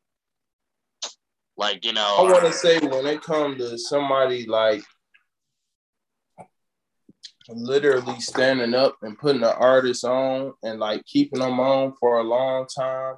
like 1.57 1.83
you 1.83 1.93
know. 1.93 2.15
I 2.19 2.31
want 2.31 2.45
to 2.45 2.53
say 2.53 2.79
when 2.79 3.05
it 3.05 3.21
comes 3.21 3.57
to 3.57 3.77
somebody 3.77 4.45
like 4.45 4.83
literally 7.49 8.19
standing 8.19 8.75
up 8.75 8.95
and 9.01 9.17
putting 9.17 9.41
the 9.41 9.55
artist 9.55 10.05
on 10.05 10.53
and 10.63 10.79
like 10.79 11.03
keeping 11.05 11.39
them 11.39 11.59
on 11.59 11.93
for 11.99 12.19
a 12.19 12.23
long 12.23 12.67
time 12.67 13.15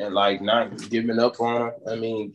and 0.00 0.14
like 0.14 0.40
not 0.40 0.88
giving 0.88 1.18
up 1.18 1.40
on 1.40 1.60
them. 1.60 1.72
I 1.88 1.96
mean, 1.96 2.34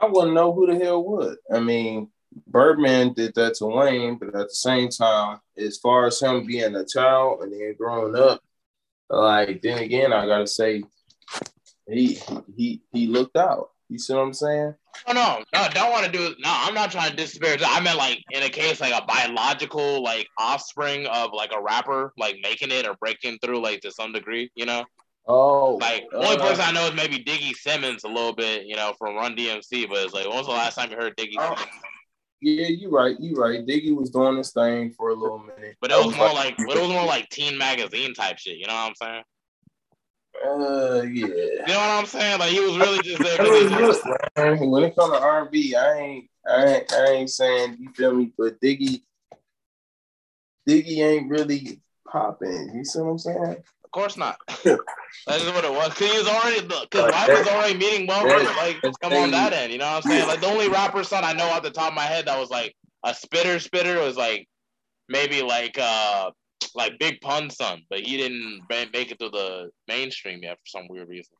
I 0.00 0.06
wouldn't 0.06 0.34
know 0.34 0.52
who 0.52 0.66
the 0.66 0.82
hell 0.82 1.04
would. 1.04 1.36
I 1.52 1.60
mean, 1.60 2.10
Birdman 2.46 3.12
did 3.12 3.34
that 3.34 3.54
to 3.56 3.66
Wayne, 3.66 4.16
but 4.16 4.28
at 4.28 4.48
the 4.48 4.54
same 4.54 4.88
time, 4.88 5.38
as 5.56 5.78
far 5.78 6.06
as 6.06 6.20
him 6.20 6.46
being 6.46 6.74
a 6.74 6.84
child 6.84 7.42
and 7.42 7.52
then 7.52 7.74
growing 7.78 8.16
up, 8.16 8.40
like 9.08 9.62
then 9.62 9.78
again, 9.78 10.12
I 10.12 10.26
gotta 10.26 10.46
say, 10.46 10.82
he 11.88 12.18
he 12.56 12.82
he 12.92 13.06
looked 13.06 13.36
out. 13.36 13.70
You 13.88 13.98
see 13.98 14.14
what 14.14 14.22
I'm 14.22 14.32
saying? 14.32 14.74
No, 15.06 15.14
no, 15.14 15.44
no, 15.54 15.68
don't 15.72 15.92
want 15.92 16.06
to 16.06 16.10
do. 16.12 16.34
No, 16.40 16.50
I'm 16.50 16.74
not 16.74 16.90
trying 16.90 17.10
to 17.10 17.16
disparage. 17.16 17.62
I 17.64 17.78
meant 17.80 17.98
like 17.98 18.22
in 18.30 18.42
a 18.42 18.48
case 18.48 18.80
like 18.80 18.92
a 18.92 19.06
biological 19.06 20.02
like 20.02 20.26
offspring 20.38 21.06
of 21.06 21.30
like 21.32 21.52
a 21.56 21.62
rapper 21.62 22.12
like 22.18 22.36
making 22.42 22.72
it 22.72 22.86
or 22.86 22.94
breaking 22.94 23.38
through 23.38 23.62
like 23.62 23.80
to 23.82 23.92
some 23.92 24.12
degree, 24.12 24.50
you 24.56 24.66
know. 24.66 24.84
Oh, 25.28 25.76
like 25.80 26.06
uh, 26.14 26.18
only 26.18 26.36
person 26.36 26.64
I 26.64 26.72
know 26.72 26.86
is 26.86 26.94
maybe 26.94 27.18
Diggy 27.18 27.52
Simmons 27.54 28.04
a 28.04 28.08
little 28.08 28.32
bit, 28.32 28.66
you 28.66 28.76
know, 28.76 28.94
from 28.96 29.16
Run 29.16 29.34
DMC. 29.34 29.88
But 29.88 29.98
it's 29.98 30.14
like, 30.14 30.26
when 30.26 30.36
was 30.36 30.46
the 30.46 30.52
last 30.52 30.76
time 30.76 30.90
you 30.90 30.96
heard 30.96 31.16
Diggy? 31.16 31.34
Oh, 31.38 31.56
Yeah, 32.40 32.68
you 32.68 32.90
right. 32.90 33.18
You 33.18 33.34
right. 33.34 33.66
Diggy 33.66 33.94
was 33.94 34.10
doing 34.10 34.36
this 34.36 34.52
thing 34.52 34.92
for 34.92 35.10
a 35.10 35.14
little 35.14 35.38
minute. 35.38 35.76
But 35.80 35.90
it 35.90 35.96
was, 35.96 36.06
was 36.06 36.16
more 36.16 36.32
like, 36.32 36.56
like 36.58 36.76
it 36.76 36.80
was 36.80 36.90
more 36.90 37.04
like 37.04 37.28
teen 37.30 37.58
magazine 37.58 38.14
type 38.14 38.38
shit. 38.38 38.58
You 38.58 38.68
know 38.68 38.74
what 38.74 38.88
I'm 38.88 38.94
saying? 38.94 39.24
Uh, 40.44 41.02
yeah. 41.02 41.26
You 41.26 41.58
know 41.66 41.74
what 41.74 41.98
I'm 41.98 42.06
saying? 42.06 42.38
Like 42.38 42.50
he 42.50 42.60
was 42.60 42.78
really 42.78 43.02
just 43.02 43.22
there. 43.22 43.36
was 43.86 44.60
when 44.60 44.84
it 44.84 44.94
comes 44.94 45.12
to 45.12 45.20
R&B, 45.20 45.74
I 45.74 45.94
ain't, 45.94 46.30
I 46.48 46.64
ain't, 46.66 46.92
I 46.92 47.04
ain't 47.06 47.30
saying 47.30 47.78
you 47.80 47.90
feel 47.94 48.14
me, 48.14 48.32
but 48.38 48.60
Diggy, 48.60 49.02
Diggy 50.68 50.98
ain't 50.98 51.30
really 51.30 51.80
popping. 52.06 52.72
You 52.74 52.84
see 52.84 53.00
what 53.00 53.10
I'm 53.10 53.18
saying? 53.18 53.56
Of 53.96 54.02
course 54.02 54.18
not. 54.18 54.38
That's 54.46 55.46
what 55.46 55.64
it 55.64 55.72
was. 55.72 55.94
Cause 55.94 56.10
he 56.12 56.18
was 56.18 56.28
already 56.28 56.60
because 56.60 57.10
life 57.10 57.28
was 57.30 57.48
already 57.48 57.78
meeting 57.78 58.06
well 58.06 58.26
like 58.56 58.76
come 59.00 59.14
on 59.14 59.30
that 59.30 59.54
end. 59.54 59.72
You 59.72 59.78
know 59.78 59.86
what 59.86 60.04
I'm 60.04 60.10
saying? 60.10 60.28
Like 60.28 60.42
the 60.42 60.48
only 60.48 60.68
rapper 60.68 61.02
son 61.02 61.24
I 61.24 61.32
know 61.32 61.48
off 61.48 61.62
the 61.62 61.70
top 61.70 61.92
of 61.92 61.94
my 61.94 62.02
head 62.02 62.26
that 62.26 62.38
was 62.38 62.50
like 62.50 62.74
a 63.04 63.14
spitter 63.14 63.58
spitter 63.58 63.98
was 64.00 64.18
like 64.18 64.46
maybe 65.08 65.40
like 65.40 65.78
uh 65.78 66.30
like 66.74 66.98
Big 66.98 67.22
Pun 67.22 67.48
son, 67.48 67.84
but 67.88 68.00
he 68.00 68.18
didn't 68.18 68.64
make 68.68 69.10
it 69.10 69.18
to 69.18 69.30
the 69.30 69.70
mainstream 69.88 70.40
yet 70.42 70.58
for 70.58 70.66
some 70.66 70.88
weird 70.90 71.08
reason. 71.08 71.32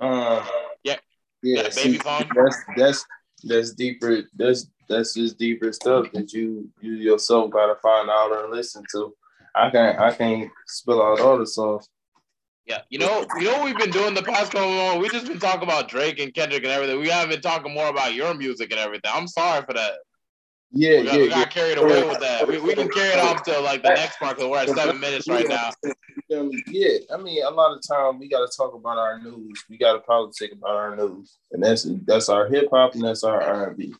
Um, 0.00 0.42
yeah, 0.82 0.96
yeah, 1.44 1.62
yeah 1.62 1.68
see, 1.68 1.98
That's 1.98 2.56
that's 2.76 3.06
that's 3.44 3.74
deeper. 3.74 4.24
That's 4.34 4.66
that's 4.88 5.14
just 5.14 5.38
deeper 5.38 5.72
stuff 5.72 6.10
that 6.14 6.32
you 6.32 6.68
you 6.80 6.94
yourself 6.94 7.52
gotta 7.52 7.76
find 7.76 8.10
out 8.10 8.42
and 8.42 8.50
listen 8.50 8.82
to. 8.90 9.14
I 9.54 9.70
can't 9.70 9.98
I 9.98 10.12
can't 10.12 10.50
spill 10.66 11.02
out 11.02 11.20
all 11.20 11.38
the 11.38 11.46
sauce. 11.46 11.88
Yeah, 12.66 12.80
you 12.88 12.98
know, 12.98 13.26
you 13.38 13.44
know 13.44 13.58
what 13.58 13.64
we've 13.64 13.76
been 13.76 13.90
doing 13.90 14.14
the 14.14 14.22
past 14.22 14.52
couple 14.52 14.70
of 14.70 14.76
months. 14.76 15.02
We've 15.02 15.12
just 15.12 15.26
been 15.26 15.38
talking 15.38 15.64
about 15.64 15.86
Drake 15.88 16.18
and 16.18 16.32
Kendrick 16.32 16.62
and 16.62 16.72
everything. 16.72 16.98
We 16.98 17.10
haven't 17.10 17.28
been 17.28 17.42
talking 17.42 17.74
more 17.74 17.88
about 17.88 18.14
your 18.14 18.32
music 18.32 18.70
and 18.70 18.80
everything. 18.80 19.10
I'm 19.14 19.28
sorry 19.28 19.62
for 19.66 19.74
that. 19.74 19.92
Yeah, 20.76 21.00
we 21.00 21.04
got, 21.04 21.14
yeah, 21.14 21.20
we 21.20 21.28
got 21.28 21.38
yeah. 21.38 21.44
carried 21.44 21.78
away 21.78 22.08
with 22.08 22.20
that. 22.20 22.48
We, 22.48 22.58
we 22.58 22.74
can 22.74 22.88
carry 22.88 23.10
it 23.10 23.20
off 23.20 23.42
to 23.44 23.60
like 23.60 23.82
the 23.82 23.90
next 23.90 24.18
part 24.18 24.36
because 24.36 24.50
we're 24.50 24.58
at 24.58 24.70
seven 24.70 24.98
minutes 24.98 25.28
right 25.28 25.46
now. 25.46 25.70
Yeah, 26.28 26.88
I 27.12 27.18
mean, 27.18 27.44
a 27.44 27.50
lot 27.50 27.76
of 27.76 27.82
time 27.86 28.18
we 28.18 28.28
got 28.28 28.50
to 28.50 28.56
talk 28.56 28.74
about 28.74 28.98
our 28.98 29.20
news. 29.20 29.62
We 29.68 29.76
got 29.76 29.92
to 29.92 30.00
politic 30.00 30.52
about 30.52 30.74
our 30.74 30.96
news, 30.96 31.36
and 31.52 31.62
that's 31.62 31.86
that's 32.06 32.28
our 32.28 32.48
hip 32.48 32.70
hop 32.72 32.94
and 32.94 33.04
that's 33.04 33.22
our 33.22 33.40
R 33.40 33.68
and 33.68 33.76
B. 33.76 33.94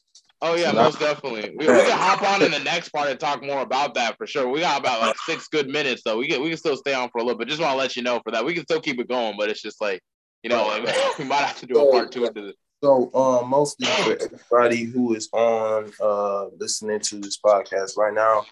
Oh 0.46 0.56
yeah, 0.56 0.72
most 0.72 1.00
definitely. 1.00 1.54
We, 1.56 1.66
we 1.66 1.72
can 1.72 1.98
hop 1.98 2.20
on 2.20 2.42
in 2.42 2.50
the 2.50 2.58
next 2.58 2.90
part 2.90 3.08
and 3.08 3.18
talk 3.18 3.42
more 3.42 3.62
about 3.62 3.94
that 3.94 4.18
for 4.18 4.26
sure. 4.26 4.46
We 4.46 4.60
got 4.60 4.78
about 4.78 5.00
like 5.00 5.16
six 5.24 5.48
good 5.48 5.68
minutes 5.68 6.02
though. 6.04 6.18
We 6.18 6.28
can 6.28 6.42
we 6.42 6.50
can 6.50 6.58
still 6.58 6.76
stay 6.76 6.92
on 6.92 7.08
for 7.08 7.22
a 7.22 7.24
little 7.24 7.38
bit. 7.38 7.48
Just 7.48 7.62
want 7.62 7.72
to 7.72 7.78
let 7.78 7.96
you 7.96 8.02
know 8.02 8.20
for 8.22 8.30
that. 8.30 8.44
We 8.44 8.52
can 8.52 8.64
still 8.64 8.80
keep 8.82 9.00
it 9.00 9.08
going, 9.08 9.36
but 9.38 9.48
it's 9.48 9.62
just 9.62 9.80
like 9.80 10.02
you 10.42 10.50
know 10.50 10.66
like, 10.66 10.84
we 11.18 11.24
might 11.24 11.36
have 11.36 11.58
to 11.60 11.66
do 11.66 11.80
a 11.80 11.90
part 11.90 12.12
two 12.12 12.26
into 12.26 12.42
this. 12.42 12.54
So, 12.82 13.10
um, 13.14 13.48
mostly 13.48 13.86
for 13.86 14.18
everybody 14.22 14.84
who 14.84 15.14
is 15.14 15.30
on 15.32 15.90
uh 15.98 16.48
listening 16.58 17.00
to 17.00 17.20
this 17.20 17.38
podcast 17.38 17.96
right 17.96 18.12
now, 18.12 18.44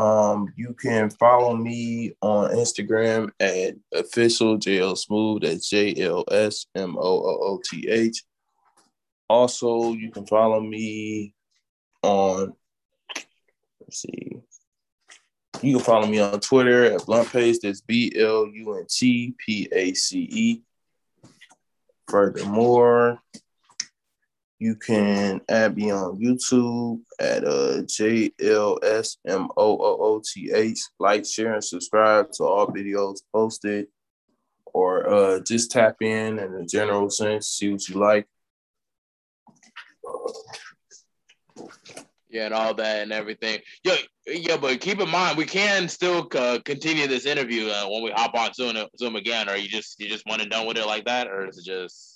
um, 0.00 0.52
you 0.54 0.72
can 0.80 1.10
follow 1.10 1.56
me 1.56 2.14
on 2.22 2.50
Instagram 2.50 3.30
at 3.40 3.74
official 3.92 4.56
JL 4.56 4.96
Smooth. 4.96 5.42
That's 5.42 5.68
J 5.68 5.96
L 6.00 6.24
S 6.30 6.66
M 6.76 6.96
O 6.96 7.02
O 7.02 7.38
O 7.42 7.60
T 7.68 7.88
H. 7.88 8.22
Also, 9.28 9.92
you 9.92 10.10
can 10.10 10.26
follow 10.26 10.60
me 10.60 11.34
on, 12.02 12.52
let's 13.80 14.02
see, 14.02 14.36
you 15.62 15.76
can 15.76 15.84
follow 15.84 16.06
me 16.06 16.18
on 16.18 16.40
Twitter 16.40 16.84
at 16.84 17.06
Blunt 17.06 17.30
Pace. 17.32 17.60
That's 17.62 17.80
B 17.80 18.12
L 18.16 18.46
U 18.46 18.74
N 18.74 18.86
T 18.88 19.34
P 19.38 19.68
A 19.72 19.94
C 19.94 20.28
E. 20.30 20.62
Furthermore, 22.08 23.18
you 24.58 24.76
can 24.76 25.40
add 25.48 25.76
me 25.76 25.90
on 25.90 26.20
YouTube 26.20 27.00
at 27.18 27.44
uh, 27.44 27.82
J 27.82 28.30
L 28.42 28.78
S 28.82 29.16
M 29.26 29.48
O 29.56 29.78
O 29.78 29.96
O 30.00 30.22
T 30.22 30.52
H. 30.52 30.80
Like, 30.98 31.24
share, 31.24 31.54
and 31.54 31.64
subscribe 31.64 32.30
to 32.32 32.44
all 32.44 32.66
videos 32.66 33.20
posted, 33.32 33.86
or 34.66 35.08
uh, 35.08 35.40
just 35.40 35.70
tap 35.70 35.96
in 36.02 36.38
in 36.38 36.54
a 36.54 36.66
general 36.66 37.08
sense, 37.08 37.48
see 37.48 37.72
what 37.72 37.88
you 37.88 37.96
like. 37.96 38.26
Yeah, 42.30 42.46
and 42.46 42.54
all 42.54 42.74
that 42.74 43.02
and 43.02 43.12
everything. 43.12 43.60
Yeah, 43.84 43.96
yeah, 44.26 44.56
but 44.56 44.80
keep 44.80 45.00
in 45.00 45.08
mind 45.08 45.38
we 45.38 45.44
can 45.44 45.88
still 45.88 46.28
uh, 46.34 46.58
continue 46.64 47.06
this 47.06 47.26
interview 47.26 47.68
uh, 47.68 47.86
when 47.88 48.02
we 48.02 48.10
hop 48.10 48.34
on 48.34 48.52
Zoom, 48.54 48.76
Zoom 48.98 49.14
again. 49.14 49.48
Or 49.48 49.56
you 49.56 49.68
just 49.68 50.00
you 50.00 50.08
just 50.08 50.26
want 50.26 50.42
to 50.42 50.48
done 50.48 50.66
with 50.66 50.76
it 50.76 50.86
like 50.86 51.04
that, 51.04 51.28
or 51.28 51.46
is 51.46 51.58
it 51.58 51.64
just? 51.64 52.13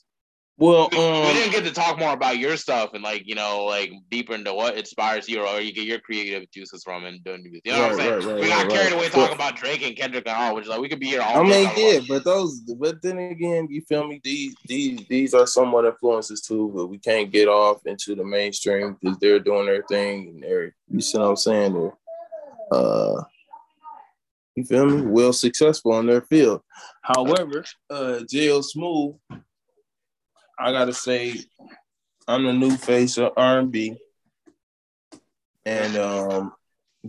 Well, 0.60 0.88
we, 0.90 0.98
um, 0.98 1.20
we, 1.20 1.32
didn't 1.34 1.52
get 1.52 1.64
to 1.66 1.70
talk 1.70 2.00
more 2.00 2.12
about 2.12 2.38
your 2.38 2.56
stuff 2.56 2.90
and 2.92 3.02
like 3.02 3.22
you 3.26 3.36
know 3.36 3.64
like 3.64 3.92
deeper 4.10 4.34
into 4.34 4.52
what 4.52 4.76
inspires 4.76 5.28
you 5.28 5.40
or 5.40 5.60
you 5.60 5.72
get 5.72 5.84
your 5.84 6.00
creative 6.00 6.50
juices 6.50 6.82
from 6.82 7.04
and 7.04 7.22
doing 7.22 7.44
music. 7.44 7.62
You 7.64 7.72
know 7.72 7.82
right, 7.82 7.92
what 7.92 8.00
I'm 8.00 8.06
saying? 8.06 8.12
Right, 8.12 8.24
right, 8.26 8.42
we 8.42 8.48
got 8.48 8.68
carried 8.68 8.92
away 8.92 9.08
talking 9.08 9.36
about 9.36 9.54
Drake 9.54 9.86
and 9.86 9.96
Kendrick 9.96 10.26
and 10.26 10.36
all, 10.36 10.56
which 10.56 10.64
is 10.64 10.68
like 10.68 10.80
we 10.80 10.88
could 10.88 10.98
be 10.98 11.06
here 11.06 11.22
all. 11.22 11.44
Day. 11.44 11.64
I 11.64 11.74
mean, 11.76 11.94
yeah, 11.94 12.00
but 12.08 12.24
those, 12.24 12.60
but 12.60 13.00
then 13.02 13.18
again, 13.18 13.68
you 13.70 13.82
feel 13.82 14.08
me? 14.08 14.20
These 14.24 14.56
these 14.66 15.06
these 15.08 15.32
are 15.32 15.46
somewhat 15.46 15.84
influences 15.84 16.40
too, 16.40 16.72
but 16.74 16.88
we 16.88 16.98
can't 16.98 17.30
get 17.30 17.46
off 17.46 17.86
into 17.86 18.16
the 18.16 18.24
mainstream 18.24 18.96
because 19.00 19.16
they're 19.18 19.38
doing 19.38 19.66
their 19.66 19.84
thing 19.84 20.28
and 20.28 20.42
they're 20.42 20.74
you 20.90 21.00
see 21.00 21.18
what 21.18 21.28
I'm 21.28 21.36
saying? 21.36 21.74
They're 21.74 21.92
uh 22.72 23.22
you 24.56 24.64
feel 24.64 24.86
me? 24.86 25.02
Well 25.02 25.32
successful 25.32 25.96
in 26.00 26.06
their 26.06 26.22
field. 26.22 26.62
However, 27.02 27.64
uh 27.88 28.22
JL 28.28 28.64
Smooth 28.64 29.14
I 30.58 30.72
gotta 30.72 30.92
say, 30.92 31.36
I'm 32.26 32.44
the 32.44 32.52
new 32.52 32.76
face 32.76 33.16
of 33.16 33.32
R&B, 33.36 33.96
and 35.64 35.96
um, 35.96 36.52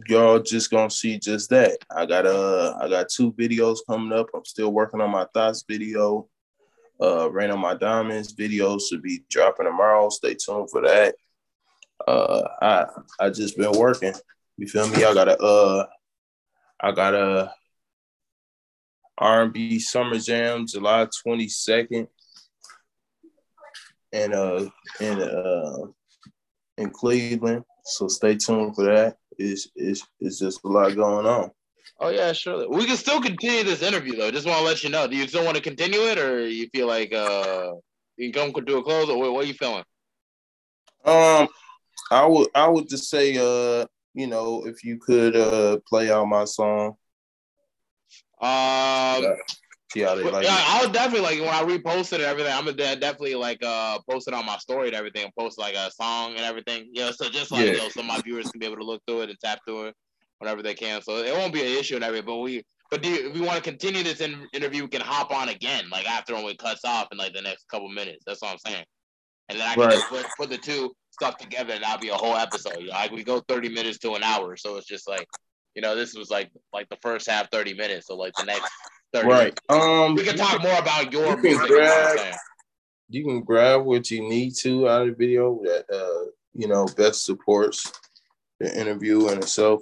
y'all 0.08 0.40
just 0.40 0.70
gonna 0.70 0.92
see 0.92 1.18
just 1.18 1.50
that. 1.50 1.78
I 1.90 2.06
got 2.06 2.28
uh, 2.28 2.76
I 2.80 2.88
got 2.88 3.10
two 3.10 3.32
videos 3.34 3.80
coming 3.90 4.18
up. 4.18 4.28
I'm 4.36 4.46
still 4.46 4.72
working 4.72 5.02
on 5.02 5.10
my 5.10 5.26
thoughts 5.34 5.64
video. 5.68 6.28
Uh, 7.02 7.32
Rain 7.32 7.50
on 7.50 7.60
My 7.60 7.74
Diamonds 7.74 8.36
videos 8.36 8.82
should 8.88 9.02
be 9.02 9.24
dropping 9.30 9.66
tomorrow. 9.66 10.10
Stay 10.10 10.36
tuned 10.36 10.70
for 10.70 10.82
that. 10.82 11.16
Uh, 12.08 12.44
I 12.62 12.86
I 13.20 13.30
just 13.32 13.58
been 13.58 13.72
working. 13.72 14.14
You 14.58 14.68
feel 14.68 14.88
me? 14.90 15.04
I 15.04 15.14
got 15.14 15.28
a 15.28 15.38
uh, 15.40 15.86
I 16.80 16.92
got 16.92 17.16
a 17.16 17.54
R&B 19.18 19.80
Summer 19.80 20.20
Jam 20.20 20.68
July 20.68 21.08
22nd 21.26 22.08
and 24.12 24.34
uh 24.34 24.70
in 25.00 25.22
uh 25.22 25.78
in 26.78 26.90
Cleveland. 26.90 27.64
So 27.86 28.08
stay 28.08 28.36
tuned 28.36 28.76
for 28.76 28.86
that. 28.86 29.18
It's 29.38 29.70
it's 29.76 30.06
it's 30.20 30.40
just 30.40 30.64
a 30.64 30.68
lot 30.68 30.96
going 30.96 31.26
on. 31.26 31.52
Oh 32.00 32.10
yeah, 32.10 32.32
sure. 32.32 32.70
We 32.70 32.86
can 32.86 32.98
still 32.98 33.22
continue 33.22 33.64
this 33.64 33.82
interview 33.82 34.16
though. 34.16 34.32
Just 34.32 34.48
want 34.48 34.60
to 34.60 34.66
let 34.66 34.84
you 34.84 34.90
know. 34.90 35.08
Do 35.08 35.16
you 35.16 35.28
still 35.28 35.44
want 35.44 35.58
to 35.58 35.64
continue 35.64 36.00
it, 36.02 36.18
or 36.18 36.48
you 36.48 36.70
feel 36.74 36.88
like 36.88 37.14
uh 37.14 37.72
you 38.18 38.32
can 38.32 38.54
come 38.54 38.66
do 38.66 38.78
a 38.78 38.84
close, 38.84 39.10
or 39.10 39.18
what, 39.18 39.34
what 39.34 39.44
are 39.44 39.48
you 39.48 39.54
feeling? 39.54 39.84
Um, 41.06 41.48
I 42.12 42.26
would 42.26 42.50
I 42.56 42.68
would 42.68 42.90
just 42.90 43.10
say 43.10 43.38
uh 43.38 43.86
you 44.14 44.28
know 44.28 44.66
if 44.66 44.84
you 44.84 44.98
could 44.98 45.36
uh 45.36 45.80
play 45.88 46.12
out 46.12 46.26
my 46.26 46.46
song. 46.46 46.96
Um. 48.42 49.24
Yeah 49.24 49.36
see 49.92 50.02
how 50.02 50.16
they 50.16 50.24
like 50.24 50.44
yeah. 50.44 50.56
I 50.58 50.82
would 50.84 50.94
definitely 50.94 51.22
like 51.22 51.40
when 51.40 51.50
I 51.50 51.64
reposted 51.64 52.14
and 52.14 52.24
everything. 52.24 52.54
I'm 52.54 52.66
gonna 52.66 52.96
definitely 52.96 53.36
like 53.36 53.64
uh 53.64 54.00
post 54.10 54.28
it 54.28 54.34
on 54.34 54.46
my 54.46 54.58
story 54.58 54.88
and 54.88 54.96
everything, 54.96 55.24
and 55.24 55.34
post 55.38 55.58
like 55.58 55.76
a 55.76 55.92
song 55.92 56.32
and 56.32 56.42
everything. 56.42 56.90
Yeah, 56.94 57.12
so 57.12 57.30
just 57.30 57.52
like 57.52 57.66
yeah. 57.66 57.72
you 57.74 57.78
know, 57.78 57.90
so 57.90 58.04
my 58.04 58.20
viewers 58.22 58.50
can 58.52 58.60
be 58.60 58.66
able 58.66 58.78
to 58.78 58.86
look 58.86 59.02
through 59.08 59.22
it 59.22 59.30
and 59.30 59.40
tap 59.40 59.60
through 59.66 59.88
it 59.88 59.96
whenever 60.40 60.62
they 60.62 60.74
can. 60.74 61.02
So 61.02 61.18
it 61.18 61.34
won't 61.34 61.54
be 61.54 61.62
an 61.62 61.80
issue 61.80 61.96
and 61.96 62.04
everything. 62.04 62.26
But 62.26 62.38
we, 62.38 62.64
but 62.90 63.02
do 63.02 63.10
you, 63.10 63.30
if 63.30 63.34
we 63.34 63.42
want 63.42 63.58
to 63.58 63.64
continue 63.64 64.04
this 64.04 64.22
in, 64.22 64.48
interview, 64.54 64.84
we 64.84 64.90
can 64.90 65.02
hop 65.02 65.32
on 65.32 65.50
again, 65.50 65.86
like 65.92 66.10
after 66.10 66.34
when 66.34 66.46
we 66.46 66.56
cuts 66.56 66.86
off 66.86 67.08
in 67.12 67.18
like 67.18 67.34
the 67.34 67.42
next 67.42 67.68
couple 67.70 67.90
minutes. 67.90 68.24
That's 68.26 68.42
what 68.42 68.52
I'm 68.52 68.58
saying. 68.60 68.86
And 69.50 69.60
then 69.60 69.68
I 69.68 69.74
can 69.74 69.84
right. 69.84 69.94
just 69.94 70.10
put, 70.10 70.26
put 70.38 70.50
the 70.50 70.58
two 70.58 70.92
stuff 71.12 71.38
together, 71.38 71.74
and 71.74 71.84
that'll 71.84 72.00
be 72.00 72.10
a 72.10 72.16
whole 72.16 72.36
episode. 72.36 72.80
You 72.80 72.88
know, 72.88 72.94
like 72.94 73.12
we 73.12 73.24
go 73.24 73.42
30 73.48 73.70
minutes 73.70 73.98
to 74.00 74.14
an 74.14 74.24
hour, 74.24 74.56
so 74.56 74.78
it's 74.78 74.88
just 74.88 75.08
like, 75.08 75.28
you 75.76 75.82
know, 75.82 75.96
this 75.96 76.14
was 76.14 76.30
like 76.30 76.52
like 76.74 76.88
the 76.90 76.98
first 77.02 77.30
half 77.30 77.50
30 77.52 77.74
minutes. 77.74 78.08
So 78.08 78.16
like 78.16 78.34
the 78.38 78.46
next 78.46 78.72
30. 79.14 79.28
Right. 79.28 79.60
Um, 79.70 80.16
we 80.16 80.24
can 80.24 80.38
talk 80.38 80.62
more 80.62 80.78
about 80.78 81.12
your 81.12 81.36
you 81.38 81.44
music. 81.44 81.68
Grab, 81.68 82.36
you 83.10 83.24
can 83.24 83.42
grab 83.42 83.84
what 83.84 84.12
you 84.12 84.22
need 84.28 84.56
to 84.62 84.88
out 84.88 85.02
of 85.04 85.08
the 85.10 85.14
video 85.16 85.60
that 85.64 85.86
uh, 85.92 86.30
you 86.54 86.68
know 86.68 86.86
best 86.98 87.26
supports 87.26 87.92
the 88.60 88.80
interview 88.80 89.30
in 89.30 89.40
itself, 89.40 89.82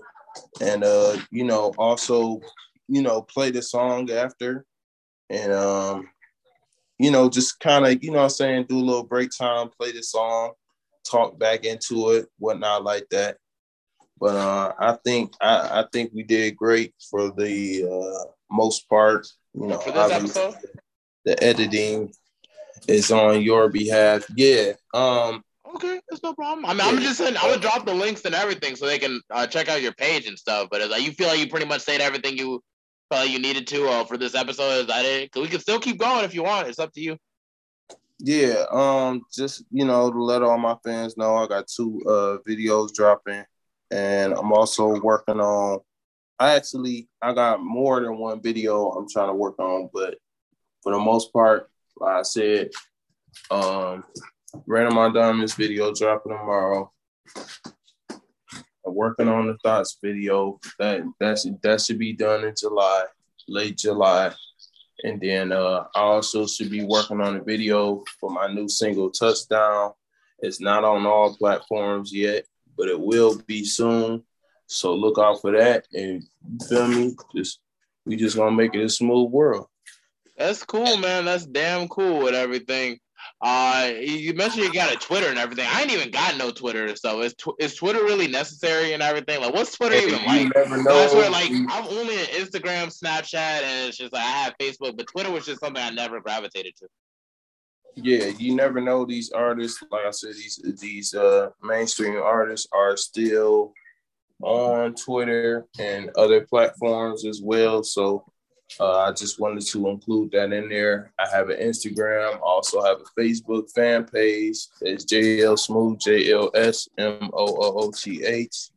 and 0.62 0.84
uh, 0.84 1.18
you 1.32 1.44
know 1.44 1.74
also 1.78 2.40
you 2.88 3.02
know 3.02 3.22
play 3.22 3.52
the 3.52 3.62
song 3.62 4.10
after, 4.12 4.66
and 5.30 5.52
um, 5.52 6.10
you 6.98 7.12
know 7.12 7.30
just 7.30 7.60
kind 7.60 7.86
of 7.86 8.04
you 8.04 8.12
know 8.12 8.24
I'm 8.24 8.30
saying 8.30 8.68
do 8.70 8.78
a 8.78 8.80
little 8.80 9.04
break 9.04 9.30
time, 9.38 9.70
play 9.78 9.92
the 9.92 10.04
song, 10.04 10.54
talk 11.10 11.38
back 11.38 11.66
into 11.66 12.12
it, 12.12 12.28
whatnot 12.40 12.84
like 12.84 13.08
that. 13.12 13.38
But 14.20 14.36
uh, 14.36 14.74
I 14.80 14.98
think 15.04 15.34
I, 15.42 15.82
I 15.82 15.86
think 15.92 16.12
we 16.14 16.24
did 16.24 16.56
great 16.56 16.94
for 17.10 17.32
the 17.32 17.84
uh, 17.84 18.32
most 18.50 18.88
part. 18.90 19.28
You 19.54 19.68
know, 19.68 19.78
for 19.80 19.92
this 19.92 20.12
episode, 20.12 20.56
the 21.26 21.42
editing 21.44 22.14
is 22.88 23.12
on 23.12 23.42
your 23.42 23.70
behalf. 23.70 24.26
Yeah. 24.36 24.74
Um. 24.94 25.44
Okay, 25.76 26.00
that's 26.10 26.24
no 26.24 26.34
problem. 26.34 26.66
I 26.66 26.70
mean, 26.70 26.78
yeah. 26.80 26.86
I'm 26.86 27.02
just 27.02 27.18
saying, 27.18 27.36
I'm 27.38 27.50
gonna 27.50 27.62
drop 27.62 27.86
the 27.86 27.94
links 27.94 28.26
and 28.26 28.34
everything 28.34 28.76
so 28.76 28.86
they 28.86 28.98
can 28.98 29.22
uh, 29.30 29.46
check 29.46 29.68
out 29.68 29.82
your 29.82 29.92
page 29.94 30.26
and 30.28 30.38
stuff. 30.38 30.70
But 30.72 30.90
like, 30.90 31.04
you 31.04 31.12
feel 31.12 31.28
like 31.28 31.40
you 31.40 31.48
pretty 31.48 31.66
much 31.66 31.82
said 31.82 32.02
everything 32.02 32.38
you 32.38 32.64
felt 33.12 33.30
you 33.30 33.40
needed 33.40 33.68
to 33.68 33.88
uh, 33.88 34.06
for 34.06 34.18
this 34.18 34.34
episode. 34.34 34.82
Is 34.82 34.88
that 34.88 35.06
it? 35.06 35.32
Cause 35.32 35.44
we 35.44 35.50
can 35.50 35.60
still 35.60 35.80
keep 35.80 35.98
going 35.98 36.26
if 36.26 36.34
you 36.34 36.44
want. 36.44 36.68
It's 36.68 36.80
up 36.80 36.94
to 36.94 37.02
you. 37.02 37.18
Yeah. 38.20 38.64
Um. 38.72 39.24
Just 39.34 39.66
you 39.72 39.86
know, 39.86 40.12
to 40.12 40.24
let 40.24 40.42
all 40.42 40.58
my 40.58 40.76
fans 40.84 41.18
know, 41.18 41.36
I 41.36 41.48
got 41.48 41.68
two 41.68 42.02
uh 42.08 42.38
videos 42.48 42.94
dropping, 42.94 43.44
and 43.92 44.34
I'm 44.34 44.54
also 44.54 45.00
working 45.02 45.40
on 45.40 45.80
I 46.40 46.56
actually 46.56 47.10
I 47.22 47.34
got 47.34 47.62
more 47.62 48.02
than 48.02 48.18
one 48.18 48.42
video 48.42 48.92
I'm 48.92 49.08
trying 49.10 49.30
to 49.30 49.34
work 49.34 49.58
on, 49.60 49.90
but 49.94 50.18
for 50.84 50.92
the 50.92 51.00
most 51.00 51.34
part, 51.34 51.70
like 52.00 52.16
I 52.16 52.22
said, 52.24 52.70
um 53.52 54.04
Rain 54.66 54.88
on 54.88 55.14
Diamonds 55.14 55.54
video 55.56 55.94
dropping 55.94 56.32
tomorrow. 56.32 56.92
I'm 58.10 58.96
working 58.96 59.28
on 59.28 59.48
the 59.48 59.58
thoughts 59.64 59.98
video. 60.02 60.60
That 60.80 61.02
that's 61.20 61.46
that 61.64 61.82
should 61.82 62.00
be 62.00 62.14
done 62.14 62.46
in 62.46 62.54
July, 62.58 63.06
late 63.48 63.78
July. 63.78 64.34
And 65.04 65.22
then 65.22 65.52
uh, 65.52 65.86
I 65.94 66.00
also 66.00 66.48
should 66.48 66.72
be 66.72 66.84
working 66.84 67.22
on 67.22 67.36
a 67.36 67.44
video 67.44 68.04
for 68.20 68.32
my 68.32 68.48
new 68.48 68.68
single 68.68 69.12
Touchdown. 69.12 69.92
It's 70.40 70.60
not 70.60 70.84
on 70.84 71.06
all 71.06 71.36
platforms 71.36 72.12
yet, 72.14 72.46
but 72.76 72.88
it 72.88 73.00
will 73.00 73.40
be 73.46 73.64
soon. 73.64 74.24
So 74.68 74.94
look 74.94 75.18
out 75.18 75.42
for 75.42 75.52
that. 75.52 75.88
And 75.94 76.24
you 76.24 76.68
feel 76.68 76.88
me? 76.88 77.16
Just 77.36 77.60
we 78.06 78.16
just 78.16 78.38
gonna 78.38 78.56
make 78.56 78.76
it 78.76 78.84
a 78.84 78.90
smooth 78.90 79.32
world. 79.32 79.68
That's 80.38 80.64
cool, 80.64 80.98
man. 80.98 81.26
That's 81.26 81.46
damn 81.46 81.88
cool 81.88 82.28
and 82.28 82.36
everything. 82.36 83.00
Uh, 83.42 83.92
you 84.00 84.34
mentioned 84.34 84.64
you 84.64 84.74
got 84.74 84.94
a 84.94 84.98
Twitter 84.98 85.28
and 85.28 85.40
everything. 85.40 85.66
I 85.68 85.82
ain't 85.82 85.92
even 85.92 86.12
got 86.12 86.38
no 86.38 86.52
Twitter, 86.52 86.96
so 86.96 87.22
is 87.22 87.34
tw- 87.34 87.60
is 87.60 87.76
Twitter 87.76 88.04
really 88.04 88.28
necessary 88.28 88.94
and 88.94 89.04
everything? 89.04 89.42
Like, 89.42 89.54
what's 89.54 89.76
Twitter 89.76 89.96
even 89.96 90.24
like? 90.26 90.56
Never 90.56 90.82
know. 90.82 90.92
I 90.92 91.08
swear, 91.08 91.30
like, 91.30 91.52
I'm 91.52 91.86
only 91.88 92.16
in 92.16 92.26
Instagram, 92.28 92.88
Snapchat, 92.88 93.64
and 93.64 93.90
it's 93.90 93.98
just 93.98 94.14
like 94.14 94.24
I 94.24 94.30
have 94.30 94.56
Facebook, 94.60 94.98
but 94.98 95.08
Twitter 95.08 95.32
was 95.32 95.46
just 95.46 95.60
something 95.60 95.82
I 95.82 95.90
never 95.90 96.20
gravitated 96.22 96.76
to. 96.78 96.88
Yeah, 97.96 98.26
you 98.38 98.56
never 98.56 98.80
know. 98.80 99.06
These 99.06 99.32
artists, 99.32 99.84
like 99.92 100.06
I 100.06 100.12
said, 100.12 100.34
these 100.34 100.62
these 100.80 101.14
uh 101.14 101.50
mainstream 101.64 102.18
artists 102.18 102.68
are 102.72 102.96
still 102.96 103.74
on 104.42 104.94
Twitter 104.96 105.66
and 105.80 106.12
other 106.16 106.42
platforms 106.42 107.26
as 107.26 107.42
well. 107.42 107.84
So 107.84 108.26
uh, 108.80 109.00
I 109.00 109.12
just 109.12 109.40
wanted 109.40 109.66
to 109.68 109.88
include 109.88 110.32
that 110.32 110.52
in 110.52 110.70
there. 110.70 111.12
I 111.18 111.28
have 111.30 111.50
an 111.50 111.60
Instagram, 111.60 112.40
also 112.42 112.84
have 112.84 112.98
a 113.00 113.20
Facebook 113.20 113.72
fan 113.74 114.06
page. 114.06 114.58
It's 114.82 115.06
JL 115.06 115.58
Smooth, 115.58 116.00
J 116.00 116.32
L 116.32 116.52
S 116.54 116.88
M 116.98 117.30
O 117.34 117.46
O 117.46 117.86
O 117.86 117.92
T 117.92 118.24
H. 118.24 118.70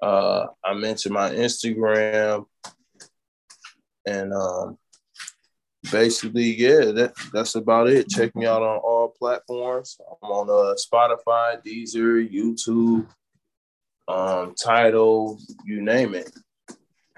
Uh, 0.00 0.46
I 0.64 0.74
mentioned 0.74 1.14
my 1.14 1.30
Instagram, 1.30 2.46
and 4.06 4.32
um, 4.32 4.78
basically, 5.90 6.54
yeah, 6.54 6.92
that 6.92 7.12
that's 7.32 7.56
about 7.56 7.88
it. 7.88 8.08
Check 8.08 8.34
me 8.36 8.46
out 8.46 8.62
on 8.62 8.78
all 8.78 9.14
platforms. 9.18 9.98
I'm 10.22 10.30
on 10.30 10.48
uh, 10.48 10.74
Spotify, 10.76 11.60
Deezer, 11.66 12.32
YouTube, 12.32 13.08
um, 14.08 14.54
Tidal, 14.54 15.38
you 15.64 15.82
name 15.82 16.14
it. 16.14 16.30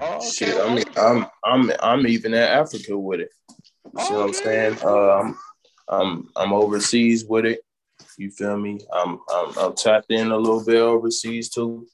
Oh, 0.01 0.17
okay. 0.17 0.27
Shit, 0.29 0.61
I 0.61 0.75
mean, 0.75 0.85
I'm 0.97 1.27
I'm 1.45 1.73
I'm 1.81 2.07
even 2.07 2.35
in 2.35 2.43
Africa 2.43 2.99
with 2.99 3.21
it. 3.21 3.31
You 3.49 3.93
oh, 3.97 4.05
see 4.05 4.15
what 4.15 4.27
I'm 4.27 4.33
saying? 4.33 4.79
I'm 4.83 5.39
I'm 5.89 6.29
I'm 6.37 6.53
overseas 6.53 7.25
with 7.25 7.47
it. 7.47 7.61
You 8.17 8.31
feel 8.31 8.57
me? 8.57 8.81
I'm 8.93 9.21
I'm, 9.33 9.59
I'm 9.59 9.75
tapped 9.75 10.11
in 10.11 10.31
a 10.31 10.37
little 10.37 10.65
bit 10.65 10.77
overseas 10.77 11.51
too. 11.51 11.87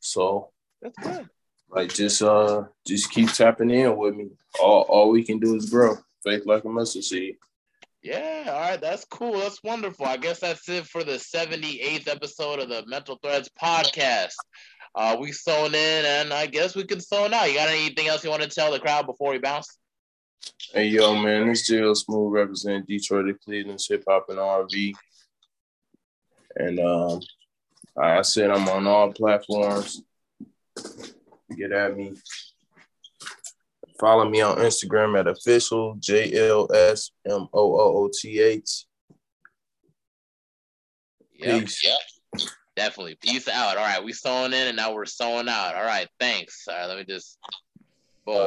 So 0.00 0.50
that's 0.80 0.98
good. 0.98 1.28
Like 1.70 1.94
just 1.94 2.20
uh 2.22 2.64
just 2.86 3.10
keep 3.10 3.32
tapping 3.32 3.70
in 3.70 3.96
with 3.96 4.14
me. 4.14 4.30
All 4.60 4.82
all 4.82 5.10
we 5.10 5.24
can 5.24 5.38
do 5.38 5.56
is 5.56 5.70
grow. 5.70 5.96
Faith 6.24 6.42
like 6.46 6.64
a 6.64 6.68
mustard 6.68 7.04
seed. 7.04 7.36
Yeah, 8.02 8.44
all 8.48 8.60
right, 8.70 8.80
that's 8.80 9.04
cool. 9.04 9.38
That's 9.38 9.62
wonderful. 9.62 10.06
I 10.06 10.16
guess 10.16 10.40
that's 10.40 10.68
it 10.68 10.86
for 10.86 11.04
the 11.04 11.12
78th 11.12 12.08
episode 12.08 12.58
of 12.58 12.68
the 12.68 12.84
Mental 12.86 13.16
Threads 13.22 13.48
podcast. 13.60 14.34
Uh, 14.94 15.16
we 15.20 15.30
sewn 15.30 15.74
in, 15.74 16.04
and 16.04 16.32
I 16.32 16.46
guess 16.46 16.74
we 16.74 16.84
can 16.84 17.00
sewn 17.00 17.32
out. 17.32 17.48
You 17.48 17.54
got 17.54 17.68
anything 17.68 18.08
else 18.08 18.24
you 18.24 18.30
want 18.30 18.42
to 18.42 18.48
tell 18.48 18.72
the 18.72 18.80
crowd 18.80 19.06
before 19.06 19.30
we 19.30 19.38
bounce? 19.38 19.78
Hey, 20.72 20.86
yo, 20.86 21.14
man, 21.14 21.46
this 21.46 21.70
JL 21.70 21.96
Smooth 21.96 22.32
representing 22.32 22.84
Detroit 22.88 23.26
and 23.26 23.40
Cleveland 23.40 23.80
hip 23.88 24.02
hop 24.08 24.26
and 24.28 24.38
R&B. 24.40 24.96
And 26.56 26.80
um, 26.80 27.20
I 27.96 28.22
said, 28.22 28.50
I'm 28.50 28.68
on 28.68 28.86
all 28.86 29.12
platforms. 29.12 30.02
Get 31.56 31.72
at 31.72 31.96
me. 31.96 32.14
Follow 34.02 34.28
me 34.28 34.40
on 34.40 34.56
Instagram 34.56 35.16
at 35.16 35.28
official 35.28 35.94
J 36.00 36.48
L 36.48 36.66
S 36.74 37.12
M 37.24 37.46
O 37.52 37.76
O 37.76 38.04
O 38.04 38.10
T 38.12 38.40
H. 38.40 38.84
Peace. 41.40 41.84
Yep. 41.84 42.42
Definitely. 42.74 43.16
Peace 43.20 43.46
out. 43.46 43.76
All 43.76 43.84
right. 43.84 44.02
We 44.02 44.12
sewing 44.12 44.46
in 44.46 44.66
and 44.66 44.76
now 44.76 44.92
we're 44.92 45.04
sewing 45.04 45.48
out. 45.48 45.76
All 45.76 45.84
right. 45.84 46.08
Thanks. 46.18 46.64
All 46.68 46.74
right. 46.74 46.86
Let 46.86 46.98
me 46.98 47.04
just 47.04 47.38